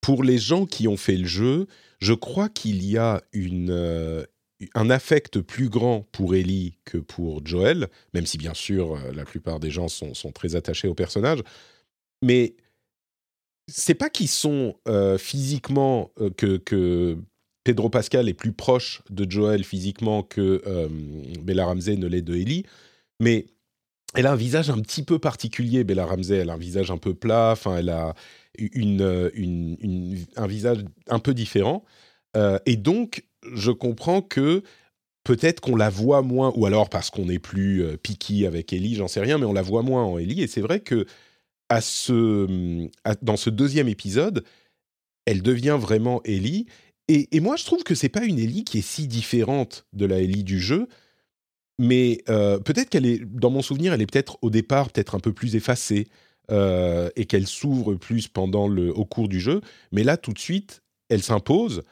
pour 0.00 0.24
les 0.24 0.38
gens 0.38 0.66
qui 0.66 0.88
ont 0.88 0.96
fait 0.96 1.16
le 1.16 1.26
jeu, 1.26 1.66
je 2.00 2.14
crois 2.14 2.48
qu'il 2.48 2.84
y 2.84 2.98
a 2.98 3.22
une, 3.32 3.70
euh, 3.70 4.24
un 4.74 4.90
affect 4.90 5.40
plus 5.40 5.68
grand 5.68 6.02
pour 6.12 6.34
Ellie 6.34 6.78
que 6.84 6.98
pour 6.98 7.46
Joel, 7.46 7.88
même 8.14 8.26
si 8.26 8.38
bien 8.38 8.54
sûr 8.54 8.96
euh, 8.96 9.12
la 9.12 9.24
plupart 9.24 9.60
des 9.60 9.70
gens 9.70 9.88
sont, 9.88 10.12
très 10.32 10.56
attachés 10.56 10.88
au 10.88 10.94
personnage. 10.94 11.42
Mais 12.22 12.56
c'est 13.68 13.94
pas 13.94 14.10
qu'ils 14.10 14.28
sont 14.28 14.76
euh, 14.88 15.18
physiquement 15.18 16.10
euh, 16.20 16.30
que, 16.30 17.18
Pedro 17.64 17.90
Pascal 17.90 18.28
est 18.28 18.34
plus 18.34 18.52
proche 18.52 19.02
de 19.10 19.30
Joel 19.30 19.64
physiquement 19.64 20.22
que 20.22 20.62
Bella 21.42 21.66
Ramsey 21.66 21.96
ne 21.96 22.06
l'est 22.06 22.22
de 22.22 22.34
Ellie, 22.34 22.64
mais 23.20 23.46
elle 24.14 24.26
a 24.26 24.32
un 24.32 24.36
visage 24.36 24.70
un 24.70 24.80
petit 24.80 25.02
peu 25.02 25.18
particulier, 25.18 25.84
Bella 25.84 26.06
Ramsey. 26.06 26.36
Elle 26.38 26.48
a 26.48 26.54
un 26.54 26.58
visage 26.58 26.90
un 26.90 26.96
peu 26.96 27.12
plat, 27.12 27.50
enfin, 27.52 27.76
elle 27.76 27.90
a 27.90 28.14
une, 28.58 30.16
un 30.36 30.46
visage 30.46 30.78
un 31.08 31.18
peu 31.18 31.34
différent. 31.34 31.84
et 32.64 32.76
donc, 32.76 33.24
je 33.54 33.70
comprends 33.70 34.22
que 34.22 34.62
peut-être 35.28 35.60
qu'on 35.60 35.76
la 35.76 35.90
voit 35.90 36.22
moins, 36.22 36.52
ou 36.56 36.64
alors 36.64 36.88
parce 36.88 37.10
qu'on 37.10 37.28
est 37.28 37.38
plus 37.38 37.82
euh, 37.82 37.98
picky 37.98 38.46
avec 38.46 38.72
Ellie, 38.72 38.94
j'en 38.94 39.08
sais 39.08 39.20
rien, 39.20 39.36
mais 39.36 39.44
on 39.44 39.52
la 39.52 39.60
voit 39.60 39.82
moins 39.82 40.02
en 40.02 40.16
Ellie. 40.16 40.40
Et 40.42 40.46
c'est 40.46 40.62
vrai 40.62 40.80
que 40.80 41.04
dans 41.68 43.36
ce 43.36 43.50
deuxième 43.50 43.88
épisode, 43.88 44.42
elle 45.26 45.42
devient 45.42 45.76
vraiment 45.78 46.22
Ellie. 46.24 46.64
Et, 47.08 47.40
moi, 47.40 47.56
je 47.56 47.64
trouve 47.64 47.84
que 47.84 47.94
c'est 47.94 48.10
pas 48.10 48.24
une 48.24 48.38
Ellie 48.38 48.64
qui 48.64 48.78
est 48.78 48.86
si 48.86 49.08
différente 49.08 49.86
de 49.94 50.04
la 50.04 50.20
Ellie 50.20 50.44
du 50.44 50.60
jeu, 50.60 50.88
mais 51.78 52.18
euh, 52.28 52.58
peut-être 52.58 52.90
qu'elle 52.90 53.06
est, 53.06 53.24
dans 53.24 53.50
mon 53.50 53.62
souvenir, 53.62 53.94
elle 53.94 54.02
est 54.02 54.10
peut-être 54.10 54.36
au 54.42 54.50
départ 54.50 54.90
peut-être 54.90 55.14
un 55.14 55.20
peu 55.20 55.32
plus 55.32 55.56
effacée 55.56 56.08
euh, 56.50 57.08
et 57.16 57.24
qu'elle 57.24 57.46
s'ouvre 57.46 57.94
plus 57.94 58.28
pendant 58.28 58.68
le, 58.68 58.92
au 58.94 59.06
cours 59.06 59.28
du 59.28 59.40
jeu. 59.40 59.62
Mais 59.90 60.02
là, 60.02 60.18
tout 60.18 60.34
de 60.34 60.38
suite, 60.38 60.82
elle 61.08 61.22
s'impose. 61.22 61.82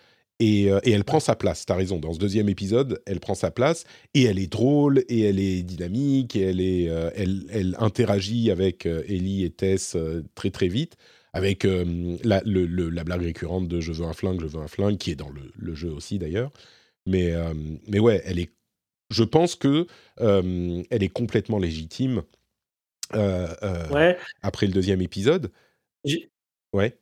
Euh, 0.42 0.80
et, 0.84 0.90
elle 0.90 1.04
prend 1.04 1.20
sa 1.20 1.34
place, 1.34 1.64
tu 1.64 1.72
as 1.72 1.76
raison. 1.76 1.98
Dans 1.98 2.12
ce 2.12 2.18
deuxième 2.18 2.48
épisode, 2.48 3.00
elle 3.06 3.20
prend 3.20 3.34
sa 3.34 3.50
place 3.50 3.84
et 4.14 4.24
elle 4.24 4.38
est 4.38 4.52
drôle 4.52 5.02
et 5.08 5.22
elle 5.22 5.38
est 5.38 5.62
dynamique 5.62 6.36
et 6.36 6.42
elle, 6.42 6.60
est, 6.60 6.88
euh, 6.90 7.10
elle, 7.16 7.76
interagit 7.78 8.50
avec 8.50 8.86
euh, 8.86 9.02
Ellie 9.08 9.44
et 9.44 9.50
Tess 9.50 9.96
très 10.34 10.50
très 10.50 10.68
vite 10.68 10.96
avec 11.36 11.64
la, 11.64 12.42
la, 12.44 13.04
blague 13.04 13.22
récurrente 13.22 13.68
de 13.68 13.80
je 13.80 13.92
veux 13.92 14.04
un 14.04 14.12
flingue, 14.12 14.40
je 14.40 14.46
veux 14.46 14.60
un 14.60 14.68
flingue, 14.68 14.96
qui 14.96 15.10
est 15.10 15.16
dans 15.16 15.30
le, 15.30 15.74
jeu 15.74 15.90
aussi 15.90 16.18
d'ailleurs. 16.18 16.50
Mais, 17.06 17.34
mais 17.88 17.98
ouais, 17.98 18.22
elle 18.24 18.38
est, 18.38 18.50
je 19.10 19.24
pense 19.24 19.54
que 19.54 19.86
elle 20.18 21.02
est 21.02 21.12
complètement 21.12 21.58
légitime 21.58 22.22
après 23.10 24.66
le 24.66 24.72
deuxième 24.72 25.02
épisode. 25.02 25.50
Ouais. 26.72 26.98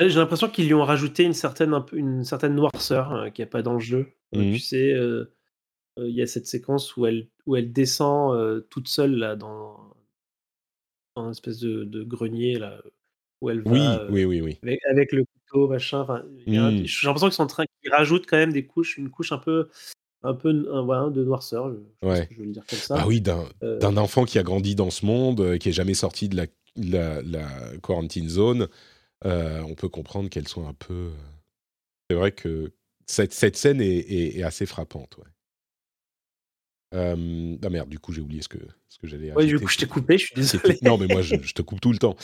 J'ai 0.00 0.18
l'impression 0.18 0.48
qu'ils 0.48 0.66
lui 0.66 0.74
ont 0.74 0.84
rajouté 0.84 1.22
une 1.22 1.34
certaine, 1.34 1.72
une 1.92 2.24
certaine 2.24 2.54
noirceur 2.54 3.12
euh, 3.12 3.30
qui 3.30 3.40
n'y 3.40 3.44
a 3.44 3.50
pas 3.50 3.62
dans 3.62 3.74
le 3.74 3.80
jeu. 3.80 4.12
Euh, 4.34 4.40
mmh 4.40 4.52
tu 4.52 4.58
sais, 4.58 4.92
euh, 4.92 5.32
il 5.98 6.14
y 6.14 6.22
a 6.22 6.26
cette 6.26 6.46
séquence 6.46 6.96
où 6.96 7.06
elle, 7.06 7.28
où 7.46 7.54
elle 7.54 7.72
descend 7.72 8.64
toute 8.68 8.88
seule 8.88 9.14
là, 9.14 9.36
dans, 9.36 9.94
dans 11.14 11.26
une 11.26 11.30
espèce 11.30 11.60
de, 11.60 11.84
de 11.84 12.02
grenier 12.02 12.58
là, 12.58 12.82
où 13.40 13.50
elle 13.50 13.62
va 13.62 14.06
oui, 14.10 14.24
oui, 14.24 14.40
oui, 14.40 14.58
avec, 14.62 14.80
avec, 14.90 15.12
le 15.12 15.24
couteau, 15.24 15.68
machin. 15.68 16.06
Mmh. 16.46 16.84
J'ai 16.84 17.06
l'impression 17.06 17.28
qu'ils 17.28 17.32
sont 17.34 17.42
en 17.42 17.46
train, 17.46 17.64
qu'ils 17.82 17.92
rajoutent 17.92 18.26
quand 18.26 18.36
même 18.36 18.52
des 18.52 18.64
couches, 18.64 18.96
une 18.96 19.10
couche 19.10 19.32
un 19.32 19.38
peu, 19.38 19.68
un 20.22 20.34
peu 20.34 20.52
de 20.52 21.24
noirceur. 21.24 21.70
Je, 21.70 22.08
ouais. 22.08 22.28
je 22.30 22.38
veux 22.38 22.46
le 22.46 22.52
dire 22.52 22.64
comme 22.66 22.78
ça. 22.78 22.96
Ah 22.98 23.06
oui, 23.06 23.20
d'un 23.20 23.96
enfant 23.96 24.24
qui 24.24 24.38
a 24.38 24.42
grandi 24.42 24.74
dans 24.74 24.90
ce 24.90 25.04
monde, 25.04 25.58
qui 25.58 25.68
est 25.68 25.72
jamais 25.72 25.94
sorti 25.94 26.28
de 26.28 26.36
la, 26.36 26.46
la, 26.76 27.22
la 27.22 27.48
quarantine 27.82 28.28
zone. 28.28 28.68
Euh, 29.24 29.60
on 29.62 29.74
peut 29.74 29.88
comprendre 29.88 30.28
qu'elle 30.28 30.48
soit 30.48 30.66
un 30.66 30.74
peu. 30.74 30.94
Euh, 30.94 31.10
c'est 32.10 32.16
vrai 32.16 32.32
que 32.32 32.72
cette, 33.06 33.32
scène 33.56 33.80
est, 33.80 34.42
assez 34.42 34.66
frappante. 34.66 35.18
Euh, 36.94 37.56
ah 37.62 37.70
merde, 37.70 37.88
du 37.88 37.98
coup, 37.98 38.12
j'ai 38.12 38.20
oublié 38.20 38.42
ce 38.42 38.48
que, 38.48 38.58
ce 38.88 38.98
que 38.98 39.06
j'allais 39.06 39.32
Ouais, 39.32 39.46
du 39.46 39.58
coup, 39.58 39.68
je 39.68 39.78
t'ai 39.78 39.86
coupé, 39.86 40.18
je 40.18 40.26
suis 40.26 40.34
désolé. 40.34 40.78
Non, 40.82 40.98
mais 40.98 41.06
moi, 41.06 41.22
je, 41.22 41.36
je, 41.42 41.54
te 41.54 41.62
coupe 41.62 41.80
tout 41.80 41.92
le 41.92 41.98
temps. 41.98 42.16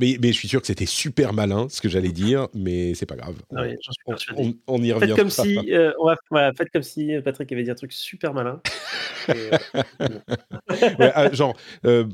Euh, 0.00 0.06
mais, 0.12 0.18
mais, 0.20 0.32
je 0.32 0.38
suis 0.38 0.48
sûr 0.48 0.60
que 0.60 0.66
c'était 0.66 0.86
super 0.86 1.32
malin 1.32 1.68
ce 1.68 1.80
que 1.80 1.88
j'allais 1.88 2.12
dire, 2.12 2.48
mais 2.54 2.94
c'est 2.94 3.06
pas 3.06 3.16
grave. 3.16 3.36
Oui, 3.50 3.76
on, 4.06 4.14
on, 4.36 4.54
on, 4.66 4.82
y 4.82 4.92
revient. 4.92 5.08
Faites 5.08 5.16
comme, 5.16 5.30
si, 5.30 5.72
euh, 5.72 5.92
on 5.98 6.06
va, 6.06 6.16
voilà, 6.30 6.52
faites 6.52 6.70
comme 6.70 6.82
si 6.82 7.12
Patrick 7.24 7.50
avait 7.52 7.62
dit 7.62 7.70
un 7.70 7.74
truc 7.74 7.92
super 7.92 8.34
malin. 8.34 8.60
Et, 9.28 9.32
ouais, 10.98 11.12
ah, 11.14 11.32
genre, 11.32 11.56
euh, 11.84 12.04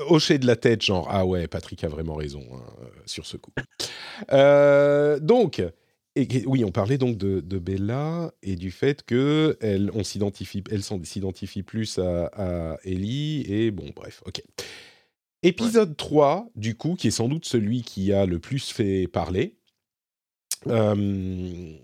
hocher 0.00 0.38
de 0.38 0.46
la 0.46 0.56
tête, 0.56 0.82
genre, 0.82 1.08
ah 1.10 1.26
ouais, 1.26 1.46
Patrick 1.48 1.82
a 1.84 1.88
vraiment 1.88 2.14
raison 2.14 2.44
hein, 2.52 2.86
sur 3.06 3.26
ce 3.26 3.36
coup. 3.36 3.52
Euh, 4.32 5.18
donc, 5.20 5.62
et, 6.16 6.44
oui, 6.46 6.64
on 6.64 6.72
parlait 6.72 6.98
donc 6.98 7.16
de, 7.16 7.40
de, 7.40 7.58
Bella 7.58 8.32
et 8.42 8.56
du 8.56 8.70
fait 8.70 9.04
que 9.04 9.56
elle, 9.60 9.90
on 9.94 10.02
s'identifie, 10.02 10.64
elle 10.70 10.82
s'identifie 10.82 11.62
plus 11.62 11.98
à, 11.98 12.26
à, 12.32 12.76
Ellie 12.84 13.44
et 13.48 13.70
bon, 13.70 13.90
bref, 13.94 14.22
ok. 14.26 14.42
Épisode 15.42 15.90
ouais. 15.90 15.94
3, 15.96 16.50
du 16.56 16.76
coup, 16.76 16.94
qui 16.94 17.08
est 17.08 17.12
sans 17.12 17.28
doute 17.28 17.44
celui 17.44 17.82
qui 17.82 18.12
a 18.12 18.26
le 18.26 18.38
plus 18.38 18.70
fait 18.70 19.06
parler. 19.06 19.56
Euh, 20.66 21.74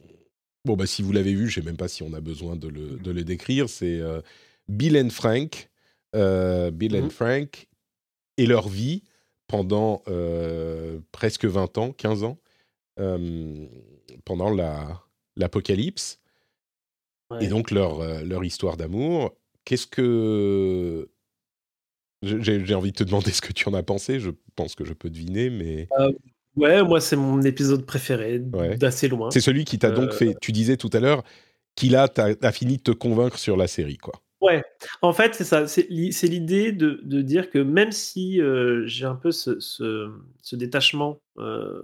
bon, 0.64 0.76
bah, 0.76 0.86
si 0.86 1.02
vous 1.02 1.12
l'avez 1.12 1.34
vu, 1.34 1.48
je 1.48 1.60
ne 1.60 1.64
sais 1.64 1.70
même 1.70 1.76
pas 1.76 1.88
si 1.88 2.02
on 2.02 2.12
a 2.12 2.20
besoin 2.20 2.56
de 2.56 2.68
le, 2.68 2.96
de 2.96 3.10
le 3.12 3.22
décrire. 3.22 3.68
C'est 3.68 4.00
euh, 4.00 4.20
Bill 4.68 4.98
and 4.98 5.10
Frank. 5.10 5.70
Euh, 6.16 6.70
Bill 6.70 6.96
and 6.96 7.06
mmh. 7.06 7.10
Frank 7.10 7.68
et 8.36 8.46
leur 8.46 8.68
vie 8.68 9.02
pendant 9.46 10.02
presque 11.12 11.44
20 11.44 11.78
ans, 11.78 11.92
15 11.92 12.24
ans, 12.24 12.38
pendant 14.24 14.50
l'apocalypse. 15.36 16.20
La, 17.30 17.36
ouais. 17.36 17.44
Et 17.44 17.48
donc 17.48 17.70
leur, 17.70 18.24
leur 18.24 18.44
histoire 18.44 18.76
d'amour. 18.76 19.36
Qu'est-ce 19.64 19.86
que 19.86 21.08
j'ai 22.24 22.74
envie 22.74 22.92
de 22.92 22.96
te 22.96 23.04
demander 23.04 23.30
ce 23.30 23.40
que 23.40 23.52
tu 23.52 23.68
en 23.68 23.74
as 23.74 23.82
pensé. 23.82 24.20
Je 24.20 24.30
pense 24.56 24.74
que 24.74 24.84
je 24.84 24.92
peux 24.92 25.10
deviner, 25.10 25.50
mais. 25.50 25.88
Euh, 25.98 26.12
ouais, 26.56 26.82
moi, 26.82 27.00
c'est 27.00 27.16
mon 27.16 27.42
épisode 27.42 27.84
préféré, 27.84 28.40
ouais. 28.52 28.76
d'assez 28.76 29.08
loin. 29.08 29.30
C'est 29.30 29.40
celui 29.40 29.64
qui 29.64 29.78
t'a 29.78 29.88
euh... 29.88 29.94
donc 29.94 30.12
fait. 30.12 30.36
Tu 30.40 30.52
disais 30.52 30.76
tout 30.76 30.90
à 30.92 31.00
l'heure 31.00 31.22
qu'il 31.74 31.96
a, 31.96 32.08
a, 32.42 32.52
fini 32.52 32.76
de 32.76 32.82
te 32.82 32.90
convaincre 32.92 33.38
sur 33.38 33.56
la 33.56 33.66
série, 33.66 33.98
quoi. 33.98 34.14
Ouais, 34.40 34.62
en 35.00 35.14
fait, 35.14 35.34
c'est 35.34 35.44
ça. 35.44 35.66
C'est 35.66 35.88
l'idée 35.88 36.72
de, 36.72 37.00
de, 37.02 37.22
dire 37.22 37.50
que 37.50 37.58
même 37.58 37.92
si 37.92 38.42
euh, 38.42 38.86
j'ai 38.86 39.06
un 39.06 39.14
peu 39.14 39.32
ce, 39.32 39.58
ce, 39.58 40.10
ce 40.42 40.54
détachement 40.54 41.18
euh, 41.38 41.80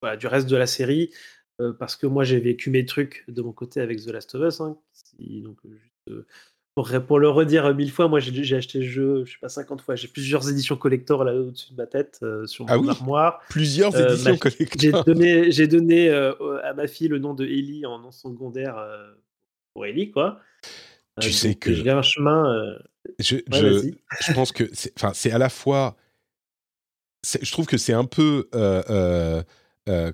voilà, 0.00 0.16
du 0.16 0.26
reste 0.26 0.48
de 0.48 0.56
la 0.56 0.66
série, 0.66 1.12
euh, 1.60 1.72
parce 1.72 1.94
que 1.94 2.08
moi, 2.08 2.24
j'ai 2.24 2.40
vécu 2.40 2.70
mes 2.70 2.84
trucs 2.84 3.24
de 3.28 3.42
mon 3.42 3.52
côté 3.52 3.80
avec 3.80 4.00
The 4.02 4.08
Last 4.08 4.34
of 4.34 4.42
Us, 4.42 4.60
hein, 4.60 4.76
qui, 5.16 5.40
donc, 5.42 5.58
juste, 5.64 6.26
pour, 6.74 6.90
pour, 7.06 7.18
le 7.18 7.28
redire 7.28 7.74
mille 7.74 7.90
fois, 7.90 8.08
moi 8.08 8.18
j'ai 8.18 8.56
acheté 8.56 8.78
le 8.78 8.84
jeu, 8.86 9.24
je 9.26 9.32
sais 9.32 9.38
pas, 9.38 9.50
50 9.50 9.82
fois. 9.82 9.94
J'ai 9.94 10.08
plusieurs 10.08 10.48
éditions 10.48 10.76
collector 10.76 11.22
là 11.22 11.34
au-dessus 11.34 11.72
de 11.72 11.76
ma 11.76 11.86
tête, 11.86 12.20
euh, 12.22 12.46
sur 12.46 12.64
mon 12.64 12.72
ah 12.72 12.78
oui? 12.78 12.88
armoire. 12.88 13.40
Plusieurs 13.50 13.94
euh, 13.94 14.08
éditions 14.08 14.38
collector. 14.38 14.80
J'ai 14.80 14.90
donné, 14.90 15.66
donné 15.66 16.08
euh, 16.08 16.32
à 16.64 16.72
ma 16.72 16.86
fille 16.86 17.08
le 17.08 17.18
nom 17.18 17.34
de 17.34 17.44
Ellie 17.44 17.84
en 17.84 17.98
nom 17.98 18.10
secondaire 18.10 18.82
pour 19.74 19.84
Ellie, 19.84 20.10
quoi. 20.10 20.40
Tu 21.20 21.30
sais 21.30 21.54
que. 21.54 21.74
J'ai 21.74 21.90
un 21.90 22.02
chemin. 22.02 22.78
Je, 23.18 23.36
ouais, 23.36 23.42
je, 23.52 23.90
je, 24.20 24.32
pense 24.32 24.52
que 24.52 24.70
c'est 24.72 25.30
à 25.30 25.38
la 25.38 25.50
fois. 25.50 25.96
Je 27.24 27.52
trouve 27.52 27.66
que 27.66 27.76
c'est 27.76 27.92
un 27.92 28.06
peu. 28.06 28.48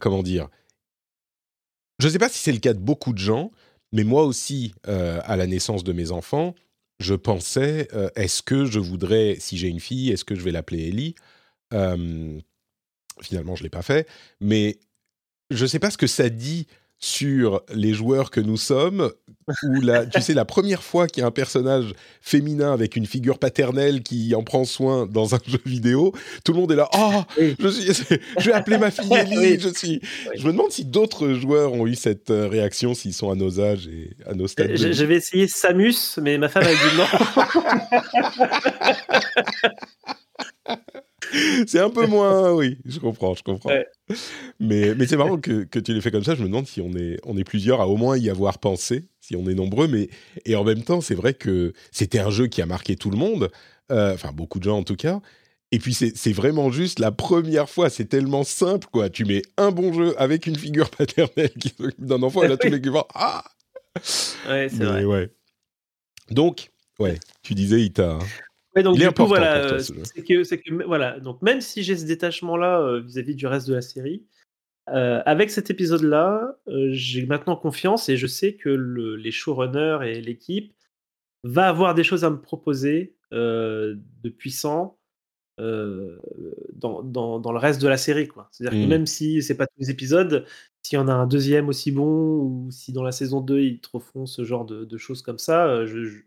comment 0.01 0.23
dire? 0.25 0.49
Je 2.01 2.09
sais 2.09 2.19
pas 2.19 2.29
si 2.29 2.39
c'est 2.39 2.53
le 2.53 2.59
cas 2.59 2.75
de 2.75 2.81
beaucoup 2.81 3.13
de 3.13 3.19
gens 3.19 3.53
mais 3.93 4.05
moi 4.05 4.25
aussi, 4.25 4.75
euh, 4.87 5.21
à 5.25 5.37
la 5.37 5.47
naissance 5.47 5.85
de 5.85 5.93
mes 5.93 6.11
enfants, 6.11 6.55
je 7.01 7.15
pensais, 7.15 7.89
euh, 7.95 8.11
est-ce 8.17 8.43
que 8.43 8.65
je 8.65 8.79
voudrais, 8.79 9.37
si 9.39 9.57
j'ai 9.57 9.69
une 9.69 9.81
fille, 9.81 10.11
est-ce 10.11 10.25
que 10.25 10.35
je 10.35 10.43
vais 10.43 10.51
l'appeler 10.51 10.89
Ellie? 10.89 11.15
Euh, 11.73 12.41
Finalement, 13.21 13.57
je 13.57 13.63
ne 13.63 13.65
l'ai 13.65 13.71
pas 13.71 13.83
fait. 13.83 14.09
Mais 14.41 14.79
je 15.51 15.63
ne 15.63 15.69
sais 15.69 15.79
pas 15.79 15.91
ce 15.91 15.99
que 15.99 16.07
ça 16.07 16.29
dit 16.29 16.67
sur 17.01 17.63
les 17.73 17.93
joueurs 17.93 18.31
que 18.31 18.41
nous 18.41 18.57
sommes, 18.57 19.13
où 19.65 19.81
la, 19.81 20.07
tu 20.07 20.21
sais, 20.21 20.35
la 20.35 20.45
première 20.45 20.83
fois 20.83 21.07
qu'il 21.07 21.21
y 21.21 21.25
a 21.25 21.27
un 21.27 21.33
personnage 21.33 21.95
féminin 22.21 22.73
avec 22.73 22.97
une 22.97 23.07
figure 23.07 23.39
paternelle 23.39 24.03
qui 24.03 24.35
en 24.35 24.43
prend 24.43 24.65
soin 24.65 25.07
dans 25.07 25.35
un 25.35 25.39
jeu 25.47 25.61
vidéo, 25.65 26.13
tout 26.45 26.53
le 26.53 26.59
monde 26.59 26.73
est 26.73 26.77
là, 26.77 26.91
oh, 26.95 27.23
oui. 27.39 27.55
je, 27.59 27.69
suis, 27.69 27.91
je, 28.39 28.47
vais 28.47 28.53
appeler 28.53 28.77
ma 28.79 28.91
fille 28.91 29.11
Ellie, 29.15 29.39
oui. 29.39 29.59
je 29.61 29.69
suis. 29.69 30.01
Oui. 30.27 30.33
Je 30.37 30.47
me 30.47 30.53
demande 30.53 30.73
si 30.73 30.85
d'autres 30.85 31.33
joueurs 31.35 31.73
ont 31.73 31.87
eu 31.87 31.95
cette 31.95 32.31
euh, 32.31 32.49
réaction, 32.49 32.95
s'ils 32.95 33.15
sont 33.15 33.31
à 33.31 33.35
nos 33.35 33.61
âges 33.61 33.87
et 33.87 34.11
à 34.27 34.35
nos 34.35 34.49
stades. 34.49 34.75
J'avais 34.75 35.17
essayé 35.17 35.47
Samus, 35.47 36.19
mais 36.21 36.39
ma 36.39 36.49
femme 36.49 36.65
a 36.65 36.73
dit 36.73 36.79
non. 36.97 37.05
c'est 41.67 41.81
un 41.81 41.91
peu 41.91 42.07
moins, 42.07 42.53
oui, 42.53 42.79
je 42.85 42.99
comprends, 42.99 43.35
je 43.35 43.43
comprends. 43.43 43.71
Ouais. 43.71 43.87
Mais, 44.61 44.95
mais 44.95 45.07
c'est 45.07 45.17
marrant 45.17 45.39
que, 45.39 45.65
que 45.65 45.79
tu 45.79 45.93
l'aies 45.93 46.01
fait 46.01 46.11
comme 46.11 46.25
ça. 46.25 46.35
Je 46.35 46.43
me 46.43 46.47
demande 46.47 46.67
si 46.67 46.81
on 46.81 46.93
est, 46.95 47.19
on 47.25 47.37
est 47.37 47.45
plusieurs 47.45 47.81
à 47.81 47.89
au 47.89 47.97
moins 47.97 48.17
y 48.17 48.31
avoir 48.31 48.59
pensé, 48.59 49.05
si 49.21 49.37
on 49.37 49.49
est 49.49 49.55
nombreux. 49.55 49.89
Mais, 49.89 50.09
et 50.45 50.57
en 50.57 50.65
même 50.65 50.83
temps, 50.83 51.01
c'est 51.01 51.15
vrai 51.15 51.35
que 51.35 51.73
c'était 51.93 52.19
un 52.19 52.31
jeu 52.31 52.47
qui 52.47 52.63
a 52.63 52.67
marqué 52.67 52.97
tout 52.97 53.11
le 53.11 53.17
monde, 53.17 53.51
euh, 53.91 54.15
enfin 54.15 54.33
beaucoup 54.33 54.59
de 54.59 54.65
gens 54.65 54.79
en 54.79 54.85
tout 54.85 54.97
cas. 54.97 55.21
Et 55.71 55.79
puis 55.79 55.93
c'est 55.93 56.33
vraiment 56.33 56.71
juste 56.71 56.99
la 56.99 57.13
première 57.13 57.69
fois, 57.69 57.91
c'est 57.91 58.07
tellement 58.07 58.43
simple 58.43 58.87
quoi. 58.91 59.11
Tu 59.11 59.27
mets 59.27 59.43
un 59.59 59.71
bon 59.71 59.93
jeu 59.93 60.15
avec 60.19 60.47
une 60.47 60.57
figure 60.57 60.89
paternelle 60.97 61.53
qui 61.61 61.69
s'occupe 61.69 62.05
d'un 62.05 62.23
enfant 62.23 62.43
et 62.43 62.49
là 62.49 62.57
tous 62.57 62.71
les 62.71 62.83
gens 62.83 63.07
ah. 63.15 63.45
Ouais, 64.49 64.69
c'est 64.71 64.85
vrai. 64.85 65.05
Ouais. 65.05 65.31
Donc, 66.31 66.71
ouais, 66.99 67.19
tu 67.43 67.55
disais, 67.55 67.83
il 67.83 67.93
t'a. 67.93 68.19
Ouais, 68.77 68.83
donc, 68.83 68.97
il 68.97 69.01
du 69.01 69.11
coup, 69.11 69.27
voilà, 69.27 69.57
euh, 69.57 69.79
c'est 69.79 70.23
que, 70.23 70.57
que, 70.57 70.85
voilà, 70.85 71.21
donc 71.21 71.41
même 71.43 71.61
si 71.61 71.83
j'ai 71.83 71.97
ce 71.97 72.05
détachement-là 72.05 72.81
euh, 72.81 73.01
vis-à-vis 73.01 73.35
du 73.35 73.47
reste 73.47 73.67
de 73.69 73.75
la 73.75 73.81
série, 73.81 74.27
euh, 74.91 75.23
avec 75.27 75.51
cet 75.51 75.71
épisode-là, 75.71 76.57
euh, 76.69 76.89
j'ai 76.93 77.27
maintenant 77.27 77.57
confiance 77.57 78.09
et 78.09 78.17
je 78.17 78.27
sais 78.27 78.55
que 78.55 78.69
le, 78.69 79.17
les 79.17 79.31
showrunners 79.31 79.99
et 80.05 80.21
l'équipe 80.21 80.75
va 81.45 81.69
avoir 81.69 81.95
des 81.95 82.05
choses 82.05 82.25
à 82.25 82.31
me 82.31 82.41
proposer 82.41 83.15
de 83.31 84.29
puissant 84.39 84.99
dans, 85.59 87.03
dans, 87.03 87.41
dans, 87.41 87.53
le 87.53 87.59
reste 87.59 87.83
de 87.83 87.89
la 87.89 87.97
série. 87.97 88.29
C'est-à-dire 88.51 88.79
mmh. 88.79 88.85
que 88.85 88.89
même 88.89 89.07
si 89.07 89.43
c'est 89.43 89.57
pas 89.57 89.67
tous 89.67 89.79
les 89.79 89.91
épisodes, 89.91 90.47
s'il 90.83 90.97
y 90.97 91.01
en 91.01 91.09
a 91.09 91.13
un 91.13 91.27
deuxième 91.27 91.69
aussi 91.69 91.91
bon 91.91 92.39
ou 92.39 92.69
si 92.71 92.93
dans 92.93 93.03
la 93.03 93.13
saison 93.13 93.41
2 93.41 93.61
ils 93.61 93.81
te 93.81 93.89
refont 93.93 94.25
ce 94.25 94.45
genre 94.45 94.65
de, 94.65 94.85
de 94.85 94.97
choses 94.97 95.21
comme 95.21 95.39
ça, 95.39 95.85
je, 95.85 96.05
je 96.05 96.19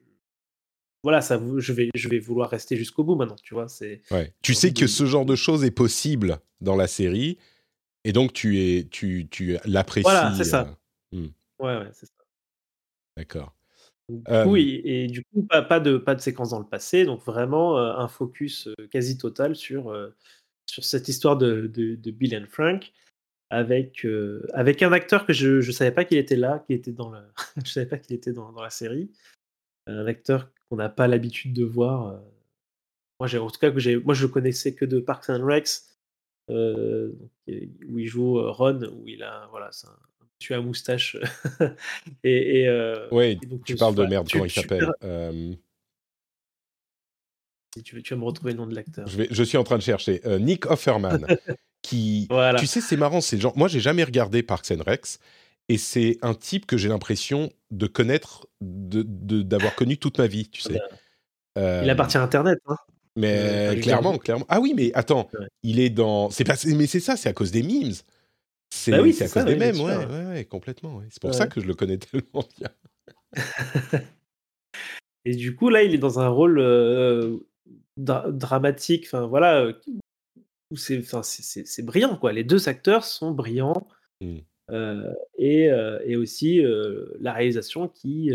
voilà, 1.03 1.21
ça, 1.21 1.41
je, 1.57 1.73
vais, 1.73 1.89
je 1.95 2.09
vais 2.09 2.19
vouloir 2.19 2.49
rester 2.49 2.75
jusqu'au 2.75 3.03
bout 3.03 3.15
maintenant, 3.15 3.35
tu 3.41 3.53
vois. 3.53 3.67
C'est, 3.67 4.01
ouais. 4.11 4.33
Tu 4.41 4.53
sais 4.53 4.71
que 4.71 4.87
ce 4.87 5.05
genre 5.05 5.25
de 5.25 5.35
choses 5.35 5.63
est 5.63 5.71
possible 5.71 6.39
dans 6.61 6.75
la 6.75 6.87
série, 6.87 7.37
et 8.03 8.13
donc 8.13 8.33
tu, 8.33 8.59
es, 8.59 8.87
tu, 8.89 9.27
tu 9.29 9.57
l'apprécies. 9.65 10.03
Voilà, 10.03 10.33
c'est 10.35 10.43
ça. 10.43 10.77
Hmm. 11.11 11.27
Ouais, 11.59 11.77
ouais, 11.77 11.89
c'est 11.93 12.05
ça. 12.05 12.13
D'accord. 13.17 13.55
Euh... 14.29 14.45
Oui, 14.45 14.81
et 14.83 15.07
du 15.07 15.23
coup, 15.23 15.43
pas, 15.43 15.61
pas, 15.61 15.79
de, 15.79 15.97
pas 15.97 16.15
de 16.15 16.21
séquence 16.21 16.49
dans 16.49 16.59
le 16.59 16.67
passé, 16.67 17.05
donc 17.05 17.23
vraiment 17.23 17.77
euh, 17.77 17.93
un 17.95 18.07
focus 18.07 18.69
quasi 18.91 19.17
total 19.17 19.55
sur, 19.55 19.89
euh, 19.89 20.09
sur 20.65 20.83
cette 20.83 21.07
histoire 21.07 21.37
de, 21.37 21.67
de, 21.67 21.95
de, 21.95 22.11
Bill 22.11 22.35
and 22.35 22.47
Frank. 22.49 22.91
Avec, 23.53 24.07
avec 24.53 24.81
un 24.81 24.93
acteur 24.93 25.25
que 25.25 25.33
je 25.33 25.57
ne 25.57 25.71
savais 25.73 25.91
pas 25.91 26.05
qu'il 26.05 26.17
était 26.17 26.37
là, 26.37 26.63
qui 26.65 26.73
était 26.73 26.93
dans 26.93 27.09
le... 27.09 27.19
je 27.65 27.69
savais 27.69 27.85
pas 27.85 27.97
qu'il 27.97 28.15
était 28.15 28.31
dans, 28.31 28.53
dans 28.53 28.61
la 28.61 28.69
série, 28.69 29.11
un 29.87 30.05
acteur 30.05 30.49
qu'on 30.71 30.77
n'a 30.77 30.87
pas 30.87 31.09
l'habitude 31.09 31.51
de 31.51 31.65
voir. 31.65 32.21
Moi, 33.19 33.27
j'ai, 33.27 33.37
en 33.37 33.49
tout 33.49 33.59
cas, 33.59 33.71
que 33.71 33.79
j'ai, 33.79 33.97
moi, 33.97 34.13
je 34.13 34.25
connaissais 34.25 34.73
que 34.73 34.85
de 34.85 35.01
Parks 35.01 35.29
and 35.29 35.45
Recs, 35.45 35.81
euh, 36.49 37.11
où 37.89 37.99
il 37.99 38.07
joue 38.07 38.41
Ron, 38.41 38.81
où 38.83 39.05
il 39.05 39.21
a, 39.21 39.47
voilà, 39.51 39.67
c'est 39.73 39.87
un, 39.87 39.97
tu 40.39 40.53
as 40.53 40.61
moustache. 40.61 41.17
et, 42.23 42.61
et 42.61 42.67
euh, 42.69 43.07
oui, 43.11 43.37
et 43.43 43.45
donc, 43.45 43.65
tu 43.65 43.75
parles 43.75 43.95
de 43.95 44.05
merde, 44.05 44.27
tu, 44.27 44.37
comment 44.37 44.45
il 44.45 44.51
s'appelle 44.51 44.89
euh... 45.03 45.53
tu, 47.83 47.95
veux, 47.95 48.01
tu 48.01 48.13
vas 48.13 48.19
me 48.19 48.25
retrouver 48.25 48.53
le 48.53 48.57
nom 48.57 48.67
de 48.67 48.73
l'acteur. 48.73 49.05
Je, 49.07 49.17
vais, 49.17 49.27
je 49.29 49.43
suis 49.43 49.57
en 49.57 49.65
train 49.65 49.77
de 49.77 49.83
chercher. 49.83 50.21
Euh, 50.25 50.39
Nick 50.39 50.65
Offerman. 50.65 51.27
qui, 51.81 52.27
voilà. 52.29 52.57
tu 52.59 52.65
sais, 52.65 52.79
c'est 52.79 52.97
marrant, 52.97 53.19
c'est 53.19 53.37
genre, 53.37 53.57
moi, 53.57 53.67
j'ai 53.67 53.81
jamais 53.81 54.03
regardé 54.05 54.41
Parks 54.41 54.71
and 54.71 54.83
Recs. 54.85 55.19
Et 55.69 55.77
c'est 55.77 56.17
un 56.21 56.33
type 56.33 56.65
que 56.65 56.77
j'ai 56.77 56.89
l'impression 56.89 57.51
de 57.71 57.87
connaître, 57.87 58.47
d'avoir 58.59 59.05
de, 59.05 59.41
de, 59.43 59.75
connu 59.75 59.97
toute 59.97 60.17
ma 60.19 60.27
vie, 60.27 60.49
tu 60.49 60.61
sais. 60.61 60.79
Euh, 61.57 61.81
il 61.83 61.89
appartient 61.89 62.17
à 62.17 62.23
Internet. 62.23 62.59
Hein. 62.67 62.77
Mais 63.15 63.37
euh, 63.39 63.79
clairement, 63.79 64.17
clairement. 64.17 64.45
Ah 64.47 64.59
oui, 64.59 64.73
mais 64.75 64.91
attends, 64.93 65.29
ouais. 65.37 65.47
il 65.63 65.79
est 65.79 65.89
dans. 65.89 66.29
C'est 66.29 66.43
pas. 66.43 66.55
Mais 66.65 66.87
c'est 66.87 66.99
ça, 66.99 67.17
c'est 67.17 67.29
à 67.29 67.33
cause 67.33 67.51
des 67.51 67.63
memes. 67.63 67.93
C'est 68.73 68.91
bah 68.91 69.01
oui, 69.01 69.09
à 69.19 69.27
ça, 69.27 69.41
cause 69.41 69.45
des 69.45 69.53
oui, 69.53 69.59
mèmes, 69.59 69.79
ouais, 69.81 70.05
ouais, 70.05 70.25
ouais, 70.27 70.45
complètement. 70.45 71.01
C'est 71.09 71.21
pour 71.21 71.33
ça 71.33 71.47
que 71.47 71.59
je 71.59 71.65
le 71.65 71.73
connais 71.73 71.97
tellement 71.97 72.45
bien. 72.57 72.69
Et 75.25 75.35
du 75.35 75.55
coup, 75.55 75.69
là, 75.69 75.83
il 75.83 75.93
est 75.93 75.99
dans 75.99 76.19
un 76.19 76.29
rôle 76.29 76.59
euh, 76.59 77.37
dra 77.97 78.31
dramatique. 78.31 79.05
Enfin, 79.07 79.27
voilà, 79.27 79.71
où 80.71 80.77
c'est 80.77 81.03
brillant, 81.83 82.15
quoi. 82.15 82.31
Les 82.31 82.45
deux 82.45 82.69
acteurs 82.69 83.03
sont 83.03 83.31
brillants. 83.31 83.87
Mmh. 84.21 84.39
Euh, 84.71 85.13
et, 85.37 85.69
euh, 85.69 85.99
et, 86.05 86.15
aussi 86.15 86.63
euh, 86.63 87.05
la 87.19 87.33
réalisation 87.33 87.87
qui, 87.87 88.31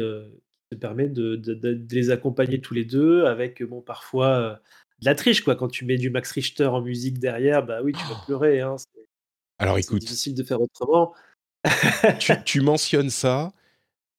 te 0.71 0.75
permet 0.77 1.09
de, 1.09 1.37
de- 1.37 1.55
de- 1.55 1.75
de 1.75 1.95
les 1.95 2.11
accompagner 2.11 2.61
tous 2.61 2.75
les 2.75 2.85
deux 2.85 3.25
avec, 3.25 3.63
bon, 3.63 3.81
parfois 3.81 4.61
de 5.01 5.05
la 5.07 5.15
triche, 5.15 5.43
quoi. 5.43 5.55
Quand 5.57 5.69
tu 5.69 5.85
mets 5.85 5.97
du 5.97 6.11
Max 6.11 6.31
Richter 6.33 6.67
en 6.67 6.81
musique 6.81 7.19
derrière, 7.19 7.65
bah 7.65 7.81
oui, 7.83 7.93
tu 7.93 8.05
vas 8.07 8.21
pleurer. 8.27 8.61
Hein. 8.61 8.77
C'est 8.79 9.07
Alors 9.59 9.77
c'est 9.77 9.83
écoute, 9.83 10.01
difficile 10.01 10.35
de 10.35 10.43
faire 10.43 10.61
autrement. 10.61 11.15
tu, 12.19 12.33
tu 12.45 12.61
mentionnes 12.61 13.11
ça. 13.11 13.53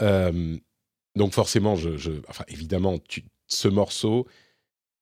euh, 0.01 0.57
donc 1.15 1.33
forcément, 1.33 1.75
je, 1.75 1.97
je- 1.97 2.21
enfin 2.27 2.43
évidemment, 2.47 2.99
tu- 2.99 3.25
ce 3.47 3.67
morceau, 3.67 4.27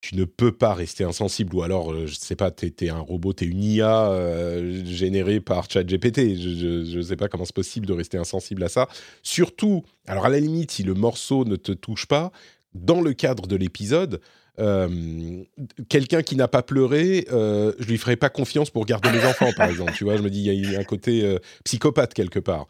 tu 0.05 0.15
ne 0.15 0.25
peux 0.25 0.51
pas 0.51 0.75
rester 0.75 1.03
insensible. 1.03 1.55
Ou 1.55 1.63
alors, 1.63 1.91
euh, 1.91 2.05
je 2.05 2.13
sais 2.13 2.35
pas, 2.35 2.51
t'es 2.51 2.71
es 2.81 2.89
un 2.89 2.99
robot, 2.99 3.33
t'es 3.33 3.45
une 3.45 3.63
IA 3.63 4.11
euh, 4.11 4.85
générée 4.85 5.39
par 5.39 5.69
ChatGPT. 5.69 6.35
Je 6.35 6.97
ne 6.97 7.01
sais 7.01 7.15
pas 7.15 7.27
comment 7.27 7.45
c'est 7.45 7.55
possible 7.55 7.87
de 7.87 7.93
rester 7.93 8.19
insensible 8.19 8.63
à 8.63 8.69
ça. 8.69 8.87
Surtout, 9.23 9.83
alors 10.05 10.25
à 10.25 10.29
la 10.29 10.39
limite, 10.39 10.69
si 10.69 10.83
le 10.83 10.93
morceau 10.93 11.43
ne 11.43 11.55
te 11.55 11.71
touche 11.71 12.05
pas, 12.05 12.31
dans 12.75 13.01
le 13.01 13.13
cadre 13.13 13.47
de 13.47 13.55
l'épisode, 13.55 14.21
euh, 14.59 15.43
quelqu'un 15.89 16.21
qui 16.21 16.35
n'a 16.35 16.47
pas 16.47 16.61
pleuré, 16.61 17.25
euh, 17.31 17.73
je 17.79 17.87
lui 17.87 17.97
ferai 17.97 18.15
pas 18.15 18.29
confiance 18.29 18.69
pour 18.69 18.85
garder 18.85 19.11
les 19.11 19.25
enfants, 19.25 19.53
par 19.57 19.69
exemple. 19.69 19.93
Tu 19.93 20.03
vois, 20.03 20.17
je 20.17 20.21
me 20.21 20.29
dis, 20.29 20.43
il 20.43 20.71
y 20.71 20.75
a 20.75 20.79
un 20.79 20.83
côté 20.83 21.39
psychopathe 21.63 22.13
quelque 22.13 22.39
part. 22.39 22.67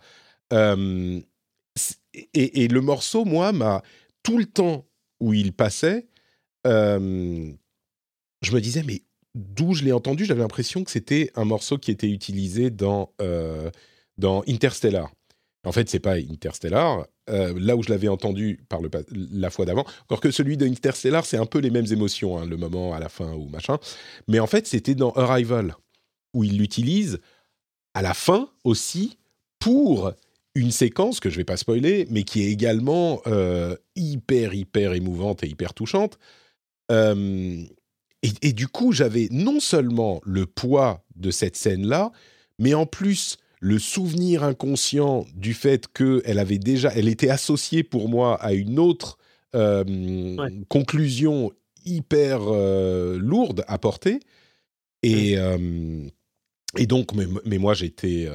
Et, 0.54 2.64
et 2.64 2.68
le 2.70 2.80
morceau, 2.80 3.26
moi, 3.26 3.52
m'a 3.52 3.84
tout 4.24 4.38
le 4.38 4.46
temps 4.46 4.86
où 5.20 5.34
il 5.34 5.52
passait, 5.52 6.08
je 6.66 8.52
me 8.52 8.60
disais, 8.60 8.84
mais 8.84 9.02
d'où 9.36 9.74
je 9.74 9.84
l'ai 9.84 9.92
entendu 9.92 10.26
J'avais 10.26 10.42
l'impression 10.42 10.84
que 10.84 10.92
c'était 10.92 11.32
un 11.36 11.46
morceau 11.46 11.78
qui 11.78 11.92
était 11.92 12.10
utilisé 12.10 12.70
dans, 12.70 13.12
dans 14.18 14.44
Interstellar. 14.48 15.12
En 15.66 15.72
fait, 15.72 15.90
c'est 15.90 16.00
pas 16.00 16.16
Interstellar. 16.16 17.06
Là 17.28 17.76
où 17.76 17.84
je 17.84 17.90
l'avais 17.90 18.08
entendu 18.08 18.64
par 18.70 18.80
la 19.12 19.50
fois 19.50 19.66
d'avant, 19.66 19.86
encore 20.04 20.22
que 20.22 20.32
celui 20.32 20.58
de 20.58 20.66
Interstellar, 20.68 21.26
c'est 21.26 21.38
un 21.38 21.48
peu 21.48 21.60
les 21.60 21.72
mêmes 21.72 21.92
émotions, 21.92 22.38
hein, 22.38 22.46
le 22.46 22.58
moment 22.58 22.94
à 22.94 23.00
la 23.00 23.10
fin 23.10 23.34
ou 23.34 23.48
machin. 23.48 23.80
Mais 24.28 24.40
en 24.40 24.48
fait, 24.48 24.68
c'était 24.68 24.96
dans 24.96 25.12
Arrival, 25.14 25.76
où 26.34 26.44
il 26.44 26.58
l'utilise 26.58 27.20
à 27.94 28.02
la 28.02 28.14
fin 28.14 28.50
aussi 28.64 29.18
pour 29.60 30.12
une 30.54 30.72
séquence 30.72 31.20
que 31.20 31.30
je 31.30 31.38
vais 31.38 31.44
pas 31.44 31.58
spoiler, 31.58 32.08
mais 32.12 32.24
qui 32.24 32.44
est 32.44 32.52
également 32.52 33.22
hyper, 33.96 34.54
hyper 34.54 34.94
émouvante 34.94 35.44
et 35.44 35.48
hyper 35.48 35.74
touchante. 35.74 36.20
Euh, 36.92 37.64
et, 38.24 38.30
et 38.42 38.54
du 38.54 38.68
coup, 38.68 38.92
j'avais 38.92 39.28
non 39.32 39.60
seulement 39.60 40.22
le 40.26 40.46
poids 40.46 41.06
de 41.16 41.32
cette 41.32 41.56
scène-là, 41.56 42.12
mais 42.60 42.74
en 42.74 42.86
plus 42.86 43.38
le 43.62 43.80
souvenir 43.80 44.44
inconscient 44.44 45.26
du 45.34 45.54
fait 45.54 45.88
qu'elle 45.92 46.40
avait 46.40 46.60
déjà, 46.60 46.92
elle 46.96 47.08
était 47.08 47.30
associée 47.30 47.84
pour 47.84 48.10
moi 48.10 48.36
à 48.42 48.54
une 48.54 48.80
autre 48.80 49.18
euh, 49.56 49.84
Ouais. 50.36 50.52
conclusion 50.68 51.52
hyper 51.86 52.42
euh, 52.48 53.18
lourde 53.18 53.64
à 53.68 53.78
porter. 53.78 54.20
Et, 55.02 55.38
euh, 55.38 56.06
et 56.78 56.88
donc, 56.88 57.14
mais, 57.14 57.26
mais 57.46 57.58
moi 57.58 57.74
j'étais, 57.74 58.28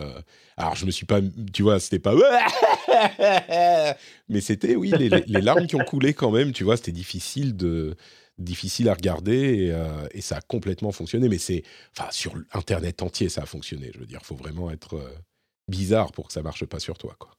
alors 0.56 0.76
je 0.76 0.86
me 0.86 0.90
suis 0.90 1.04
pas, 1.04 1.20
tu 1.52 1.62
vois, 1.62 1.78
c'était 1.78 1.98
pas, 1.98 2.14
mais 4.28 4.40
c'était 4.40 4.76
oui 4.76 4.92
les 4.98 5.40
larmes 5.40 5.66
qui 5.66 5.76
ont 5.76 5.84
coulé 5.84 6.14
quand 6.14 6.30
même, 6.30 6.52
tu 6.52 6.64
vois, 6.64 6.76
c'était 6.76 6.92
difficile 6.92 7.56
de 7.56 7.96
difficile 8.40 8.88
à 8.88 8.94
regarder 8.94 9.66
et, 9.66 9.72
euh, 9.72 10.06
et 10.12 10.20
ça 10.20 10.36
a 10.38 10.40
complètement 10.40 10.92
fonctionné. 10.92 11.28
Mais 11.28 11.38
c'est, 11.38 11.62
enfin, 11.96 12.10
sur 12.10 12.34
Internet 12.52 13.02
entier, 13.02 13.28
ça 13.28 13.42
a 13.42 13.46
fonctionné. 13.46 13.90
Je 13.94 14.00
veux 14.00 14.06
dire, 14.06 14.22
faut 14.24 14.34
vraiment 14.34 14.70
être 14.70 14.94
euh, 14.94 15.10
bizarre 15.68 16.12
pour 16.12 16.26
que 16.28 16.32
ça 16.32 16.42
marche 16.42 16.64
pas 16.64 16.80
sur 16.80 16.98
toi, 16.98 17.14
quoi. 17.18 17.30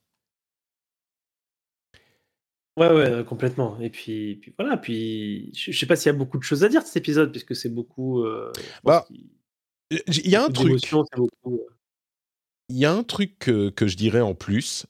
Ouais, 2.78 2.88
ouais, 2.88 3.10
euh, 3.10 3.24
complètement. 3.24 3.78
Et 3.82 3.89
puis, 3.89 4.38
puis 4.38 4.54
voilà, 4.58 4.78
puis 4.78 5.52
je, 5.54 5.72
je 5.72 5.78
sais 5.78 5.86
pas 5.86 5.97
s'il 5.97 6.12
y 6.12 6.16
a 6.16 6.18
beaucoup 6.18 6.38
de 6.38 6.43
choses 6.43 6.64
à 6.64 6.70
dire 6.70 6.82
de 6.82 6.88
cet 6.88 6.97
épisode, 6.97 7.32
puisque 7.32 7.56
c'est 7.56 7.70
beaucoup. 7.70 8.24
euh, 8.24 8.52
Bah, 8.84 9.06
Il 9.89 10.30
y 10.30 10.36
a 10.38 10.45
un 10.45 10.49
truc, 10.49 10.80
il 12.70 12.78
y 12.78 12.86
a 12.86 12.93
un 12.93 13.04
truc 13.04 13.38
que, 13.39 13.70
que 13.70 13.88
je 13.88 13.97
dirais 13.97 14.22
en 14.22 14.36
plus, 14.36 14.86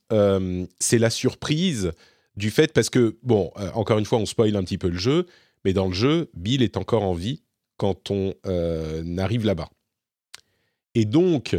c'est 0.79 0.99
la 0.99 1.09
surprise 1.09 1.91
du 2.35 2.51
fait 2.51 2.71
parce 2.71 2.89
que 2.89 3.17
bon, 3.23 3.51
encore 3.73 3.97
une 3.97 4.05
fois, 4.05 4.19
on 4.19 4.25
spoil 4.27 4.55
un 4.55 4.63
petit 4.63 4.77
peu 4.77 4.89
le 4.89 4.99
jeu, 4.99 5.25
mais 5.65 5.73
dans 5.73 5.87
le 5.87 5.93
jeu, 5.93 6.29
Bill 6.33 6.61
est 6.61 6.77
encore 6.77 7.03
en 7.03 7.13
vie 7.13 7.43
quand 7.77 8.11
on 8.11 8.33
euh, 8.45 9.17
arrive 9.17 9.45
là-bas. 9.45 9.69
Et 10.93 11.05
donc, 11.05 11.57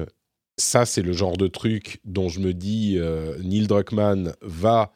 ça, 0.56 0.86
c'est 0.86 1.02
le 1.02 1.12
genre 1.12 1.36
de 1.36 1.48
truc 1.48 2.00
dont 2.04 2.28
je 2.28 2.38
me 2.38 2.54
dis, 2.54 2.96
euh, 2.96 3.38
Neil 3.42 3.66
Druckmann 3.66 4.34
va 4.40 4.92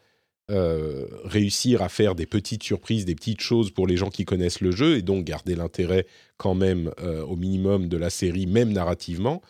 euh, 0.50 1.08
réussir 1.24 1.82
à 1.82 1.88
faire 1.88 2.14
des 2.14 2.26
petites 2.26 2.62
surprises, 2.62 3.04
des 3.04 3.16
petites 3.16 3.40
choses 3.40 3.72
pour 3.72 3.88
les 3.88 3.96
gens 3.96 4.10
qui 4.10 4.24
connaissent 4.24 4.60
le 4.60 4.70
jeu, 4.70 4.98
et 4.98 5.02
donc 5.02 5.24
garder 5.24 5.56
l'intérêt 5.56 6.06
quand 6.36 6.54
même 6.54 6.92
au 7.26 7.34
minimum 7.34 7.88
de 7.88 7.96
la 7.96 8.10
série, 8.10 8.46
même 8.46 8.72
narrativement. 8.72 9.42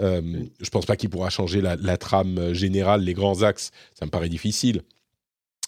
Je 0.00 0.70
pense 0.70 0.86
pas 0.86 0.96
qu'il 0.96 1.10
pourra 1.10 1.30
changer 1.30 1.60
la, 1.60 1.76
la 1.76 1.98
trame 1.98 2.52
générale, 2.52 3.02
les 3.02 3.14
grands 3.14 3.42
axes, 3.42 3.70
ça 3.94 4.06
me 4.06 4.10
paraît 4.10 4.30
difficile. 4.30 4.82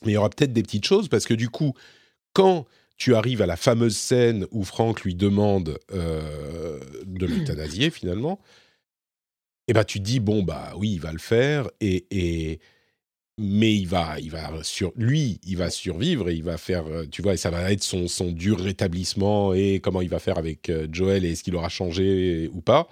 Mais 0.05 0.13
il 0.13 0.15
y 0.15 0.17
aura 0.17 0.31
peut-être 0.31 0.53
des 0.53 0.63
petites 0.63 0.87
choses, 0.87 1.09
parce 1.09 1.27
que 1.27 1.35
du 1.35 1.51
coup, 1.51 1.75
quand 2.33 2.67
tu 2.97 3.15
arrives 3.15 3.43
à 3.43 3.47
la 3.47 3.57
fameuse 3.57 3.97
scène 3.97 4.47
où 4.51 4.65
Franck 4.65 5.03
lui 5.03 5.15
demande 5.15 5.79
euh, 5.93 6.79
de 7.07 7.27
l'euthanasier 7.27 7.91
finalement, 7.91 8.41
et 9.69 9.73
ben 9.73 9.85
tu 9.85 9.99
te 9.99 10.05
dis 10.05 10.21
bon 10.21 10.43
bah 10.43 10.73
oui 10.77 10.93
il 10.93 11.01
va 11.01 11.13
le 11.13 11.19
faire 11.19 11.69
et, 11.81 12.07
et 12.11 12.61
mais 13.39 13.75
il 13.75 13.89
va 13.89 14.21
il 14.21 14.31
va 14.31 14.63
sur 14.63 14.93
lui 14.97 15.41
il 15.45 15.57
va 15.57 15.71
survivre 15.71 16.29
et 16.29 16.35
il 16.35 16.45
va 16.45 16.57
faire 16.57 16.87
euh, 16.87 17.07
tu 17.11 17.23
vois 17.23 17.35
et 17.35 17.37
ça 17.37 17.51
va 17.51 17.73
être 17.73 17.83
son, 17.83 18.07
son 18.07 18.31
dur 18.31 18.61
rétablissement 18.61 19.55
et 19.55 19.81
comment 19.81 20.03
il 20.03 20.09
va 20.09 20.19
faire 20.19 20.39
avec 20.39 20.69
euh, 20.69 20.87
Joel 20.93 21.25
et 21.25 21.33
est-ce 21.33 21.43
qu'il 21.43 21.57
aura 21.57 21.69
changé 21.69 22.49
ou 22.53 22.61
pas. 22.61 22.89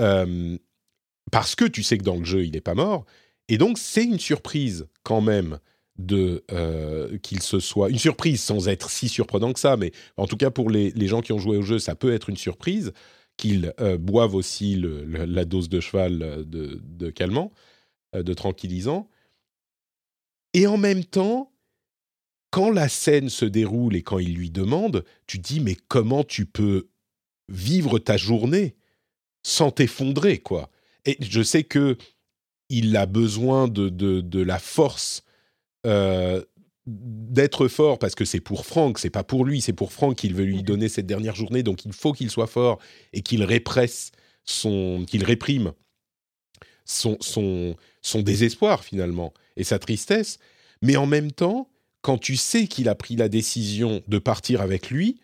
Euh, 0.00 0.56
parce 1.32 1.54
que 1.54 1.64
tu 1.64 1.82
sais 1.82 1.98
que 1.98 2.04
dans 2.04 2.16
le 2.16 2.24
jeu 2.24 2.44
il 2.44 2.52
n'est 2.52 2.60
pas 2.60 2.74
mort. 2.74 3.04
Et 3.48 3.58
donc 3.58 3.78
c'est 3.78 4.04
une 4.04 4.18
surprise 4.18 4.86
quand 5.02 5.20
même 5.20 5.58
de 5.98 6.44
euh, 6.52 7.18
qu'il 7.18 7.42
se 7.42 7.60
soit 7.60 7.90
une 7.90 7.98
surprise 7.98 8.42
sans 8.42 8.68
être 8.68 8.90
si 8.90 9.08
surprenant 9.08 9.52
que 9.52 9.60
ça 9.60 9.76
mais 9.76 9.92
en 10.16 10.26
tout 10.26 10.36
cas 10.36 10.50
pour 10.50 10.70
les, 10.70 10.90
les 10.90 11.06
gens 11.06 11.22
qui 11.22 11.32
ont 11.32 11.38
joué 11.38 11.56
au 11.56 11.62
jeu 11.62 11.78
ça 11.78 11.94
peut 11.94 12.12
être 12.12 12.28
une 12.28 12.36
surprise 12.36 12.92
qu'ils 13.36 13.72
euh, 13.80 13.98
boivent 13.98 14.34
aussi 14.34 14.82
la 15.06 15.44
dose 15.44 15.68
de 15.68 15.80
cheval 15.80 16.22
euh, 16.22 16.44
de, 16.44 16.80
de 16.82 17.10
calmant, 17.10 17.52
de 18.14 18.32
tranquillisant. 18.32 19.10
Et 20.54 20.66
en 20.66 20.78
même 20.78 21.04
temps, 21.04 21.52
quand 22.50 22.70
la 22.70 22.88
scène 22.88 23.28
se 23.28 23.44
déroule 23.44 23.94
et 23.94 24.02
quand 24.02 24.18
il 24.18 24.34
lui 24.34 24.50
demande, 24.50 25.04
tu 25.26 25.38
dis 25.38 25.60
mais 25.60 25.76
comment 25.88 26.24
tu 26.24 26.46
peux 26.46 26.88
vivre 27.48 27.98
ta 27.98 28.16
journée 28.16 28.76
sans 29.42 29.70
t'effondrer 29.70 30.38
quoi? 30.38 30.70
Et 31.04 31.18
je 31.20 31.42
sais 31.42 31.64
que 31.64 31.98
il 32.70 32.96
a 32.96 33.04
besoin 33.04 33.68
de, 33.68 33.90
de, 33.90 34.22
de 34.22 34.40
la 34.40 34.58
force 34.58 35.22
euh, 35.86 36.42
d'être 36.86 37.68
fort 37.68 37.98
parce 37.98 38.14
que 38.14 38.24
c'est 38.24 38.40
pour 38.40 38.66
Franck, 38.66 38.98
c'est 38.98 39.10
pas 39.10 39.24
pour 39.24 39.44
lui, 39.44 39.60
c'est 39.60 39.72
pour 39.72 39.92
Franck 39.92 40.16
qu'il 40.16 40.34
veut 40.34 40.44
lui 40.44 40.62
donner 40.62 40.88
cette 40.88 41.06
dernière 41.06 41.34
journée, 41.34 41.62
donc 41.62 41.84
il 41.84 41.92
faut 41.92 42.12
qu'il 42.12 42.30
soit 42.30 42.46
fort 42.46 42.78
et 43.12 43.22
qu'il 43.22 43.42
répresse 43.42 44.12
son, 44.44 45.04
qu'il 45.06 45.24
réprime 45.24 45.72
son, 46.84 47.16
son, 47.20 47.74
son 48.02 48.22
désespoir 48.22 48.84
finalement 48.84 49.32
et 49.56 49.64
sa 49.64 49.78
tristesse, 49.78 50.38
mais 50.82 50.96
en 50.96 51.06
même 51.06 51.32
temps, 51.32 51.68
quand 52.02 52.18
tu 52.18 52.36
sais 52.36 52.68
qu'il 52.68 52.88
a 52.88 52.94
pris 52.94 53.16
la 53.16 53.28
décision 53.28 54.02
de 54.06 54.18
partir 54.18 54.60
avec 54.60 54.90
lui, 54.90 55.20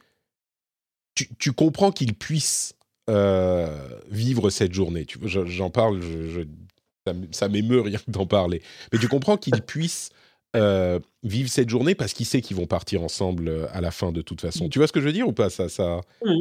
tu, 1.14 1.28
tu 1.38 1.52
comprends 1.52 1.92
qu'il 1.92 2.14
puisse 2.14 2.74
euh, 3.10 4.00
vivre 4.10 4.50
cette 4.50 4.72
journée. 4.72 5.04
Tu 5.06 5.18
J'en 5.24 5.70
parle, 5.70 6.00
je- 6.02 6.28
je- 6.30 7.12
ça 7.32 7.48
m'émeut 7.48 7.80
rien 7.80 7.98
que 7.98 8.10
d'en 8.10 8.26
parler, 8.26 8.62
mais 8.92 8.98
tu 8.98 9.08
comprends 9.08 9.36
qu'il 9.36 9.60
puisse 9.62 10.10
euh, 10.56 10.98
vivre 11.22 11.48
cette 11.48 11.68
journée 11.70 11.94
parce 11.94 12.12
qu'il 12.12 12.26
sait 12.26 12.40
qu'ils 12.40 12.56
vont 12.56 12.66
partir 12.66 13.02
ensemble 13.02 13.48
euh, 13.48 13.66
à 13.72 13.80
la 13.80 13.90
fin 13.90 14.12
de 14.12 14.22
toute 14.22 14.40
façon. 14.40 14.68
Tu 14.68 14.78
vois 14.78 14.86
ce 14.86 14.92
que 14.92 15.00
je 15.00 15.06
veux 15.06 15.12
dire 15.12 15.28
ou 15.28 15.32
pas? 15.32 15.50
Ça, 15.50 15.68
ça... 15.68 16.00
Ouais, 16.22 16.36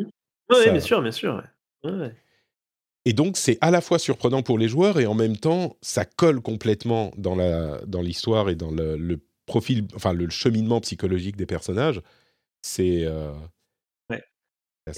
Ça- 0.51 0.72
bien 0.72 0.80
sûr, 0.82 1.01
bien 1.01 1.12
sûr. 1.12 1.36
ouais. 1.84 1.89
Ouais, 1.91 1.97
ouais. 1.97 2.16
Et 3.05 3.14
donc, 3.14 3.38
c'est 3.38 3.57
à 3.62 3.72
la 3.72 3.82
fois 3.82 3.97
surprenant 3.97 4.43
pour 4.43 4.59
les 4.59 4.68
joueurs 4.68 4.99
et 4.99 5.07
en 5.07 5.16
même 5.16 5.38
temps, 5.38 5.76
ça 5.82 6.05
colle 6.05 6.41
complètement 6.41 7.12
dans 7.18 7.36
la 7.36 7.82
dans 7.88 8.01
l'histoire 8.01 8.49
et 8.49 8.55
dans 8.55 8.70
le, 8.70 8.95
le 8.95 9.20
profil, 9.47 9.88
enfin 9.95 10.14
le 10.14 10.30
cheminement 10.30 10.80
psychologique 10.82 11.36
des 11.36 11.47
personnages. 11.47 12.01
C'est 12.62 13.05
euh, 13.05 13.32
Ouais. 14.12 14.24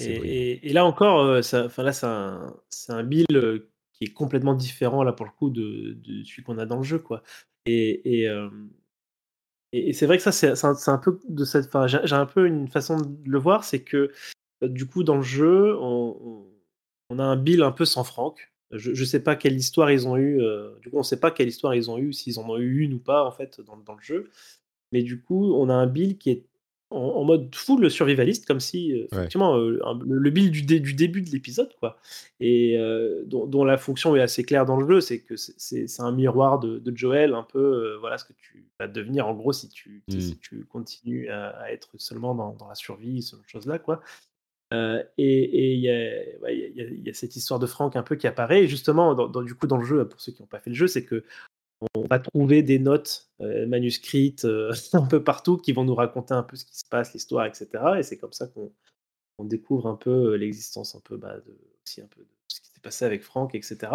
Et, 0.00 0.18
brillant. 0.18 0.34
et- 0.34 0.68
et 0.68 0.72
là 0.74 0.84
encore, 0.84 1.42
ça, 1.42 1.68
là, 1.78 1.92
c'est 1.92 2.06
un, 2.06 2.54
un 2.88 3.04
Bill 3.04 3.24
euh, 3.32 3.70
qui 3.94 4.04
est 4.04 4.12
complètement 4.12 4.54
différent 4.54 5.02
là 5.02 5.12
pour 5.12 5.24
le 5.24 5.32
coup 5.32 5.48
de, 5.48 5.94
de 5.94 6.24
celui 6.24 6.42
qu'on 6.42 6.58
a 6.58 6.66
dans 6.66 6.76
le 6.78 6.82
jeu, 6.82 6.98
quoi. 6.98 7.22
Et, 7.64 8.20
et, 8.20 8.28
euh, 8.28 8.50
et- 9.88 9.92
c'est 9.92 10.06
vrai 10.06 10.16
que 10.18 10.22
ça, 10.22 10.32
c'est 10.32 10.88
un, 10.90 10.98
peu 10.98 11.18
de 11.28 11.44
cette. 11.44 11.70
J'ai 11.86 12.14
un 12.14 12.26
peu 12.26 12.46
une 12.46 12.68
façon 12.68 13.00
de 13.00 13.30
le 13.30 13.38
voir, 13.38 13.64
c'est 13.64 13.82
que 13.82 14.10
euh, 14.62 14.68
du 14.68 14.86
coup 14.86 15.04
dans 15.04 15.16
le 15.16 15.22
jeu, 15.22 15.76
on, 15.78 16.16
on- 16.20 16.46
on 17.10 17.18
a 17.18 17.24
un 17.24 17.36
Bill 17.36 17.62
un 17.62 17.72
peu 17.72 17.84
sans 17.84 18.04
Franck. 18.04 18.52
Je 18.72 18.90
ne 18.90 19.06
sais 19.06 19.20
pas 19.22 19.36
quelle 19.36 19.54
histoire 19.56 19.90
ils 19.90 20.08
ont 20.08 20.16
eu. 20.16 20.40
euh, 20.40 20.78
du 20.80 20.90
coup, 20.90 20.96
on 20.96 21.00
ne 21.00 21.04
sait 21.04 21.20
pas 21.20 21.30
quelle 21.30 21.48
histoire 21.48 21.74
ils 21.74 21.90
ont 21.90 21.98
eu, 21.98 22.12
s'ils 22.12 22.38
en 22.40 22.48
ont 22.48 22.58
eu 22.58 22.80
une 22.80 22.94
ou 22.94 22.98
pas 22.98 23.24
en 23.24 23.30
fait 23.30 23.60
dans, 23.60 23.76
dans 23.76 23.94
le 23.94 24.02
jeu. 24.02 24.30
mais 24.92 25.02
du 25.02 25.20
coup, 25.22 25.54
on 25.54 25.68
a 25.70 25.74
un 25.74 25.86
Bill 25.86 26.18
qui 26.18 26.30
est 26.30 26.44
en, 26.94 27.24
mode 27.24 27.54
full 27.54 27.90
survivaliste, 27.90 28.46
comme 28.46 28.60
si, 28.60 28.92
euh, 28.92 29.06
effectivement, 29.10 29.56
euh, 29.58 29.80
le, 30.06 30.30
Bill 30.30 30.50
du, 30.50 30.62
du, 30.62 30.94
début 30.94 31.22
de 31.22 31.30
l'épisode, 31.30 31.74
quoi, 31.80 31.98
et 32.40 32.78
euh, 32.78 33.22
dont, 33.26 33.64
la 33.64 33.76
fonction 33.76 34.14
est 34.16 34.20
assez 34.20 34.44
claire 34.44 34.64
dans 34.64 34.76
le 34.76 34.86
jeu, 34.86 35.00
c'est 35.00 35.20
que 35.20 35.34
c'est 35.36 36.00
un 36.00 36.12
miroir 36.12 36.60
de, 36.60 36.80
Joel, 36.94 37.34
un 37.34 37.42
peu, 37.42 37.96
voilà 38.00 38.18
ce 38.18 38.24
que 38.24 38.32
tu 38.32 38.66
vas 38.78 38.88
devenir 38.88 39.26
en 39.26 39.34
gros 39.34 39.52
si 39.52 39.68
tu, 39.68 40.02
si 40.08 40.32
mmh. 40.32 40.36
tu 40.40 40.64
continues 40.66 41.28
à, 41.28 41.72
être 41.72 41.90
seulement 41.98 42.34
dans, 42.34 42.68
la 42.68 42.74
survie, 42.74 43.22
ce 43.22 43.36
chose-là, 43.46 43.78
quoi. 43.78 44.00
et 44.72 45.74
il 45.74 45.80
y, 45.80 47.04
y, 47.04 47.10
a 47.10 47.14
cette 47.14 47.36
histoire 47.36 47.58
de 47.58 47.66
Franck 47.66 47.96
un 47.96 48.02
peu 48.02 48.16
qui 48.16 48.26
apparaît. 48.26 48.64
Et 48.64 48.68
justement, 48.68 49.14
dans, 49.14 49.42
du 49.42 49.54
coup, 49.54 49.66
dans 49.66 49.78
le 49.78 49.84
jeu, 49.84 50.06
pour 50.06 50.20
ceux 50.20 50.32
qui 50.32 50.42
n'ont 50.42 50.48
pas 50.48 50.60
fait 50.60 50.70
le 50.70 50.76
jeu, 50.76 50.86
c'est 50.86 51.04
que 51.04 51.24
on 51.94 52.06
va 52.08 52.18
trouver 52.18 52.62
des 52.62 52.78
notes 52.78 53.30
euh, 53.40 53.66
manuscrites 53.66 54.44
euh, 54.44 54.72
un 54.92 55.06
peu 55.06 55.22
partout 55.22 55.56
qui 55.56 55.72
vont 55.72 55.84
nous 55.84 55.94
raconter 55.94 56.34
un 56.34 56.42
peu 56.42 56.56
ce 56.56 56.64
qui 56.64 56.76
se 56.78 56.84
passe, 56.88 57.12
l'histoire, 57.12 57.46
etc. 57.46 57.68
Et 57.98 58.02
c'est 58.02 58.18
comme 58.18 58.32
ça 58.32 58.46
qu'on 58.48 59.44
découvre 59.44 59.86
un 59.86 59.96
peu 59.96 60.32
euh, 60.32 60.36
l'existence 60.36 60.94
un 60.94 61.00
peu, 61.00 61.16
bah, 61.16 61.36
de, 61.46 61.56
aussi 61.84 62.00
un 62.00 62.06
peu 62.06 62.20
de 62.20 62.28
ce 62.48 62.60
qui 62.60 62.68
s'est 62.68 62.80
passé 62.80 63.04
avec 63.04 63.22
Franck, 63.22 63.54
etc. 63.54 63.92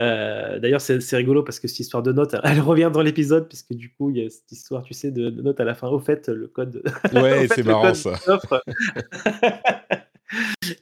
D'ailleurs, 0.00 0.80
c'est 0.80 1.16
rigolo 1.16 1.42
parce 1.42 1.60
que 1.60 1.68
cette 1.68 1.80
histoire 1.80 2.02
de 2.02 2.12
notes, 2.12 2.34
elle 2.44 2.60
revient 2.60 2.90
dans 2.92 3.02
l'épisode, 3.02 3.48
puisque 3.48 3.74
du 3.74 3.92
coup, 3.92 4.10
il 4.10 4.16
y 4.16 4.24
a 4.24 4.30
cette 4.30 4.50
histoire, 4.50 4.82
tu 4.82 4.94
sais, 4.94 5.10
de, 5.10 5.28
notes 5.28 5.60
à 5.60 5.64
la 5.64 5.74
fin. 5.74 5.88
Au 5.88 5.98
fait, 5.98 6.28
le 6.28 6.48
code. 6.48 6.82
Ouais, 7.12 7.46
c'est 7.48 7.62
marrant 7.62 7.92
ça. 7.92 8.14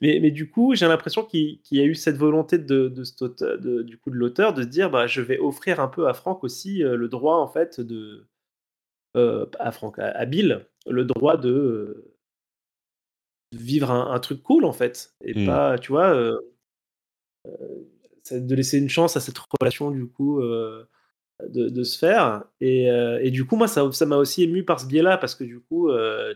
Mais, 0.00 0.30
du 0.30 0.50
coup, 0.50 0.74
j'ai 0.74 0.86
l'impression 0.86 1.24
qu'il 1.24 1.60
y 1.70 1.80
a 1.80 1.84
eu 1.84 1.94
cette 1.94 2.16
volonté 2.16 2.58
de, 2.58 2.88
du 3.82 3.98
coup 3.98 4.10
de 4.10 4.16
l'auteur 4.16 4.54
de 4.54 4.62
se 4.62 4.68
dire, 4.68 4.90
bah, 4.90 5.06
je 5.06 5.20
vais 5.20 5.38
offrir 5.38 5.80
un 5.80 5.88
peu 5.88 6.08
à 6.08 6.14
Franck 6.14 6.44
aussi 6.44 6.84
euh, 6.84 6.96
le 6.96 7.08
droit 7.08 7.36
en 7.36 7.48
fait 7.48 7.80
de 7.80 8.26
euh, 9.16 9.46
à 9.58 9.72
Franck, 9.72 9.98
à, 9.98 10.24
Bill, 10.26 10.66
le 10.86 11.04
droit 11.04 11.36
de, 11.36 12.12
vivre 13.52 13.90
un, 13.90 14.18
truc 14.20 14.42
cool 14.42 14.64
en 14.64 14.72
fait, 14.72 15.14
et 15.24 15.42
mmh. 15.42 15.46
pas, 15.46 15.78
tu 15.78 15.92
vois, 15.92 16.14
euh, 16.14 16.38
de 18.30 18.54
laisser 18.54 18.78
une 18.78 18.90
chance 18.90 19.16
à 19.16 19.20
cette 19.20 19.38
relation 19.60 19.90
du 19.90 20.06
coup. 20.06 20.40
De, 21.40 21.84
se 21.84 21.96
faire 21.96 22.42
et, 22.60 23.30
du 23.30 23.46
coup 23.46 23.54
moi 23.54 23.68
ça 23.68 23.92
ça 23.92 24.06
m'a 24.06 24.16
aussi 24.16 24.42
ému 24.42 24.64
par 24.64 24.80
ce 24.80 24.86
biais 24.86 25.02
là 25.02 25.16
parce 25.16 25.36
que 25.36 25.44
du 25.44 25.60
coup 25.60 25.88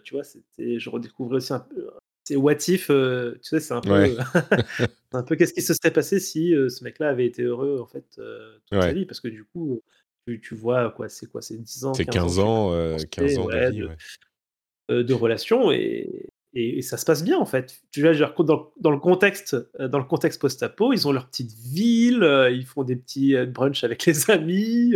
tu 0.05 0.15
vois 0.15 0.23
c'était 0.23 0.79
je 0.79 0.89
redécouvrais 0.89 1.39
aussi 1.39 1.53
un 1.53 1.59
peu 1.59 1.91
c'est 2.25 2.37
what 2.37 2.57
if, 2.68 2.91
euh, 2.91 3.33
tu 3.43 3.49
sais, 3.49 3.61
c'est 3.61 3.75
un 3.75 3.81
peu, 3.81 3.93
un 5.12 5.23
peu 5.23 5.37
qu'est-ce 5.37 5.53
qui 5.53 5.62
se 5.62 5.75
serait 5.75 5.93
passé 5.93 6.20
si 6.20 6.55
euh, 6.55 6.68
ce 6.68 6.85
mec-là 6.85 7.09
avait 7.09 7.27
été 7.27 7.43
heureux 7.43 7.81
en 7.81 7.87
fait 7.87 8.05
euh, 8.18 8.59
toute 8.70 8.81
sa 8.81 8.93
vie, 8.93 9.07
parce 9.07 9.20
que 9.20 9.29
du 9.29 9.45
coup, 9.45 9.83
tu, 10.27 10.55
vois 10.55 10.91
quoi, 10.91 11.09
c'est 11.09 11.27
quoi, 11.27 11.43
c'est 11.43 11.61
10 11.61 11.85
ans, 11.85 11.95
c'est 11.95 12.05
15 12.05 12.39
ans, 12.39 12.97
15 13.11 13.39
ans 13.39 13.47
de, 13.47 13.70
vie, 13.70 13.83
de, 14.89 15.14
relation 15.14 15.73
et, 15.73 16.31
et, 16.55 16.83
ça 16.83 16.97
se 16.97 17.05
passe 17.05 17.25
bien 17.25 17.39
en 17.39 17.47
fait. 17.47 17.81
Tu 17.91 18.03
vois, 18.03 18.14
dans, 18.14 18.73
dans 18.79 18.91
le 18.91 19.01
contexte, 19.01 19.57
dans 19.81 19.99
le 19.99 20.05
contexte 20.05 20.41
post-apo, 20.41 20.93
ils 20.93 21.09
ont 21.09 21.12
leur 21.12 21.29
petite 21.29 21.53
ville, 21.53 22.23
ils 22.53 22.66
font 22.66 22.85
des 22.85 22.97
petits 22.97 23.35
brunchs 23.47 23.83
avec 23.83 24.05
les 24.07 24.31
amis. 24.31 24.95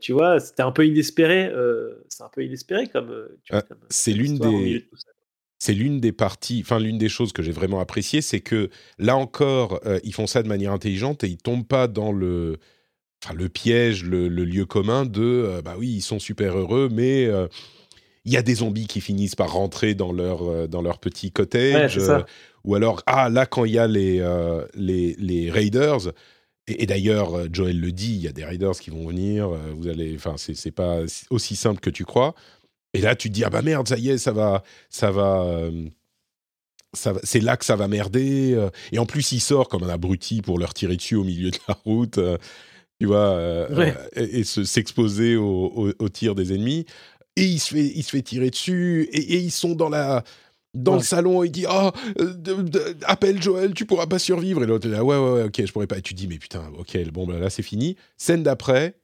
tu 0.00 0.12
vois, 0.12 0.40
c'était 0.40 0.62
un 0.62 0.72
peu 0.72 0.86
inespéré. 0.86 1.52
c'est 2.08 2.22
un 2.22 2.30
peu 2.30 2.42
inespéré 2.42 2.86
comme. 2.86 3.28
Ah, 3.50 3.62
c'est 3.90 4.12
l'une 4.12 4.38
des 4.38 4.88
c'est 5.58 5.74
l'une 5.74 6.00
des 6.00 6.12
parties, 6.12 6.60
enfin 6.64 6.78
l'une 6.78 6.98
des 6.98 7.08
choses 7.08 7.32
que 7.32 7.42
j'ai 7.42 7.52
vraiment 7.52 7.80
appréciées, 7.80 8.22
c'est 8.22 8.40
que 8.40 8.70
là 8.98 9.16
encore, 9.16 9.80
euh, 9.86 9.98
ils 10.04 10.14
font 10.14 10.26
ça 10.26 10.42
de 10.42 10.48
manière 10.48 10.72
intelligente 10.72 11.24
et 11.24 11.28
ils 11.28 11.38
tombent 11.38 11.66
pas 11.66 11.88
dans 11.88 12.12
le, 12.12 12.58
enfin, 13.24 13.34
le 13.34 13.48
piège, 13.48 14.04
le, 14.04 14.28
lieu 14.28 14.66
commun 14.66 15.06
de, 15.06 15.22
euh, 15.22 15.62
bah 15.62 15.76
oui, 15.78 15.88
ils 15.88 16.02
sont 16.02 16.18
super 16.18 16.58
heureux, 16.58 16.88
mais 16.92 17.26
euh, 17.26 17.46
il 18.24 18.32
y 18.32 18.36
a 18.36 18.42
des 18.42 18.56
zombies 18.56 18.86
qui 18.86 19.00
finissent 19.00 19.36
par 19.36 19.52
rentrer 19.52 19.94
dans 19.94 20.12
leur 20.12 20.68
dans 20.68 20.80
leur 20.80 20.98
petit 20.98 21.30
cottage, 21.30 22.00
ou 22.64 22.74
alors 22.74 23.02
ah 23.06 23.28
là 23.28 23.44
quand 23.44 23.66
il 23.66 23.72
y 23.72 23.78
a 23.78 23.86
les 23.86 24.26
les, 24.74 25.14
les 25.18 25.50
raiders. 25.50 26.12
Et, 26.66 26.86
d'ailleurs, 26.86 27.52
Joel 27.52 27.78
le 27.78 27.92
dit, 27.92 28.14
il 28.14 28.22
y 28.22 28.28
a 28.28 28.32
des 28.32 28.46
raiders 28.46 28.78
qui 28.78 28.88
vont 28.88 29.06
venir. 29.06 29.50
vous 29.76 29.86
allez, 29.86 30.14
enfin, 30.16 30.36
c'est 30.38 30.70
pas 30.70 31.00
aussi 31.28 31.56
simple 31.56 31.80
que 31.80 31.90
tu 31.90 32.06
crois. 32.06 32.34
Et 32.94 33.00
là, 33.00 33.16
tu 33.16 33.28
te 33.28 33.34
dis 33.34 33.44
ah 33.44 33.50
bah 33.50 33.60
merde, 33.60 33.86
ça 33.88 33.98
y 33.98 34.08
est, 34.08 34.18
ça 34.18 34.32
va, 34.32 34.62
ça 34.88 35.10
va. 35.10 35.42
Euh, 35.42 35.88
c'est 37.24 37.40
là 37.40 37.56
que 37.56 37.64
ça 37.64 37.74
va 37.74 37.88
merder. 37.88 38.54
Euh. 38.54 38.70
et 38.92 39.00
en 39.00 39.06
plus, 39.06 39.32
il 39.32 39.40
sort 39.40 39.68
comme 39.68 39.82
un 39.82 39.88
abruti 39.88 40.42
pour 40.42 40.58
leur 40.60 40.72
tirer 40.72 40.96
dessus 40.96 41.16
au 41.16 41.24
milieu 41.24 41.50
de 41.50 41.58
la 41.68 41.76
route, 41.84 42.18
euh, 42.18 42.38
tu 43.00 43.06
vois, 43.06 43.66
et, 44.14 44.44
s'exposer 44.44 45.34
au, 45.34 45.92
au, 45.98 46.08
tir 46.08 46.36
des 46.36 46.54
ennemis. 46.54 46.86
Et 47.34 47.44
il 47.44 47.58
se 47.58 47.74
fait, 47.74 47.92
il 47.96 48.04
se 48.04 48.10
fait 48.10 48.22
tirer 48.22 48.50
dessus. 48.50 49.08
Et, 49.12 49.38
ils 49.38 49.50
sont 49.50 49.74
dans 49.74 49.88
la, 49.88 50.22
dans 50.72 50.94
le 50.94 51.02
salon, 51.02 51.42
il 51.42 51.50
dit 51.50 51.66
Ah, 51.68 51.92
appelle 53.06 53.42
Joël, 53.42 53.74
tu 53.74 53.86
pourras 53.86 54.06
pas 54.06 54.20
survivre. 54.20 54.62
Et 54.62 54.66
l'autre, 54.66 54.88
là, 54.88 55.02
ouais, 55.02 55.16
ouais, 55.16 55.32
ouais, 55.32 55.42
ok, 55.42 55.66
je 55.66 55.72
pourrais 55.72 55.88
pas. 55.88 55.98
Et 55.98 56.02
tu 56.02 56.14
dis 56.14 56.28
Mais 56.28 56.38
putain, 56.38 56.70
ok, 56.78 56.96
bon, 57.10 57.26
bah, 57.26 57.40
là, 57.40 57.50
c'est 57.50 57.62
fini. 57.64 57.96
Scène 58.16 58.44
d'après, 58.44 58.94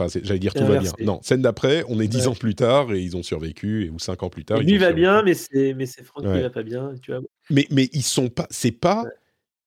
j'allais 0.00 0.38
dire 0.38 0.54
tout 0.54 0.64
va 0.64 0.78
bien. 0.78 0.92
Non, 1.00 1.20
scène 1.22 1.42
d'après, 1.42 1.84
on 1.88 2.00
est 2.00 2.08
dix 2.08 2.26
ans 2.26 2.34
plus 2.34 2.54
tard 2.54 2.92
et 2.92 3.00
ils 3.00 3.16
ont 3.16 3.22
survécu, 3.22 3.86
et, 3.86 3.90
ou 3.90 3.98
cinq 3.98 4.22
ans 4.22 4.30
plus 4.30 4.44
tard. 4.44 4.60
lui 4.60 4.78
va 4.78 4.92
bien, 4.92 5.22
mais 5.22 5.34
c'est 5.34 5.74
mais 5.74 5.86
c'est 5.86 6.02
Franck 6.02 6.24
qui 6.24 6.40
va 6.40 6.50
pas 6.50 6.62
bien, 6.62 6.94
tu 7.02 7.12
vois. 7.12 7.20
Mais 7.50 7.66
mais 7.70 7.88
ils 7.92 8.02
sont 8.02 8.28
pas, 8.28 8.46
c'est 8.50 8.72
pas, 8.72 9.04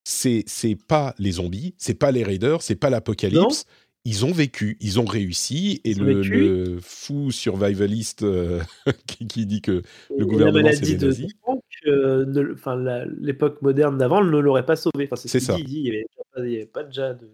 c'est 0.03 0.43
c'est 0.47 0.75
pas 0.75 1.15
les 1.17 1.33
zombies, 1.33 1.75
c'est 1.77 1.97
pas 1.97 2.11
les 2.11 2.23
raiders, 2.23 2.61
c'est 2.61 2.75
pas 2.75 2.89
l'apocalypse. 2.89 3.65
Ils 4.09 4.23
ont 4.23 4.31
vécu, 4.31 4.77
ils 4.79 5.01
ont 5.01 5.05
réussi, 5.05 5.81
et 5.83 5.93
le, 5.93 6.77
fou 6.79 7.29
survivaliste 7.29 8.23
euh, 8.23 8.61
qui, 9.05 9.45
dit 9.45 9.61
que 9.61 9.81
le 10.17 10.25
gouvernement 10.25 10.69
c'est 10.71 10.95
des 10.95 11.05
nazis. 11.05 11.33
Euh, 11.87 12.53
enfin, 12.53 12.77
l'époque 13.19 13.61
moderne 13.61 13.97
d'avant 13.97 14.23
ne 14.23 14.37
l'aurait 14.37 14.65
pas 14.65 14.77
sauvé. 14.77 15.09
Enfin, 15.11 15.17
c'est 15.17 15.41
ça. 15.41 15.55
Dit, 15.57 15.63
il 15.67 16.05
n'y 16.37 16.55
avait, 16.55 16.65
pas 16.65 16.83
déjà 16.83 17.13
de, 17.13 17.29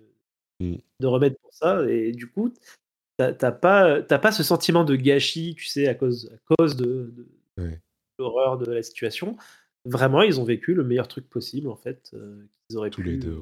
mmh. 0.61 0.75
de 0.99 1.07
remède 1.07 1.35
pour 1.43 1.53
ça, 1.53 1.87
et 1.87 2.11
du 2.11 2.25
coup, 2.25 2.51
t'as 3.17 3.51
pas, 3.51 4.01
pas 4.01 4.31
ce 4.31 4.43
sentiment 4.43 4.83
de 4.83 4.95
gâchis, 4.95 5.55
tu 5.55 5.65
sais, 5.65 5.87
à 5.87 5.95
cause, 5.95 6.31
à 6.33 6.55
cause 6.55 6.75
de, 6.75 7.13
l'horreur 8.19 8.57
de 8.57 8.71
la 8.71 8.83
situation. 8.83 9.37
Vraiment, 9.85 10.21
ils 10.21 10.39
ont 10.39 10.43
vécu 10.43 10.73
le 10.73 10.83
meilleur 10.83 11.07
truc 11.07 11.29
possible, 11.29 11.67
en 11.67 11.75
fait, 11.75 12.11
euh, 12.13 12.47
qu'ils 12.67 12.77
auraient 12.77 12.89
Tous 12.89 13.01
pu. 13.01 13.11
les 13.11 13.17
deux, 13.17 13.39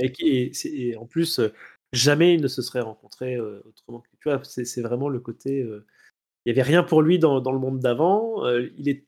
et, 0.00 0.96
en 0.96 1.06
plus, 1.06 1.38
euh, 1.38 1.52
jamais 1.92 2.34
ils 2.34 2.40
ne 2.40 2.48
se 2.48 2.62
seraient 2.62 2.80
rencontrés 2.80 3.36
euh, 3.36 3.62
autrement. 3.68 4.02
Tu 4.20 4.28
vois, 4.28 4.40
c'est 4.44 4.82
vraiment 4.82 5.08
le 5.08 5.20
côté. 5.20 5.60
il 5.60 5.82
n'y 6.46 6.52
avait 6.52 6.62
rien 6.62 6.82
pour 6.82 7.02
lui 7.02 7.18
dans, 7.18 7.40
le 7.40 7.58
monde 7.58 7.80
d'avant. 7.80 8.48
il 8.76 8.88
est 8.88 9.04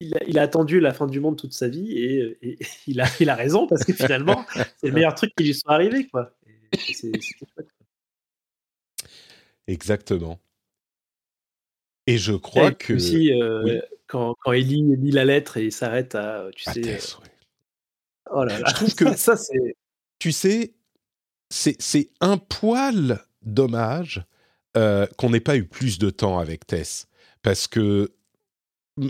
il 0.00 0.38
a, 0.38 0.42
attendu 0.42 0.78
la 0.78 0.94
fin 0.94 1.08
du 1.08 1.18
monde 1.18 1.36
toute 1.36 1.52
sa 1.52 1.66
vie 1.66 1.98
et, 1.98 2.38
il, 2.86 3.00
a, 3.00 3.06
il 3.18 3.28
a 3.30 3.34
raison 3.34 3.66
parce 3.66 3.84
que 3.84 3.92
finalement, 3.92 4.44
c'est 4.76 4.86
le 4.86 4.92
meilleur 4.92 5.14
truc 5.14 5.32
qui 5.36 5.44
lui 5.44 5.54
soit 5.54 5.72
arrivé. 5.72 6.06
Quoi. 6.06 6.32
C'est 6.72 7.10
Exactement. 9.68 10.40
Et 12.06 12.18
je 12.18 12.32
crois 12.32 12.72
que. 12.72 12.94
Aussi, 12.94 13.32
euh, 13.32 13.80
quand, 14.06 14.34
quand 14.40 14.52
lit, 14.52 15.10
la 15.12 15.24
lettre 15.26 15.58
et 15.58 15.70
s'arrête 15.70 16.14
à. 16.14 16.48
Tu 16.56 16.64
sais. 16.64 16.94
Euh, 16.94 16.98
oh 18.30 18.44
là 18.44 18.58
là. 18.58 18.64
Je 18.66 18.74
trouve 18.74 18.94
que. 18.96 19.16
ça, 19.16 19.36
c'est. 19.36 19.76
Tu 20.18 20.32
sais, 20.32 20.74
c'est 21.50 22.10
un 22.20 22.38
poil 22.38 23.24
dommage 23.42 24.24
euh, 24.76 25.06
qu'on 25.16 25.30
n'ait 25.30 25.40
pas 25.40 25.56
eu 25.56 25.64
plus 25.64 25.98
de 25.98 26.10
temps 26.10 26.38
avec 26.38 26.66
Tess. 26.66 27.06
Parce 27.42 27.68
que 27.68 28.10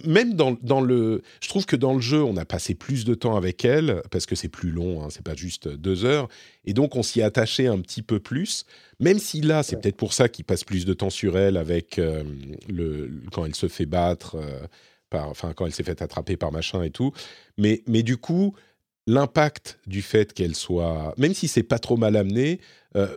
même 0.04 0.34
dans, 0.34 0.56
dans, 0.62 0.80
le, 0.80 1.22
je 1.40 1.48
trouve 1.48 1.66
que 1.66 1.76
dans 1.76 1.94
le 1.94 2.00
jeu, 2.00 2.22
on 2.22 2.36
a 2.36 2.44
passé 2.44 2.74
plus 2.74 3.04
de 3.04 3.14
temps 3.14 3.36
avec 3.36 3.64
elle 3.64 4.02
parce 4.10 4.26
que 4.26 4.34
c'est 4.34 4.48
plus 4.48 4.70
long, 4.70 5.02
hein, 5.02 5.08
c'est 5.10 5.24
pas 5.24 5.34
juste 5.34 5.68
deux 5.68 6.04
heures, 6.04 6.28
et 6.64 6.72
donc 6.72 6.96
on 6.96 7.02
s'y 7.02 7.20
est 7.20 7.24
attaché 7.24 7.66
un 7.66 7.80
petit 7.80 8.02
peu 8.02 8.20
plus. 8.20 8.64
Même 9.00 9.18
si 9.18 9.40
là, 9.40 9.62
c'est 9.62 9.80
peut-être 9.80 9.96
pour 9.96 10.12
ça 10.12 10.28
qu'il 10.28 10.44
passe 10.44 10.64
plus 10.64 10.84
de 10.84 10.92
temps 10.92 11.10
sur 11.10 11.38
elle 11.38 11.56
avec 11.56 11.98
euh, 11.98 12.24
le 12.68 13.10
quand 13.32 13.44
elle 13.44 13.54
se 13.54 13.68
fait 13.68 13.86
battre, 13.86 14.36
euh, 14.36 14.66
par, 15.10 15.28
enfin 15.28 15.52
quand 15.54 15.66
elle 15.66 15.72
s'est 15.72 15.84
fait 15.84 16.02
attraper 16.02 16.36
par 16.36 16.52
machin 16.52 16.82
et 16.82 16.90
tout. 16.90 17.12
Mais 17.56 17.82
mais 17.86 18.02
du 18.02 18.16
coup, 18.16 18.54
l'impact 19.06 19.78
du 19.86 20.02
fait 20.02 20.32
qu'elle 20.32 20.54
soit, 20.54 21.14
même 21.16 21.34
si 21.34 21.48
c'est 21.48 21.62
pas 21.62 21.78
trop 21.78 21.96
mal 21.96 22.16
amené, 22.16 22.60
euh, 22.96 23.08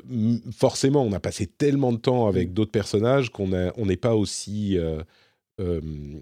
forcément, 0.56 1.04
on 1.04 1.14
a 1.14 1.20
passé 1.20 1.48
tellement 1.48 1.92
de 1.92 1.98
temps 1.98 2.28
avec 2.28 2.50
mmh. 2.50 2.54
d'autres 2.54 2.72
personnages 2.72 3.30
qu'on 3.30 3.48
n'est 3.48 3.98
pas 3.98 4.16
aussi 4.16 4.78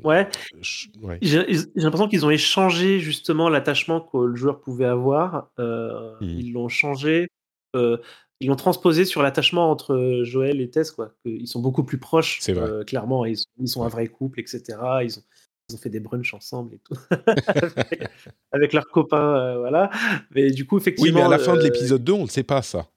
ouais. 0.03 0.27
J'ai 0.61 1.45
l'impression 1.75 2.07
qu'ils 2.07 2.25
ont 2.25 2.29
échangé 2.29 2.99
justement 2.99 3.49
l'attachement 3.49 4.01
que 4.01 4.17
le 4.17 4.35
joueur 4.35 4.59
pouvait 4.59 4.85
avoir. 4.85 5.49
Euh, 5.59 6.15
mmh. 6.21 6.25
Ils 6.25 6.53
l'ont 6.53 6.69
changé. 6.69 7.29
Euh, 7.75 7.97
ils 8.39 8.47
l'ont 8.47 8.55
transposé 8.55 9.03
sur 9.03 9.21
l'attachement 9.21 9.69
entre 9.69 10.21
Joël 10.23 10.61
et 10.61 10.69
Tess. 10.69 10.91
Quoi. 10.91 11.13
Ils 11.25 11.47
sont 11.47 11.59
beaucoup 11.59 11.83
plus 11.83 11.97
proches, 11.97 12.39
euh, 12.49 12.83
clairement. 12.83 13.25
Ils 13.25 13.37
sont, 13.37 13.45
ils 13.59 13.67
sont, 13.67 13.83
un 13.83 13.89
vrai 13.89 14.07
couple, 14.07 14.39
etc. 14.39 14.77
Ils 15.03 15.19
ont, 15.19 15.23
ils 15.69 15.75
ont 15.75 15.77
fait 15.77 15.89
des 15.89 15.99
brunchs 15.99 16.33
ensemble 16.33 16.75
et 16.75 16.79
tout. 16.79 16.95
avec, 18.51 18.73
leurs 18.73 18.87
copains. 18.87 19.57
voilà. 19.57 19.89
Mais 20.31 20.51
du 20.51 20.65
coup, 20.65 20.77
effectivement. 20.77 21.09
Oui, 21.09 21.13
mais 21.13 21.21
à 21.21 21.29
la 21.29 21.39
fin 21.39 21.55
de 21.55 21.61
l'épisode 21.61 22.03
2, 22.03 22.13
on 22.13 22.23
ne 22.23 22.29
sait 22.29 22.43
pas 22.43 22.61
ça. 22.61 22.87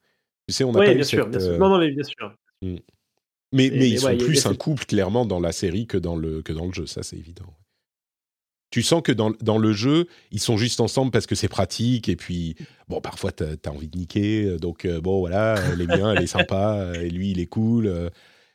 Tu 0.49 0.55
sais, 0.55 0.65
on 0.65 0.73
n'a 0.73 0.81
pas 0.81 0.95
bien 0.95 1.03
sûr, 1.03 1.27
bien 1.27 1.41
sûr. 1.41 1.59
Non, 1.59 1.69
non, 1.69 1.79
mais 1.79 1.91
bien 1.91 2.05
sûr. 2.05 2.35
Mmh. 2.63 2.77
Mais, 3.53 3.71
mais, 3.71 3.89
ils 3.89 4.01
sont 4.01 4.17
plus 4.17 4.47
un 4.47 4.55
couple, 4.55 4.87
clairement, 4.87 5.27
dans 5.27 5.41
la 5.41 5.53
série 5.53 5.87
que 5.87 5.99
dans 5.99 6.17
le, 6.17 6.43
que 6.43 6.53
dans 6.53 6.67
le 6.67 6.73
jeu, 6.73 6.87
ça 6.87 7.03
c'est 7.03 7.17
évident. 7.17 7.55
Tu 8.71 8.83
sens 8.83 9.03
que 9.03 9.13
dans, 9.13 9.33
dans, 9.43 9.59
le 9.59 9.75
jeu, 9.75 10.07
ils 10.31 10.41
sont 10.41 10.57
juste 10.57 10.81
ensemble 10.81 11.11
parce 11.11 11.27
que 11.27 11.35
c'est 11.35 11.49
pratique, 11.49 12.09
et 12.09 12.17
puis, 12.17 12.57
bon, 12.89 13.03
parfois, 13.03 13.31
tu 13.31 13.45
as, 13.45 13.71
envie 13.71 13.89
de 13.89 13.99
niquer, 13.99 14.57
donc, 14.57 14.87
bon, 14.87 15.21
voilà, 15.21 15.57
elle 15.71 15.83
est 15.83 15.87
bien, 15.87 16.15
elle 16.15 16.23
est 16.23 16.27
sympa, 16.27 16.93
et 16.95 17.11
lui, 17.11 17.33
il 17.33 17.41
est 17.41 17.47
cool. 17.47 18.11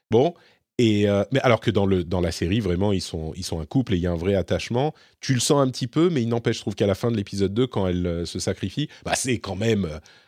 bon, 0.09 0.33
et, 0.79 1.05
mais 1.31 1.39
alors 1.41 1.59
que 1.59 1.69
dans, 1.69 1.85
le, 1.85 2.03
dans 2.03 2.19
la 2.19 2.31
série, 2.31 2.59
vraiment, 2.59 2.93
ils 2.93 3.01
sont, 3.01 3.31
ils 3.35 3.43
sont 3.43 3.59
un 3.59 3.67
couple 3.67 3.93
et 3.93 3.97
il 3.97 4.01
y 4.01 4.07
a 4.07 4.11
un 4.11 4.17
vrai 4.17 4.33
attachement. 4.33 4.95
Tu 5.21 5.35
le 5.35 5.39
sens 5.39 5.61
un 5.61 5.69
petit 5.69 5.87
peu, 5.87 6.09
mais 6.09 6.23
il 6.23 6.29
n'empêche, 6.29 6.57
je 6.57 6.61
trouve 6.61 6.75
qu'à 6.75 6.87
la 6.87 6.95
fin 6.95 7.11
de 7.11 7.17
l'épisode 7.17 7.53
2, 7.53 7.67
quand 7.67 7.85
elle 7.85 8.25
se 8.25 8.39
sacrifie, 8.39 8.89
bah, 9.05 9.13
c'est 9.13 9.37
quand 9.37 9.55
même 9.55 9.87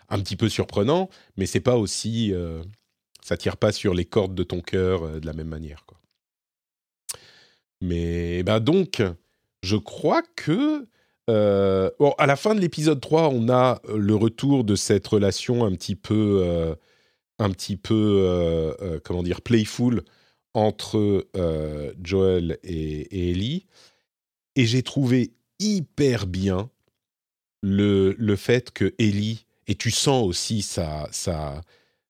un 0.10 0.20
petit 0.20 0.36
peu 0.36 0.50
surprenant, 0.50 1.10
mais 1.36 1.48
c'est 1.48 1.60
pas 1.60 1.78
aussi 1.78 2.32
ça 3.30 3.38
tire 3.38 3.58
pas 3.58 3.72
sur 3.72 3.94
les 3.94 4.06
cordes 4.06 4.34
de 4.34 4.42
ton 4.42 4.60
cœur 4.60 5.04
euh, 5.04 5.20
de 5.20 5.26
la 5.28 5.34
même 5.34 5.50
manière. 5.50 5.86
Quoi. 5.86 6.00
Mais 7.80 8.42
ben 8.42 8.60
donc, 8.60 9.04
je 9.62 9.76
crois 9.76 10.24
que 10.36 10.88
euh, 11.30 11.92
à 12.18 12.26
la 12.26 12.36
fin 12.36 12.56
de 12.56 12.60
l'épisode 12.60 13.00
3, 13.00 13.30
on 13.30 13.48
a 13.50 13.82
euh, 13.88 13.98
le 13.98 14.16
retour 14.16 14.64
de 14.64 14.76
cette 14.76 15.06
relation 15.06 15.64
un 15.64 15.72
petit 15.74 15.96
peu, 15.96 16.76
un 17.38 17.52
petit 17.52 17.78
peu, 17.78 18.76
comment 19.04 19.22
dire, 19.22 19.44
playful 19.44 20.02
entre 20.56 21.28
Joel 22.02 22.58
et, 22.64 23.30
Ellie. 23.30 23.68
Et 24.56 24.66
j'ai 24.66 24.82
trouvé 24.82 25.34
hyper 25.60 26.26
bien 26.26 26.72
le, 27.62 28.16
le 28.18 28.36
fait 28.36 28.72
que 28.72 28.96
Ellie, 28.98 29.46
et 29.68 29.76
tu 29.76 29.92
sens 29.92 30.28
aussi 30.28 30.64
sa, 30.64 31.08
sa 31.12 31.62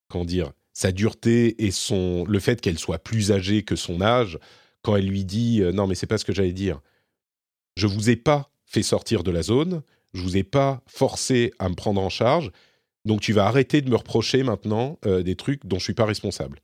comment 0.08 0.24
dire, 0.24 0.52
sa 0.80 0.92
dureté 0.92 1.62
et 1.62 1.72
son 1.72 2.24
le 2.24 2.40
fait 2.40 2.62
qu'elle 2.62 2.78
soit 2.78 2.98
plus 2.98 3.32
âgée 3.32 3.64
que 3.64 3.76
son 3.76 4.00
âge 4.00 4.38
quand 4.80 4.96
elle 4.96 5.06
lui 5.06 5.26
dit 5.26 5.60
euh, 5.60 5.72
non 5.72 5.86
mais 5.86 5.94
c'est 5.94 6.06
pas 6.06 6.16
ce 6.16 6.24
que 6.24 6.32
j'allais 6.32 6.54
dire. 6.54 6.80
Je 7.76 7.86
vous 7.86 8.08
ai 8.08 8.16
pas 8.16 8.50
fait 8.64 8.82
sortir 8.82 9.22
de 9.22 9.30
la 9.30 9.42
zone, 9.42 9.82
je 10.14 10.22
vous 10.22 10.38
ai 10.38 10.42
pas 10.42 10.82
forcé 10.86 11.52
à 11.58 11.68
me 11.68 11.74
prendre 11.74 12.00
en 12.00 12.08
charge, 12.08 12.50
donc 13.04 13.20
tu 13.20 13.34
vas 13.34 13.44
arrêter 13.44 13.82
de 13.82 13.90
me 13.90 13.96
reprocher 13.96 14.42
maintenant 14.42 14.98
euh, 15.04 15.22
des 15.22 15.36
trucs 15.36 15.66
dont 15.66 15.78
je 15.78 15.84
suis 15.84 15.92
pas 15.92 16.06
responsable. 16.06 16.60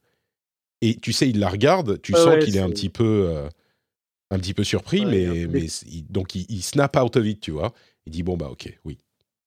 Et 0.80 0.96
tu 0.96 1.12
sais, 1.12 1.28
il 1.28 1.38
la 1.38 1.50
regarde, 1.50 2.00
tu 2.00 2.14
sens 2.14 2.42
qu'il 2.42 2.56
est... 2.56 2.60
un 2.60 2.70
petit 2.70 2.88
peu 2.88 3.28
euh, 3.28 3.50
un 4.30 4.38
petit 4.38 4.54
peu 4.54 4.64
surpris, 4.64 5.04
mais, 5.04 5.46
mais 5.46 5.66
donc 6.08 6.34
il, 6.34 6.62
snap 6.62 6.96
out 6.96 7.16
of 7.16 7.26
it, 7.26 7.40
tu 7.40 7.50
vois. 7.50 7.74
Il 8.06 8.12
dit 8.12 8.22
bon 8.22 8.38
bah 8.38 8.48
ok, 8.50 8.78
oui, 8.86 8.96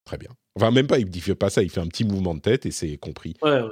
très 0.05 0.20
bien. 0.20 0.30
Enfin 0.55 0.70
même 0.70 0.86
pas, 0.86 0.99
il 0.99 1.09
ne 1.09 1.20
fait 1.20 1.34
pas 1.34 1.49
ça, 1.49 1.63
il 1.63 1.72
fait 1.72 1.82
un 1.82 1.88
petit 1.88 2.03
mouvement 2.03 2.36
de 2.36 2.41
tête 2.41 2.67
et 2.67 2.72
c'est 2.72 2.97
compris. 2.97 3.34
Ouais. 3.41 3.63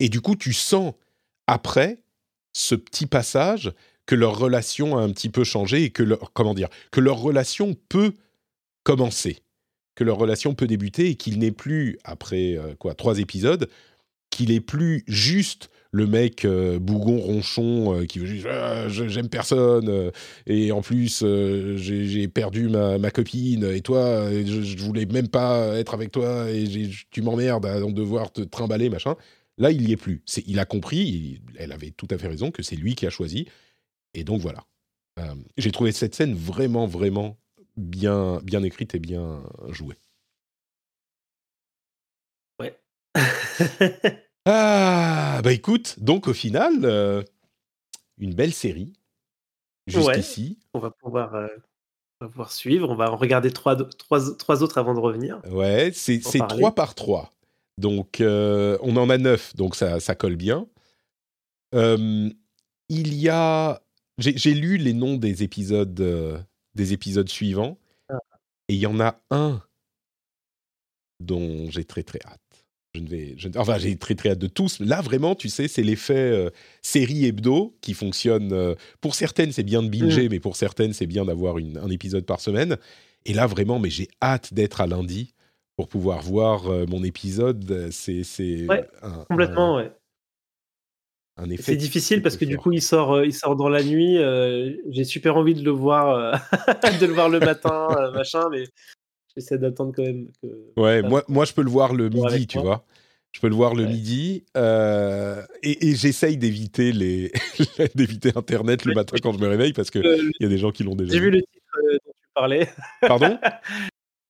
Et 0.00 0.08
du 0.08 0.20
coup, 0.20 0.36
tu 0.36 0.52
sens 0.52 0.94
après 1.46 1.98
ce 2.52 2.74
petit 2.74 3.06
passage 3.06 3.72
que 4.06 4.14
leur 4.14 4.38
relation 4.38 4.96
a 4.96 5.02
un 5.02 5.10
petit 5.10 5.28
peu 5.28 5.44
changé 5.44 5.84
et 5.84 5.90
que 5.90 6.02
leur, 6.02 6.32
comment 6.32 6.54
dire, 6.54 6.68
que 6.90 7.00
leur 7.00 7.18
relation 7.18 7.76
peut 7.88 8.14
commencer, 8.82 9.38
que 9.94 10.02
leur 10.02 10.16
relation 10.16 10.54
peut 10.54 10.66
débuter 10.66 11.10
et 11.10 11.14
qu'il 11.14 11.38
n'est 11.38 11.52
plus 11.52 11.98
après 12.04 12.56
euh, 12.56 12.74
quoi 12.78 12.94
trois 12.94 13.18
épisodes, 13.18 13.68
qu'il 14.30 14.50
est 14.50 14.60
plus 14.60 15.04
juste 15.08 15.70
le 15.90 16.06
mec 16.06 16.44
euh, 16.44 16.78
bougon 16.78 17.18
ronchon 17.18 17.94
euh, 17.94 18.04
qui 18.06 18.18
veut 18.18 18.26
juste 18.26 18.46
ah, 18.50 18.88
j'aime 18.88 19.28
personne 19.28 20.10
et 20.46 20.70
en 20.72 20.82
plus 20.82 21.24
j'ai 21.76 22.28
perdu 22.28 22.68
ma, 22.68 22.98
ma, 22.98 23.10
copine 23.10 23.64
et 23.64 23.80
toi 23.80 24.30
je, 24.30 24.62
je, 24.62 24.76
voulais 24.78 25.06
même 25.06 25.28
pas 25.28 25.78
être 25.78 25.94
avec 25.94 26.12
toi 26.12 26.50
et 26.50 26.90
tu 27.10 27.22
m'emmerdes 27.22 27.64
à 27.64 27.80
devoir 27.80 28.30
te 28.30 28.42
trimballer 28.42 28.90
machin 28.90 29.16
Là, 29.58 29.72
il 29.72 29.84
n'y 29.84 29.92
est 29.92 29.96
plus. 29.96 30.22
il 30.46 30.58
a 30.60 30.64
compris, 30.64 31.42
elle 31.56 31.72
avait 31.72 31.90
tout 31.90 32.06
à 32.10 32.18
fait 32.18 32.28
raison, 32.28 32.50
que 32.50 32.62
c'est 32.62 32.76
lui 32.76 32.94
qui 32.94 33.06
a 33.06 33.10
choisi. 33.10 33.48
Et 34.14 34.24
donc 34.24 34.40
voilà. 34.40 34.64
Euh, 35.18 35.34
j'ai 35.56 35.72
trouvé 35.72 35.90
cette 35.90 36.14
scène 36.14 36.34
vraiment, 36.34 36.86
vraiment 36.86 37.36
bien, 37.76 38.40
bien 38.44 38.62
écrite 38.62 38.94
et 38.94 39.00
bien 39.00 39.42
jouée. 39.68 39.98
Ouais. 42.60 42.78
ah, 44.46 45.40
bah 45.42 45.52
écoute, 45.52 45.96
donc 45.98 46.28
au 46.28 46.34
final, 46.34 46.84
euh, 46.84 47.22
une 48.18 48.34
belle 48.34 48.54
série. 48.54 48.92
Juste 49.88 50.16
ici. 50.16 50.58
On 50.72 50.78
va 50.78 50.90
pouvoir. 50.90 51.34
Euh, 51.34 51.48
on 52.20 52.26
va 52.26 52.30
pouvoir 52.30 52.52
suivre, 52.52 52.88
on 52.90 52.96
va 52.96 53.12
en 53.12 53.16
regarder 53.16 53.52
trois, 53.52 53.76
trois, 53.76 54.34
trois 54.36 54.62
autres 54.64 54.78
avant 54.78 54.92
de 54.92 54.98
revenir. 54.98 55.40
Ouais, 55.50 55.92
c'est 55.94 56.20
trois 56.20 56.74
par 56.74 56.96
trois. 56.96 57.32
Donc, 57.78 58.20
euh, 58.20 58.76
on 58.82 58.96
en 58.96 59.08
a 59.08 59.18
neuf, 59.18 59.54
donc 59.54 59.76
ça, 59.76 60.00
ça 60.00 60.16
colle 60.16 60.34
bien. 60.34 60.66
Euh, 61.74 62.28
il 62.88 63.14
y 63.14 63.28
a. 63.28 63.80
J'ai 64.18 64.52
lu 64.52 64.78
les 64.78 64.94
noms 64.94 65.16
des 65.16 65.44
épisodes, 65.44 66.00
euh, 66.00 66.38
des 66.74 66.92
épisodes 66.92 67.28
suivants, 67.28 67.78
ah. 68.08 68.18
et 68.68 68.74
il 68.74 68.80
y 68.80 68.86
en 68.86 68.98
a 68.98 69.22
un 69.30 69.62
dont 71.20 71.70
j'ai 71.70 71.84
très 71.84 72.02
très 72.02 72.18
hâte. 72.26 72.40
Je 72.94 73.00
ne 73.00 73.08
vais, 73.08 73.36
enfin, 73.54 73.78
j'ai 73.78 73.96
très 73.96 74.16
très 74.16 74.30
hâte 74.30 74.40
de 74.40 74.48
tous. 74.48 74.80
Là, 74.80 75.00
vraiment, 75.00 75.36
tu 75.36 75.48
sais, 75.48 75.68
c'est 75.68 75.84
l'effet 75.84 76.50
série 76.82 77.26
hebdo 77.26 77.78
qui 77.80 77.94
fonctionne. 77.94 78.74
pour 79.00 79.14
certaines, 79.14 79.52
c'est 79.52 79.62
bien 79.62 79.84
de 79.84 79.88
binger, 79.88 80.26
mmh. 80.26 80.32
mais 80.32 80.40
pour 80.40 80.56
certaines, 80.56 80.92
c'est 80.92 81.06
bien 81.06 81.26
d'avoir 81.26 81.56
un 81.58 81.90
épisode 81.90 82.26
par 82.26 82.40
semaine. 82.40 82.76
Et 83.24 83.34
là, 83.34 83.46
vraiment, 83.46 83.78
mais 83.78 83.90
j'ai 83.90 84.08
hâte 84.20 84.52
d'être 84.52 84.80
à 84.80 84.88
lundi 84.88 85.32
pour 85.78 85.86
pouvoir 85.86 86.22
voir 86.22 86.66
euh, 86.66 86.86
mon 86.88 87.04
épisode. 87.04 87.70
Euh, 87.70 87.88
c'est 87.92 88.66
complètement, 89.30 89.76
ouais. 89.76 89.92
Un 91.36 91.48
effet. 91.50 91.62
C'est 91.62 91.76
difficile 91.76 92.20
parce 92.20 92.36
que 92.36 92.44
du 92.44 92.58
coup, 92.58 92.72
il 92.72 92.82
sort, 92.82 93.14
euh, 93.14 93.24
il 93.24 93.32
sort 93.32 93.54
dans 93.54 93.68
la 93.68 93.84
nuit. 93.84 94.16
J'ai 94.88 95.04
super 95.04 95.36
envie 95.36 95.54
de 95.54 95.62
le 95.62 95.70
voir, 95.70 96.32
de 97.00 97.06
le 97.06 97.12
voir 97.12 97.28
le 97.28 97.38
matin, 97.38 97.86
machin, 98.12 98.48
mais 98.50 98.64
j'essaie 99.36 99.56
d'attendre 99.56 99.92
quand 99.94 100.02
même. 100.02 100.26
Que 100.42 100.80
ouais, 100.80 101.02
moi, 101.02 101.22
moi, 101.28 101.44
je 101.44 101.52
peux 101.52 101.62
le 101.62 101.70
voir 101.70 101.94
le 101.94 102.08
midi, 102.08 102.48
tu 102.48 102.58
vois. 102.58 102.84
Je 103.30 103.40
peux 103.40 103.48
le 103.48 103.54
voir 103.54 103.76
le 103.76 103.84
midi 103.84 104.46
et, 104.56 105.94
j'essaye 105.94 106.38
d'éviter 106.38 106.90
les 106.90 107.30
d'éviter 107.94 108.32
Internet 108.34 108.84
le 108.84 108.94
matin 108.94 109.16
quand 109.22 109.32
je 109.32 109.38
me 109.38 109.46
réveille 109.46 109.74
parce 109.74 109.90
que 109.90 110.00
il 110.00 110.32
y 110.40 110.44
a 110.44 110.48
des 110.48 110.58
gens 110.58 110.72
qui 110.72 110.82
l'ont 110.82 110.96
déjà. 110.96 111.12
J'ai 111.12 111.20
vu 111.20 111.30
le 111.30 111.42
titre 111.42 111.76
dont 111.92 111.98
tu 112.02 112.28
parlais. 112.34 112.68
Pardon? 113.00 113.38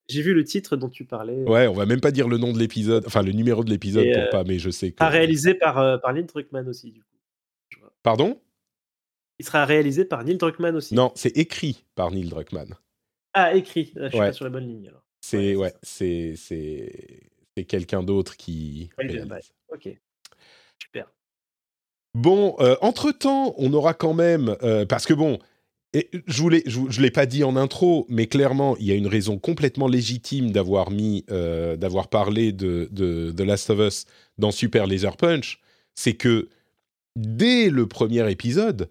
J'ai 0.09 0.23
vu 0.23 0.33
le 0.33 0.43
titre 0.43 0.77
dont 0.77 0.89
tu 0.89 1.05
parlais. 1.05 1.45
Ouais, 1.45 1.67
on 1.67 1.75
va 1.75 1.85
même 1.85 2.01
pas 2.01 2.11
dire 2.11 2.29
le 2.29 2.39
nom 2.39 2.53
de 2.53 2.59
l'épisode, 2.59 3.05
enfin 3.07 3.23
le 3.23 3.33
numéro 3.33 3.63
de 3.63 3.71
l'épisode 3.71 4.07
pour 4.11 4.23
euh, 4.23 4.31
pas, 4.31 4.45
mais 4.45 4.59
je 4.59 4.71
sais 4.71 4.91
que. 4.91 4.97
Pas 4.97 5.11
réalisé 5.11 5.55
par, 5.55 5.79
euh, 5.79 5.99
par 5.99 6.15
Neil 6.15 6.25
Druckmann 6.25 6.67
aussi, 6.67 6.93
du 6.93 7.03
coup. 7.03 7.87
Pardon? 8.03 8.41
Il 9.39 9.45
sera 9.45 9.67
réalisé 9.67 10.07
par 10.07 10.25
Neil 10.25 10.39
Druckmann 10.39 10.75
aussi. 10.75 10.95
Non, 10.95 11.13
c'est 11.15 11.37
écrit 11.37 11.85
par 11.95 12.11
Neil 12.11 12.29
Druckmann. 12.29 12.75
Ah, 13.35 13.55
écrit. 13.55 13.93
je 13.95 14.09
suis 14.09 14.19
pas 14.19 14.33
sur 14.33 14.45
la 14.47 14.51
bonne 14.51 14.67
ligne 14.67 14.89
alors. 14.89 15.05
C'est 15.21 15.55
ouais, 15.57 15.75
c'est 15.83 16.35
c'est 16.37 17.65
quelqu'un 17.67 18.03
d'autre 18.03 18.37
qui. 18.37 18.89
Bah, 18.97 19.39
ok. 19.69 19.91
Super. 20.83 21.13
Bon, 22.15 22.57
euh, 22.61 22.77
entre 22.81 23.13
temps, 23.13 23.55
on 23.59 23.75
aura 23.75 23.93
quand 23.93 24.15
même 24.15 24.57
parce 24.89 25.05
que 25.05 25.13
bon, 25.13 25.39
et 25.99 26.09
je 26.29 26.45
ne 26.45 26.91
je, 26.91 27.03
l'ai 27.03 27.11
pas 27.11 27.27
dit 27.27 27.43
en 27.43 27.57
intro, 27.57 28.07
mais 28.09 28.29
clairement, 28.29 28.77
il 28.79 28.87
y 28.87 28.93
a 28.93 28.95
une 28.95 29.09
raison 29.09 29.37
complètement 29.37 29.89
légitime 29.89 30.53
d'avoir 30.53 30.93
mis, 30.93 31.25
euh, 31.31 31.77
d'avoir 31.77 32.07
parlé 32.07 32.53
de, 32.53 32.89
de 32.93 33.35
The 33.37 33.41
Last 33.41 33.71
of 33.71 33.81
Us 33.81 34.05
dans 34.39 34.53
Super 34.53 34.87
Laser 34.87 35.17
Punch. 35.17 35.59
C'est 35.97 36.15
que 36.15 36.49
dès 37.17 37.69
le 37.69 37.89
premier 37.89 38.31
épisode, 38.31 38.89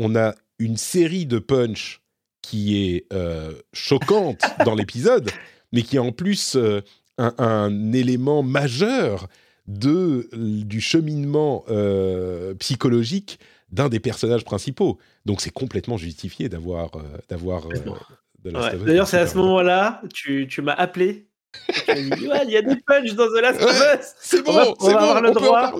on 0.00 0.16
a 0.16 0.34
une 0.58 0.76
série 0.76 1.26
de 1.26 1.38
punch 1.38 2.02
qui 2.42 2.76
est 2.76 3.06
euh, 3.12 3.52
choquante 3.72 4.40
dans 4.64 4.74
l'épisode, 4.74 5.30
mais 5.72 5.82
qui 5.82 5.94
est 5.94 6.00
en 6.00 6.10
plus 6.10 6.56
euh, 6.56 6.80
un, 7.18 7.92
élément 7.92 8.42
majeur 8.42 9.28
de, 9.68 10.28
du 10.34 10.80
cheminement 10.80 11.64
psychologique 12.58 13.38
d'un 13.70 13.88
des 13.88 14.00
personnages 14.00 14.44
principaux. 14.44 14.98
Donc 15.24 15.40
c'est 15.40 15.52
complètement 15.52 15.96
justifié 15.96 16.48
d'avoir 16.48 16.96
euh, 16.96 17.02
d'avoir 17.28 17.66
euh, 17.66 18.54
D'ailleurs, 18.84 19.08
c'est 19.08 19.18
à 19.18 19.26
ce 19.26 19.36
moment-là, 19.36 20.00
tu, 20.14 20.46
tu 20.48 20.62
m'as 20.62 20.72
appelé. 20.72 21.28
Il 21.88 22.50
y 22.50 22.56
a 22.56 22.62
des 22.62 22.76
punchs 22.86 23.14
dans 23.14 23.26
The 23.26 23.40
Last 23.42 23.62
of 23.62 23.70
Us. 23.70 24.14
C'est 24.20 24.44
bon, 24.44 24.74
on 24.80 24.90
va, 24.90 25.00
avoir 25.00 25.22
le 25.22 25.30
droit. 25.32 25.72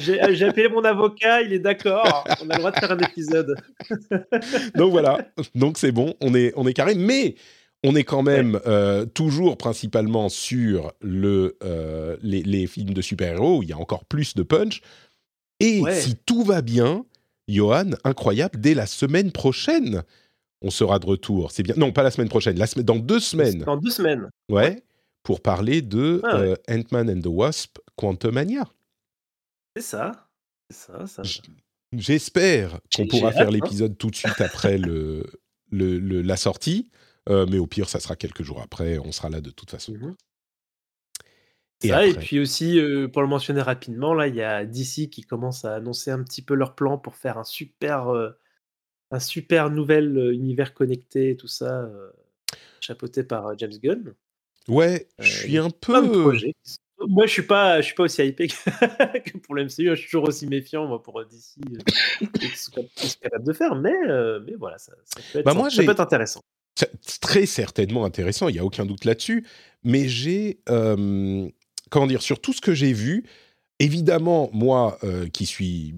J'ai 0.00 0.44
appelé 0.44 0.68
mon 0.68 0.82
avocat, 0.82 1.42
il 1.42 1.52
est 1.52 1.58
d'accord. 1.58 2.24
On 2.42 2.50
a 2.50 2.54
le 2.54 2.58
droit 2.58 2.70
de 2.72 2.78
faire 2.78 2.90
un 2.90 2.98
épisode. 2.98 3.54
Donc 4.74 4.90
voilà, 4.90 5.18
donc 5.54 5.78
c'est 5.78 5.92
bon, 5.92 6.14
on 6.20 6.34
est, 6.34 6.52
on 6.56 6.66
est 6.66 6.72
carré. 6.72 6.94
Mais 6.94 7.36
on 7.84 7.94
est 7.94 8.04
quand 8.04 8.22
même 8.22 8.58
euh, 8.66 9.04
toujours 9.04 9.56
principalement 9.56 10.28
sur 10.28 10.92
le, 11.00 11.56
les, 12.22 12.42
les, 12.42 12.66
films 12.66 12.94
de 12.94 13.02
super-héros 13.02 13.58
où 13.58 13.62
il 13.62 13.68
y 13.68 13.72
a 13.72 13.78
encore 13.78 14.04
plus 14.04 14.34
de 14.34 14.42
punch. 14.42 14.80
Et 15.60 15.82
si 15.92 16.16
tout 16.16 16.42
va 16.42 16.62
bien, 16.62 17.04
Johan, 17.48 17.90
incroyable, 18.04 18.60
dès 18.60 18.74
la 18.74 18.86
semaine 18.86 19.32
prochaine, 19.32 20.02
on 20.62 20.70
sera 20.70 20.98
de 20.98 21.06
retour. 21.06 21.50
C'est 21.50 21.62
bien. 21.62 21.74
Non, 21.76 21.92
pas 21.92 22.02
la 22.02 22.10
semaine 22.10 22.28
prochaine, 22.28 22.58
la 22.58 22.66
semaine, 22.66 22.84
dans 22.84 22.96
deux 22.96 23.20
semaines. 23.20 23.60
Dans 23.60 23.76
deux 23.76 23.90
semaines. 23.90 24.28
Ouais, 24.50 24.82
pour 25.22 25.40
parler 25.40 25.82
de 25.82 26.20
ah 26.24 26.36
euh, 26.36 26.56
Ant-Man 26.68 27.10
and 27.10 27.20
the 27.20 27.26
Wasp 27.26 27.78
Quantumania. 27.96 28.68
C'est 29.76 29.82
ça. 29.82 30.28
Ça, 30.70 31.06
ça. 31.06 31.22
J'espère 31.92 32.80
qu'on 32.94 33.06
pourra 33.06 33.32
faire 33.32 33.48
hein. 33.48 33.52
l'épisode 33.52 33.96
tout 33.96 34.10
de 34.10 34.16
suite 34.16 34.40
après 34.40 34.78
le, 34.78 35.24
le, 35.70 36.22
la 36.22 36.36
sortie, 36.36 36.88
euh, 37.28 37.46
mais 37.48 37.58
au 37.58 37.66
pire, 37.66 37.88
ça 37.88 38.00
sera 38.00 38.16
quelques 38.16 38.42
jours 38.42 38.60
après. 38.60 38.98
On 38.98 39.12
sera 39.12 39.30
là 39.30 39.40
de 39.40 39.50
toute 39.50 39.70
façon. 39.70 39.92
Mmh 39.92 40.14
et, 41.82 41.88
ça, 41.88 42.06
et 42.06 42.14
puis 42.14 42.40
aussi, 42.40 42.78
euh, 42.78 43.08
pour 43.08 43.22
le 43.22 43.28
mentionner 43.28 43.62
rapidement, 43.62 44.14
là, 44.14 44.28
il 44.28 44.34
y 44.34 44.42
a 44.42 44.64
DC 44.64 45.10
qui 45.10 45.22
commence 45.22 45.64
à 45.64 45.74
annoncer 45.74 46.10
un 46.10 46.22
petit 46.22 46.42
peu 46.42 46.54
leur 46.54 46.74
plan 46.74 46.98
pour 46.98 47.16
faire 47.16 47.38
un 47.38 47.44
super, 47.44 48.08
euh, 48.08 48.30
un 49.10 49.20
super 49.20 49.70
nouvel 49.70 50.32
univers 50.32 50.74
connecté, 50.74 51.36
tout 51.36 51.48
ça, 51.48 51.88
chapeauté 52.80 53.22
par 53.22 53.56
James 53.58 53.78
Gunn. 53.82 54.14
Ouais, 54.68 55.08
je 55.18 55.30
suis 55.30 55.58
un 55.58 55.70
peu. 55.70 56.32
Moi, 57.08 57.26
je 57.26 57.32
suis 57.32 57.42
pas, 57.42 57.80
je 57.80 57.86
suis 57.86 57.94
pas 57.94 58.04
aussi 58.04 58.26
hypé 58.26 58.48
que, 58.48 59.38
pour 59.42 59.54
l'MCU. 59.54 59.90
Je 59.90 59.94
suis 59.94 60.06
toujours 60.06 60.28
aussi 60.28 60.46
méfiant, 60.46 60.86
moi, 60.86 61.02
pour 61.02 61.22
DC, 61.24 61.58
euh, 61.70 61.78
ce 62.54 62.70
qu'ils 62.70 63.10
sont 63.10 63.18
capables 63.20 63.44
de 63.44 63.52
faire. 63.52 63.74
Mais, 63.74 63.94
euh, 64.08 64.40
mais 64.46 64.54
voilà, 64.54 64.78
ça, 64.78 64.92
peut 65.32 65.40
être, 65.40 65.44
bah 65.44 65.52
moi, 65.52 65.68
ça 65.68 65.82
peut 65.82 65.90
être 65.90 66.00
intéressant. 66.00 66.40
Très 67.20 67.46
certainement 67.46 68.04
intéressant, 68.04 68.48
il 68.48 68.54
n'y 68.54 68.58
a 68.58 68.64
aucun 68.64 68.86
doute 68.86 69.04
là-dessus. 69.04 69.46
Mais 69.84 70.08
j'ai, 70.08 70.60
euh, 70.70 71.48
comment 71.90 72.06
dire, 72.06 72.22
sur 72.22 72.40
tout 72.40 72.52
ce 72.52 72.60
que 72.60 72.74
j'ai 72.74 72.92
vu, 72.92 73.24
évidemment, 73.78 74.50
moi 74.52 74.98
qui 75.32 75.46
suis 75.46 75.94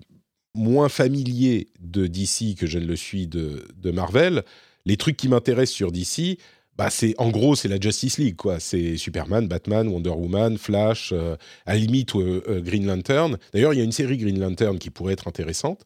moins 0.58 0.88
familier 0.88 1.68
de 1.80 2.06
DC 2.06 2.56
que 2.58 2.66
je 2.66 2.78
ne 2.78 2.86
le 2.86 2.96
suis 2.96 3.26
de, 3.26 3.64
Marvel, 3.84 4.42
les 4.84 4.96
trucs 4.96 5.16
qui 5.16 5.28
m'intéressent 5.28 5.76
sur 5.76 5.92
DC, 5.92 6.38
bah 6.76 6.90
c'est 6.90 7.14
en 7.18 7.30
gros 7.30 7.56
c'est 7.56 7.68
la 7.68 7.80
Justice 7.80 8.18
League 8.18 8.36
quoi. 8.36 8.60
C'est 8.60 8.96
Superman, 8.96 9.48
Batman, 9.48 9.88
Wonder 9.88 10.10
Woman, 10.10 10.58
Flash, 10.58 11.10
euh, 11.12 11.36
à 11.66 11.74
limite 11.74 12.14
euh, 12.14 12.42
euh, 12.48 12.60
Green 12.60 12.86
Lantern. 12.86 13.36
D'ailleurs 13.52 13.74
il 13.74 13.78
y 13.78 13.80
a 13.80 13.84
une 13.84 13.92
série 13.92 14.16
Green 14.16 14.38
Lantern 14.38 14.78
qui 14.78 14.90
pourrait 14.90 15.14
être 15.14 15.26
intéressante, 15.26 15.84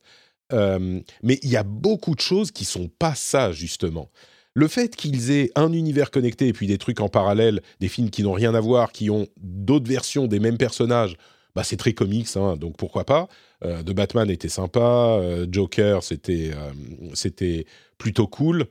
mais 0.53 1.39
il 1.43 1.49
y 1.49 1.57
a 1.57 1.63
beaucoup 1.63 2.15
de 2.15 2.21
choses 2.21 2.51
qui 2.51 2.65
sont 2.67 2.89
pas 2.89 3.15
ça 3.15 3.53
justement. 3.53 4.11
Le 4.55 4.69
fait 4.69 4.97
qu'ils 4.97 5.31
aient 5.31 5.51
un 5.55 5.73
univers 5.73 6.11
connecté 6.11 6.49
et 6.49 6.53
puis 6.53 6.67
des 6.67 6.79
trucs 6.79 7.01
en 7.01 7.09
parallèle, 7.09 7.63
des 7.81 7.89
films 7.89 8.11
qui 8.11 8.23
n'ont 8.23 8.33
rien 8.33 8.55
à 8.55 8.61
voir, 8.61 8.93
qui 8.93 9.09
ont 9.09 9.27
d'autres 9.39 9.89
versions 9.89 10.27
des 10.27 10.41
mêmes 10.41 10.59
personnages, 10.59 11.17
bah 11.55 11.65
c'est 11.65 11.77
très 11.77 11.93
comics, 11.93 12.29
hein, 12.37 12.57
donc 12.57 12.77
pourquoi 12.77 13.05
pas. 13.05 13.29
Euh, 13.65 13.83
de 13.83 13.93
Batman 13.93 14.31
était 14.31 14.49
sympa, 14.49 15.19
euh, 15.21 15.47
Joker 15.51 16.03
c'était 16.03 16.51
euh, 16.55 16.73
c'était 17.15 17.67
plutôt 17.99 18.27
cool, 18.27 18.67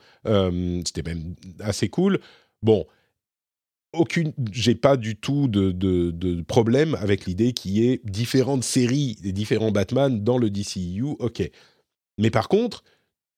c'était 0.86 1.04
même 1.04 1.36
assez 1.60 1.90
cool. 1.90 2.20
Bon, 2.62 2.86
aucune, 3.94 4.34
j'ai 4.52 4.76
pas 4.76 4.98
du 4.98 5.16
tout 5.16 5.48
de, 5.48 5.72
de, 5.72 6.42
problème 6.44 6.96
avec 6.96 7.26
l'idée 7.26 7.54
qu'il 7.54 7.72
y 7.72 7.90
ait 7.92 8.02
différentes 8.04 8.64
séries 8.64 9.16
des 9.22 9.32
différents 9.32 9.72
Batman 9.72 10.24
dans 10.24 10.38
le 10.38 10.50
DCU. 10.50 11.04
E 11.04 11.16
ok, 11.20 11.50
mais 12.18 12.30
par 12.30 12.50
contre, 12.50 12.84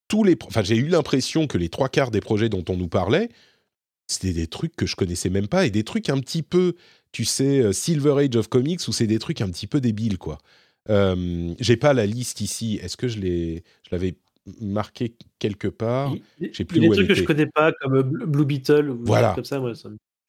tous 0.08 0.24
les, 0.24 0.38
enfin 0.46 0.64
j'ai 0.64 0.78
eu 0.78 0.88
l'impression 0.88 1.48
que 1.48 1.58
les 1.58 1.70
trois 1.70 1.90
quarts 1.90 2.12
des 2.12 2.22
projets 2.22 2.50
dont 2.50 2.64
on 2.70 2.78
nous 2.78 2.88
parlait, 2.88 3.30
c'était 4.08 4.34
des 4.34 4.48
trucs 4.48 4.76
que 4.76 4.86
je 4.86 4.96
connaissais 4.96 5.30
même 5.30 5.48
pas 5.48 5.66
et 5.66 5.70
des 5.70 5.84
trucs 5.84 6.10
un 6.10 6.20
petit 6.20 6.44
peu, 6.44 6.76
tu 7.12 7.26
sais, 7.26 7.72
Silver 7.74 8.16
Age 8.24 8.36
of 8.36 8.48
Comics 8.50 8.88
où 8.88 8.92
c'est 8.92 9.08
des 9.08 9.20
trucs 9.20 9.42
un 9.42 9.50
petit 9.50 9.68
peu 9.68 9.82
débiles 9.82 10.18
quoi. 10.18 10.40
Euh, 10.90 11.54
j'ai 11.60 11.78
pas 11.78 11.94
la 11.94 12.06
liste 12.06 12.42
ici. 12.42 12.80
Est-ce 12.82 12.98
que 12.98 13.08
je 13.08 13.20
l'ai, 13.20 13.64
je 13.84 13.90
l'avais 13.92 14.16
marqué 14.62 15.16
quelque 15.40 15.68
part? 15.68 16.14
Je 16.40 16.48
sais 16.54 16.66
plus 16.66 16.80
des 16.80 16.90
trucs 16.90 17.08
que 17.08 17.14
je 17.14 17.24
connais 17.24 17.46
pas, 17.46 17.72
comme 17.82 18.02
Blue 18.02 18.46
Beetle 18.46 18.90
ou 18.90 19.04
voilà. 19.06 19.34
comme 19.36 19.46
ça. 19.46 19.62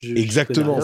Exactement. 0.02 0.80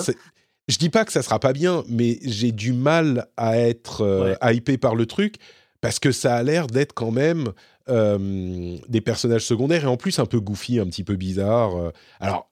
Je, 0.68 0.78
dis 0.78 0.88
pas 0.88 1.05
que 1.05 1.12
ça 1.12 1.22
sera 1.22 1.38
pas 1.41 1.53
bien, 1.53 1.84
mais 1.88 2.18
j'ai 2.22 2.53
du 2.53 2.72
mal 2.72 3.26
à 3.36 3.59
être 3.59 4.03
euh, 4.03 4.34
hypé 4.43 4.78
par 4.78 4.95
le 4.95 5.07
truc 5.07 5.36
parce 5.80 5.99
que 5.99 6.12
ça 6.12 6.36
a 6.36 6.43
l'air 6.43 6.66
d'être 6.66 6.93
quand 6.93 7.11
même 7.11 7.53
euh, 7.91 8.76
des 8.88 9.01
personnages 9.01 9.45
secondaires 9.45 9.84
et 9.84 9.88
en 9.88 9.97
plus 9.97 10.18
un 10.18 10.26
peu 10.26 10.41
goofy, 10.41 10.78
un 10.78 10.86
petit 10.86 11.05
peu 11.05 11.16
bizarre. 11.16 11.93
Alors, 12.20 12.51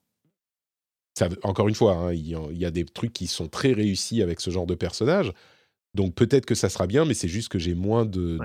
ça, 1.18 1.28
encore 1.43 1.68
une 1.68 1.74
fois, 1.74 1.95
hein, 1.95 2.12
il 2.12 2.28
y, 2.28 2.64
a 2.64 2.70
des 2.70 2.84
trucs 2.84 3.12
qui 3.12 3.26
sont 3.26 3.49
très 3.49 3.72
réussis 3.72 4.22
avec 4.22 4.41
ce 4.41 4.51
genre 4.51 4.66
de 4.66 4.74
personnages. 4.74 5.32
Donc 5.95 6.14
peut-être 6.14 6.47
que 6.47 6.55
ça 6.55 6.68
sera 6.68 6.86
bien, 6.86 7.05
mais 7.05 7.14
c'est 7.14 7.28
juste 7.28 7.49
que 7.49 7.59
j'ai 7.59 7.74
moins 7.74 8.05
de. 8.05 8.39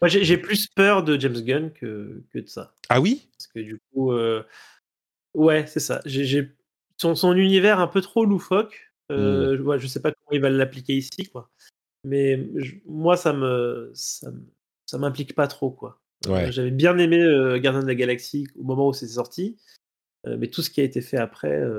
Moi, 0.00 0.08
j'ai 0.08 0.38
plus 0.38 0.66
peur 0.68 1.02
de 1.02 1.18
James 1.20 1.40
Gunn 1.40 1.72
que, 1.72 2.22
que, 2.32 2.38
de 2.38 2.48
ça. 2.48 2.72
Ah 2.88 3.00
oui? 3.00 3.28
Parce 3.36 3.48
que 3.48 3.60
du 3.60 3.78
coup, 3.92 4.12
euh, 4.12 4.42
ouais, 5.34 5.66
c'est 5.66 5.80
ça. 5.80 6.00
J'ai 6.06 6.52
son, 6.96 7.14
son, 7.14 7.34
univers 7.34 7.80
un 7.80 7.88
peu 7.88 8.00
trop 8.00 8.24
loufoque. 8.24 8.92
Euh, 9.12 9.58
mmh. 9.58 9.78
je 9.78 9.86
sais 9.86 10.00
pas 10.00 10.10
comment 10.10 10.32
il 10.32 10.40
va 10.40 10.50
l'appliquer 10.50 10.94
ici, 10.94 11.26
quoi. 11.30 11.50
Mais 12.04 12.48
moi, 12.86 13.16
ça 13.16 13.32
me 13.32 13.90
ça, 13.94 14.30
m'implique 14.98 15.34
pas 15.34 15.48
trop, 15.48 15.70
quoi. 15.70 16.00
Euh, 16.28 16.50
j'avais 16.50 16.70
bien 16.70 16.98
aimé 16.98 17.18
Gardien 17.60 17.82
de 17.82 17.86
la 17.86 17.94
Galaxie 17.94 18.46
au 18.58 18.64
moment 18.64 18.88
où 18.88 18.92
c'était 18.92 19.12
sorti. 19.12 19.56
Euh, 20.26 20.36
mais 20.38 20.48
tout 20.48 20.62
ce 20.62 20.70
qui 20.70 20.80
a 20.80 20.84
été 20.84 21.00
fait 21.00 21.18
après, 21.18 21.52
euh, 21.52 21.76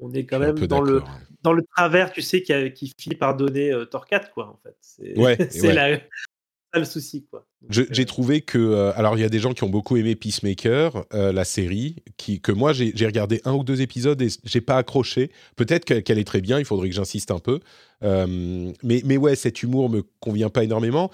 on 0.00 0.12
est 0.12 0.26
quand 0.26 0.38
même 0.38 0.54
dans 0.66 0.80
le, 0.80 1.02
dans 1.42 1.52
le 1.52 1.62
travers, 1.76 2.12
tu 2.12 2.20
sais, 2.22 2.42
qui, 2.42 2.72
qui 2.72 2.92
finit 2.98 3.16
par 3.16 3.36
donner 3.36 3.72
euh, 3.72 3.84
Torquat, 3.84 4.20
quoi, 4.34 4.48
en 4.48 4.58
fait. 4.62 4.76
C'est 4.80 5.18
ouais, 5.18 5.36
le 6.74 6.84
souci, 6.84 7.24
quoi. 7.30 7.46
J'ai 7.70 8.04
trouvé 8.04 8.42
que, 8.42 8.92
alors 8.96 9.16
il 9.16 9.22
y 9.22 9.24
a 9.24 9.30
des 9.30 9.38
gens 9.38 9.54
qui 9.54 9.64
ont 9.64 9.70
beaucoup 9.70 9.96
aimé 9.96 10.14
Peacemaker, 10.14 11.06
la 11.10 11.44
série, 11.44 11.96
qui, 12.18 12.42
que 12.42 12.52
moi 12.52 12.74
j'ai 12.74 13.06
regardé 13.06 13.40
un 13.46 13.54
ou 13.54 13.64
deux 13.64 13.80
épisodes 13.80 14.20
et 14.20 14.28
j'ai 14.44 14.60
pas 14.60 14.76
accroché. 14.76 15.30
Peut-être 15.56 15.86
qu'elle 15.86 16.18
est 16.18 16.24
très 16.24 16.42
bien, 16.42 16.58
il 16.58 16.66
faudrait 16.66 16.90
que 16.90 16.94
j'insiste 16.94 17.30
un 17.30 17.38
peu. 17.38 17.60
mais, 18.02 19.00
mais 19.04 19.16
ouais, 19.16 19.36
cet 19.36 19.62
humour 19.62 19.88
me 19.88 20.02
convient 20.20 20.50
pas 20.50 20.64
énormément. 20.64 21.10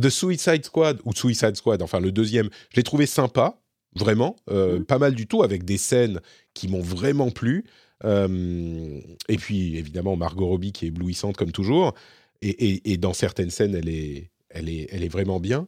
The 0.00 0.08
Suicide 0.08 0.64
Squad, 0.64 1.00
ou 1.04 1.12
Suicide 1.12 1.56
Squad, 1.56 1.82
enfin 1.82 2.00
le 2.00 2.12
deuxième, 2.12 2.48
je 2.70 2.76
l'ai 2.76 2.82
trouvé 2.82 3.06
sympa 3.06 3.58
vraiment, 3.94 4.36
euh, 4.50 4.80
mmh. 4.80 4.84
pas 4.84 4.98
mal 4.98 5.14
du 5.14 5.26
tout, 5.26 5.42
avec 5.42 5.64
des 5.64 5.78
scènes 5.78 6.20
qui 6.52 6.68
m'ont 6.68 6.80
vraiment 6.80 7.30
plu. 7.30 7.64
Euh, 8.04 9.00
et 9.28 9.36
puis 9.36 9.76
évidemment 9.76 10.16
Margot 10.16 10.46
Robbie 10.46 10.72
qui 10.72 10.84
est 10.84 10.88
éblouissante 10.88 11.36
comme 11.36 11.52
toujours. 11.52 11.94
Et, 12.42 12.98
dans 12.98 13.14
certaines 13.14 13.48
scènes, 13.48 13.74
elle 13.74 13.88
est, 13.88 14.30
elle 14.50 14.68
est, 14.68 14.88
elle 14.90 15.02
est 15.02 15.08
vraiment 15.08 15.40
bien. 15.40 15.66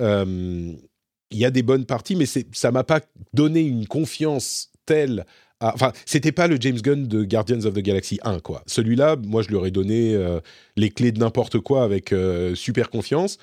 Euh, 0.00 0.72
il 1.30 1.38
y 1.38 1.44
a 1.44 1.50
des 1.50 1.62
bonnes 1.62 1.84
parties, 1.84 2.16
mais 2.16 2.24
ça 2.24 2.70
m'a 2.70 2.82
pas 2.82 3.00
donné 3.34 3.60
une 3.60 3.86
confiance 3.86 4.70
telle. 4.86 5.26
Enfin, 5.60 5.92
c'était 6.06 6.32
pas 6.32 6.46
le 6.46 6.56
James 6.58 6.80
Gunn 6.80 7.08
de 7.08 7.24
Guardians 7.24 7.66
of 7.66 7.74
the 7.74 7.80
Galaxy 7.80 8.20
1, 8.22 8.40
quoi. 8.40 8.62
Celui-là, 8.66 9.16
moi, 9.22 9.42
je 9.42 9.48
lui 9.48 9.56
aurais 9.56 9.70
donné 9.70 10.16
les 10.76 10.88
clés 10.88 11.12
de 11.12 11.18
n'importe 11.18 11.58
quoi 11.58 11.84
avec 11.84 12.14
super 12.54 12.88
confiance. 12.88 13.36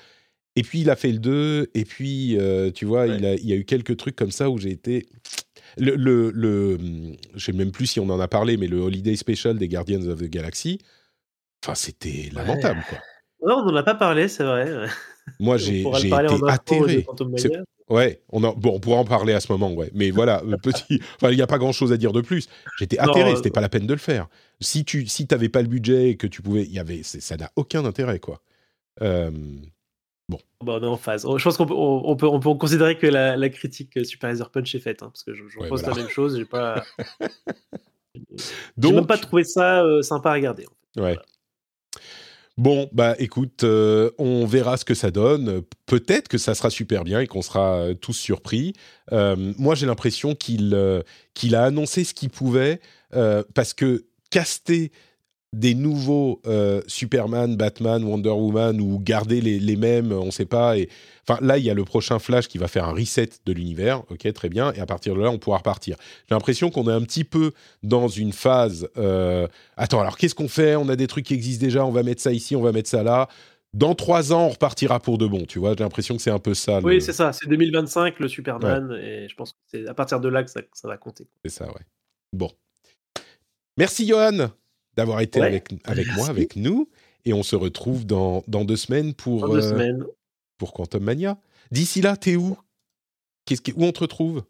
Et 0.56 0.62
puis 0.62 0.80
il 0.80 0.90
a 0.90 0.96
fait 0.96 1.12
le 1.12 1.18
2, 1.18 1.70
et 1.74 1.84
puis 1.84 2.36
euh, 2.38 2.70
tu 2.70 2.84
vois, 2.84 3.06
il, 3.06 3.24
a, 3.24 3.34
il 3.34 3.46
y 3.46 3.52
a 3.52 3.56
eu 3.56 3.64
quelques 3.64 3.96
trucs 3.96 4.16
comme 4.16 4.30
ça 4.30 4.50
où 4.50 4.58
j'ai 4.58 4.70
été. 4.70 5.06
Le, 5.78 5.96
le, 5.96 6.30
le, 6.30 6.78
je 7.34 7.44
sais 7.44 7.52
même 7.52 7.72
plus 7.72 7.86
si 7.86 8.00
on 8.00 8.10
en 8.10 8.20
a 8.20 8.28
parlé, 8.28 8.58
mais 8.58 8.66
le 8.66 8.78
Holiday 8.78 9.16
Special 9.16 9.56
des 9.56 9.68
Guardians 9.68 10.06
of 10.06 10.20
the 10.20 10.28
Galaxy, 10.28 10.78
enfin 11.64 11.74
c'était 11.74 12.28
lamentable 12.34 12.84
quoi. 12.88 12.98
Non, 13.44 13.62
on 13.62 13.72
n'en 13.72 13.76
a 13.76 13.82
pas 13.82 13.94
parlé, 13.94 14.28
c'est 14.28 14.44
vrai. 14.44 14.68
Moi 15.40 15.56
j'ai 15.56 15.80
été 15.80 16.12
atterré. 16.46 17.06
Ouais, 17.88 18.22
on 18.30 18.42
a, 18.44 18.52
bon, 18.52 18.76
on 18.76 18.80
pourra 18.80 18.98
en 18.98 19.04
parler 19.04 19.34
à 19.34 19.40
ce 19.40 19.52
moment, 19.52 19.72
ouais. 19.74 19.90
Mais 19.92 20.10
voilà, 20.10 20.42
euh, 20.46 20.56
petit, 20.56 21.00
enfin, 21.16 21.30
il 21.30 21.36
n'y 21.36 21.42
a 21.42 21.46
pas 21.46 21.58
grand 21.58 21.72
chose 21.72 21.92
à 21.92 21.96
dire 21.96 22.12
de 22.12 22.20
plus. 22.20 22.48
J'étais 22.78 22.98
atterré, 22.98 23.36
c'était 23.36 23.50
pas 23.50 23.60
la 23.60 23.68
peine 23.68 23.86
de 23.86 23.92
le 23.92 23.98
faire. 23.98 24.28
Si 24.60 24.84
tu, 24.84 25.06
si 25.06 25.26
t'avais 25.26 25.48
pas 25.48 25.60
le 25.62 25.68
budget 25.68 26.10
et 26.10 26.16
que 26.16 26.26
tu 26.26 26.42
pouvais, 26.42 26.62
il 26.62 26.72
y 26.72 26.78
avait, 26.78 27.02
ça 27.02 27.36
n'a 27.36 27.50
aucun 27.56 27.84
intérêt, 27.84 28.18
quoi. 28.18 28.40
Euh, 29.02 29.30
Bon. 30.32 30.38
Bon, 30.60 30.80
on 30.80 30.82
est 30.82 30.86
en 30.86 30.96
phase. 30.96 31.26
Je 31.36 31.44
pense 31.44 31.56
qu'on 31.56 31.66
peut, 31.66 31.74
on 31.76 32.16
peut, 32.16 32.26
on 32.26 32.40
peut 32.40 32.54
considérer 32.54 32.98
que 32.98 33.06
la, 33.06 33.36
la 33.36 33.48
critique 33.48 34.04
Supervisor 34.04 34.50
Punch 34.50 34.74
est 34.74 34.80
faite, 34.80 35.02
hein, 35.02 35.10
parce 35.12 35.22
que 35.22 35.34
je, 35.34 35.44
je 35.48 35.58
pense 35.68 35.82
la 35.82 35.94
même 35.94 36.08
chose. 36.08 36.36
J'ai 36.36 36.44
pas, 36.44 36.82
Donc... 38.76 38.94
même 38.94 39.06
pas 39.06 39.18
trouvé 39.18 39.44
ça 39.44 39.82
euh, 39.82 40.02
sympa 40.02 40.30
à 40.30 40.34
regarder. 40.34 40.66
Ouais. 40.96 41.18
Bon, 42.58 42.88
bah 42.92 43.14
écoute, 43.18 43.64
euh, 43.64 44.10
on 44.18 44.44
verra 44.44 44.76
ce 44.76 44.84
que 44.84 44.94
ça 44.94 45.10
donne. 45.10 45.62
Peut-être 45.86 46.28
que 46.28 46.36
ça 46.36 46.54
sera 46.54 46.68
super 46.68 47.02
bien 47.02 47.20
et 47.20 47.26
qu'on 47.26 47.40
sera 47.40 47.76
euh, 47.76 47.94
tous 47.94 48.12
surpris. 48.12 48.74
moi, 49.10 49.74
j'ai 49.74 49.86
l'impression 49.86 50.34
qu'il 50.34 51.02
qu'il 51.34 51.54
a 51.54 51.64
annoncé 51.64 52.04
ce 52.04 52.14
qu'il 52.14 52.30
pouvait 52.30 52.80
parce 53.10 53.72
que 53.74 54.06
caster 54.30 54.92
des 55.52 55.74
nouveaux 55.74 56.40
euh, 56.46 56.80
Superman, 56.86 57.56
Batman, 57.56 58.02
Wonder 58.04 58.30
Woman 58.30 58.80
ou 58.80 58.98
garder 58.98 59.40
les, 59.40 59.76
mêmes, 59.76 60.12
on 60.12 60.26
ne 60.26 60.30
sait 60.30 60.46
pas. 60.46 60.78
Et 60.78 60.88
enfin 61.28 61.38
là, 61.44 61.58
il 61.58 61.64
y 61.64 61.70
a 61.70 61.74
le 61.74 61.84
prochain 61.84 62.18
Flash 62.18 62.48
qui 62.48 62.56
va 62.56 62.68
faire 62.68 62.86
un 62.86 62.92
reset 62.92 63.28
de 63.44 63.52
l'univers, 63.52 64.02
ok, 64.10 64.32
très 64.32 64.48
bien. 64.48 64.72
Et 64.72 64.80
à 64.80 64.86
partir 64.86 65.14
de 65.14 65.20
là, 65.20 65.30
on 65.30 65.38
pourra 65.38 65.58
repartir. 65.58 65.96
J'ai 66.28 66.34
l'impression 66.34 66.70
qu'on 66.70 66.88
est 66.88 66.92
un 66.92 67.02
petit 67.02 67.24
peu 67.24 67.52
dans 67.82 68.08
une 68.08 68.32
phase. 68.32 68.88
Euh, 68.96 69.46
attends, 69.76 70.00
alors 70.00 70.16
qu'est-ce 70.16 70.34
qu'on 70.34 70.48
fait? 70.48 70.74
On 70.76 70.88
a 70.88 70.96
des 70.96 71.06
trucs 71.06 71.26
qui 71.26 71.34
existent 71.34 71.64
déjà. 71.64 71.84
On 71.84 71.92
va 71.92 72.02
mettre 72.02 72.22
ça 72.22 72.32
ici, 72.32 72.56
on 72.56 72.62
va 72.62 72.72
mettre 72.72 72.88
ça 72.88 73.02
là. 73.02 73.28
Dans 73.74 73.94
trois 73.94 74.32
ans, 74.32 74.46
on 74.46 74.50
repartira 74.50 75.00
pour 75.00 75.18
de 75.18 75.26
bon. 75.26 75.44
Tu 75.44 75.58
vois, 75.58 75.70
j'ai 75.76 75.84
l'impression 75.84 76.16
que 76.16 76.22
c'est 76.22 76.30
un 76.30 76.38
peu 76.38 76.54
ça. 76.54 76.80
Oui, 76.82 77.00
c'est 77.02 77.12
ça. 77.12 77.32
C'est 77.32 77.48
2025 77.48 78.20
le 78.20 78.28
Superman, 78.28 78.98
et 79.02 79.28
je 79.28 79.34
pense 79.34 79.52
que 79.52 79.58
c'est 79.66 79.86
à 79.86 79.94
partir 79.94 80.20
de 80.20 80.28
là 80.28 80.42
que 80.42 80.50
ça, 80.50 80.60
ça 80.72 80.88
va 80.88 80.96
compter. 80.96 81.26
C'est 81.44 81.50
ça, 81.50 81.66
ouais. 81.66 81.82
Bon. 82.32 82.50
Merci 83.78 84.06
Johan 84.06 84.50
d'avoir 84.96 85.20
été 85.20 85.40
avec, 85.42 85.68
avec 85.84 86.06
moi, 86.14 86.28
avec 86.28 86.56
nous. 86.56 86.88
Et 87.24 87.32
on 87.32 87.42
se 87.42 87.54
retrouve 87.56 88.04
dans, 88.06 88.42
dans 88.48 88.64
deux 88.64 88.76
semaines 88.76 89.14
pour, 89.14 89.48
deux 89.48 89.58
euh, 89.58 89.70
semaines. 89.70 90.04
pour 90.58 90.72
Quantum 90.72 91.04
Mania. 91.04 91.38
D'ici 91.70 92.00
là, 92.02 92.16
t'es 92.16 92.36
où? 92.36 92.56
Qu'est-ce 93.46 93.62
qui- 93.62 93.72
Où 93.72 93.84
on 93.84 93.92
te 93.92 94.00
retrouve? 94.00 94.42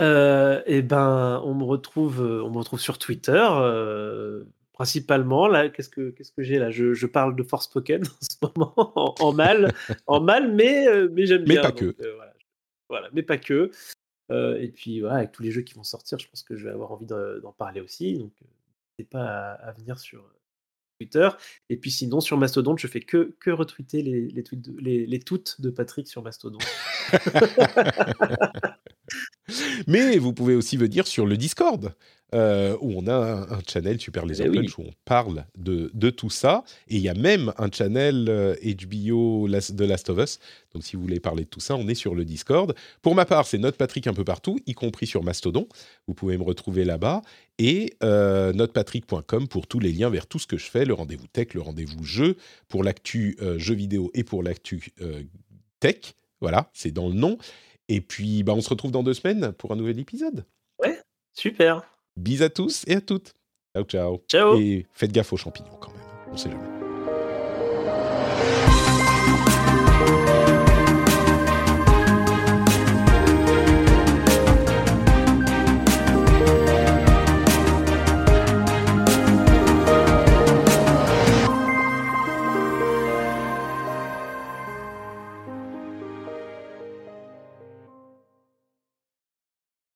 Euh, 0.00 0.62
et 0.66 0.82
ben, 0.82 1.40
on 1.44 1.54
me 1.54 1.64
retrouve, 1.64 2.22
euh, 2.22 2.42
on 2.44 2.50
me 2.50 2.58
retrouve 2.58 2.80
sur 2.80 2.98
Twitter, 2.98 3.44
euh, 3.50 4.44
principalement. 4.72 5.48
Là, 5.48 5.68
qu'est-ce 5.68 5.88
que 5.88 6.10
qu'est-ce 6.10 6.30
que 6.30 6.42
j'ai 6.44 6.58
là? 6.58 6.70
Je, 6.70 6.94
je 6.94 7.06
parle 7.08 7.34
de 7.34 7.42
Forspoken 7.42 8.02
en 8.06 8.16
ce 8.20 8.36
moment, 8.42 8.92
en, 8.96 9.14
en 9.18 9.32
mal, 9.32 9.72
en 10.06 10.20
mal, 10.20 10.52
mais 10.54 10.86
mais 11.08 11.26
j'aime 11.26 11.40
Mais 11.42 11.54
bien. 11.54 11.62
pas 11.62 11.72
donc, 11.72 11.96
voilà. 11.98 12.34
Voilà, 12.88 13.08
mais 13.12 13.22
pas 13.24 13.38
que. 13.38 13.70
Et 14.30 14.68
puis 14.68 15.00
voilà, 15.00 15.16
avec 15.16 15.32
tous 15.32 15.42
les 15.42 15.50
jeux 15.50 15.62
qui 15.62 15.74
vont 15.74 15.82
sortir, 15.82 16.18
je 16.20 16.28
pense 16.28 16.42
que 16.44 16.56
je 16.56 16.64
vais 16.66 16.70
avoir 16.70 16.92
envie 16.92 17.06
de- 17.06 17.40
d'en 17.42 17.52
parler 17.52 17.80
aussi. 17.80 18.18
Donc, 18.18 18.32
pas 19.04 19.52
à, 19.52 19.72
venir 19.72 19.98
sur 19.98 20.20
euh, 20.20 20.40
Twitter. 20.98 21.28
Et 21.68 21.76
puis 21.76 21.90
sinon, 21.90 22.20
sur 22.20 22.36
Mastodon, 22.36 22.76
je 22.76 22.86
fais 22.86 23.00
que, 23.00 23.34
retweeter 23.46 24.02
les, 24.02 24.42
tweets 24.42 24.68
les, 24.78 25.06
les 25.06 25.18
tweets 25.20 25.60
de 25.60 25.70
Patrick 25.70 26.08
sur 26.08 26.22
Mastodon. 26.22 26.58
Mais 29.86 30.18
vous 30.18 30.32
pouvez 30.32 30.54
aussi 30.54 30.76
venir 30.76 31.06
sur 31.06 31.26
le 31.26 31.36
Discord, 31.36 31.94
euh, 32.34 32.76
où 32.80 32.92
on 32.96 33.06
a 33.06 33.14
un, 33.14 33.42
un 33.50 33.60
channel 33.66 33.98
Super 33.98 34.26
Les 34.26 34.42
Eh 34.42 34.48
oui. 34.48 34.58
Punch 34.58 34.78
où 34.78 34.82
on 34.82 34.92
parle 35.06 35.46
de, 35.56 35.90
de 35.94 36.10
tout 36.10 36.28
ça. 36.28 36.64
Et 36.88 36.96
il 36.96 37.02
y 37.02 37.08
a 37.08 37.14
même 37.14 37.52
un 37.56 37.70
channel 37.70 38.26
euh, 38.28 38.54
HBO 38.62 39.48
de 39.48 39.84
Last 39.84 40.10
of 40.10 40.18
Us. 40.18 40.38
Donc 40.74 40.84
si 40.84 40.96
vous 40.96 41.02
voulez 41.02 41.20
parler 41.20 41.44
de 41.44 41.48
tout 41.48 41.60
ça, 41.60 41.76
on 41.76 41.88
est 41.88 41.94
sur 41.94 42.14
le 42.14 42.24
Discord. 42.24 42.74
Pour 43.00 43.14
ma 43.14 43.24
part, 43.24 43.46
c'est 43.46 43.58
Note 43.58 43.76
Patrick 43.76 44.06
un 44.06 44.12
peu 44.12 44.24
partout, 44.24 44.58
y 44.66 44.74
compris 44.74 45.06
sur 45.06 45.22
Mastodon. 45.22 45.66
Vous 46.06 46.14
pouvez 46.14 46.36
me 46.36 46.42
retrouver 46.42 46.84
là-bas. 46.84 47.22
Et 47.58 47.94
euh, 48.04 48.52
notepatrick.com 48.52 49.48
pour 49.48 49.66
tous 49.66 49.80
les 49.80 49.92
liens 49.92 50.10
vers 50.10 50.26
tout 50.26 50.38
ce 50.38 50.46
que 50.46 50.56
je 50.56 50.66
fais, 50.66 50.84
le 50.84 50.94
rendez-vous 50.94 51.26
tech, 51.26 51.54
le 51.54 51.60
rendez-vous 51.60 52.04
jeu, 52.04 52.36
pour 52.68 52.84
l'actu 52.84 53.36
euh, 53.42 53.58
jeu 53.58 53.74
vidéo 53.74 54.10
et 54.14 54.22
pour 54.22 54.42
l'actu 54.44 54.92
euh, 55.00 55.22
tech. 55.80 56.14
Voilà, 56.40 56.70
c'est 56.72 56.92
dans 56.92 57.08
le 57.08 57.14
nom. 57.14 57.36
Et 57.88 58.00
puis, 58.00 58.42
bah, 58.42 58.52
on 58.54 58.60
se 58.60 58.68
retrouve 58.68 58.90
dans 58.90 59.02
deux 59.02 59.14
semaines 59.14 59.52
pour 59.52 59.72
un 59.72 59.76
nouvel 59.76 59.98
épisode. 59.98 60.44
Super. 61.32 61.82
Bis 62.16 62.42
à 62.42 62.50
tous 62.50 62.84
et 62.88 62.96
à 62.96 63.00
toutes. 63.00 63.34
Ciao, 63.74 63.84
ciao. 63.84 64.18
Ciao. 64.28 64.58
Et 64.58 64.86
faites 64.92 65.12
gaffe 65.12 65.32
aux 65.32 65.36
champignons 65.36 65.76
quand 65.80 65.92
même. 65.92 66.02
On 66.32 66.36
sait 66.36 66.50
jamais. 66.50 66.77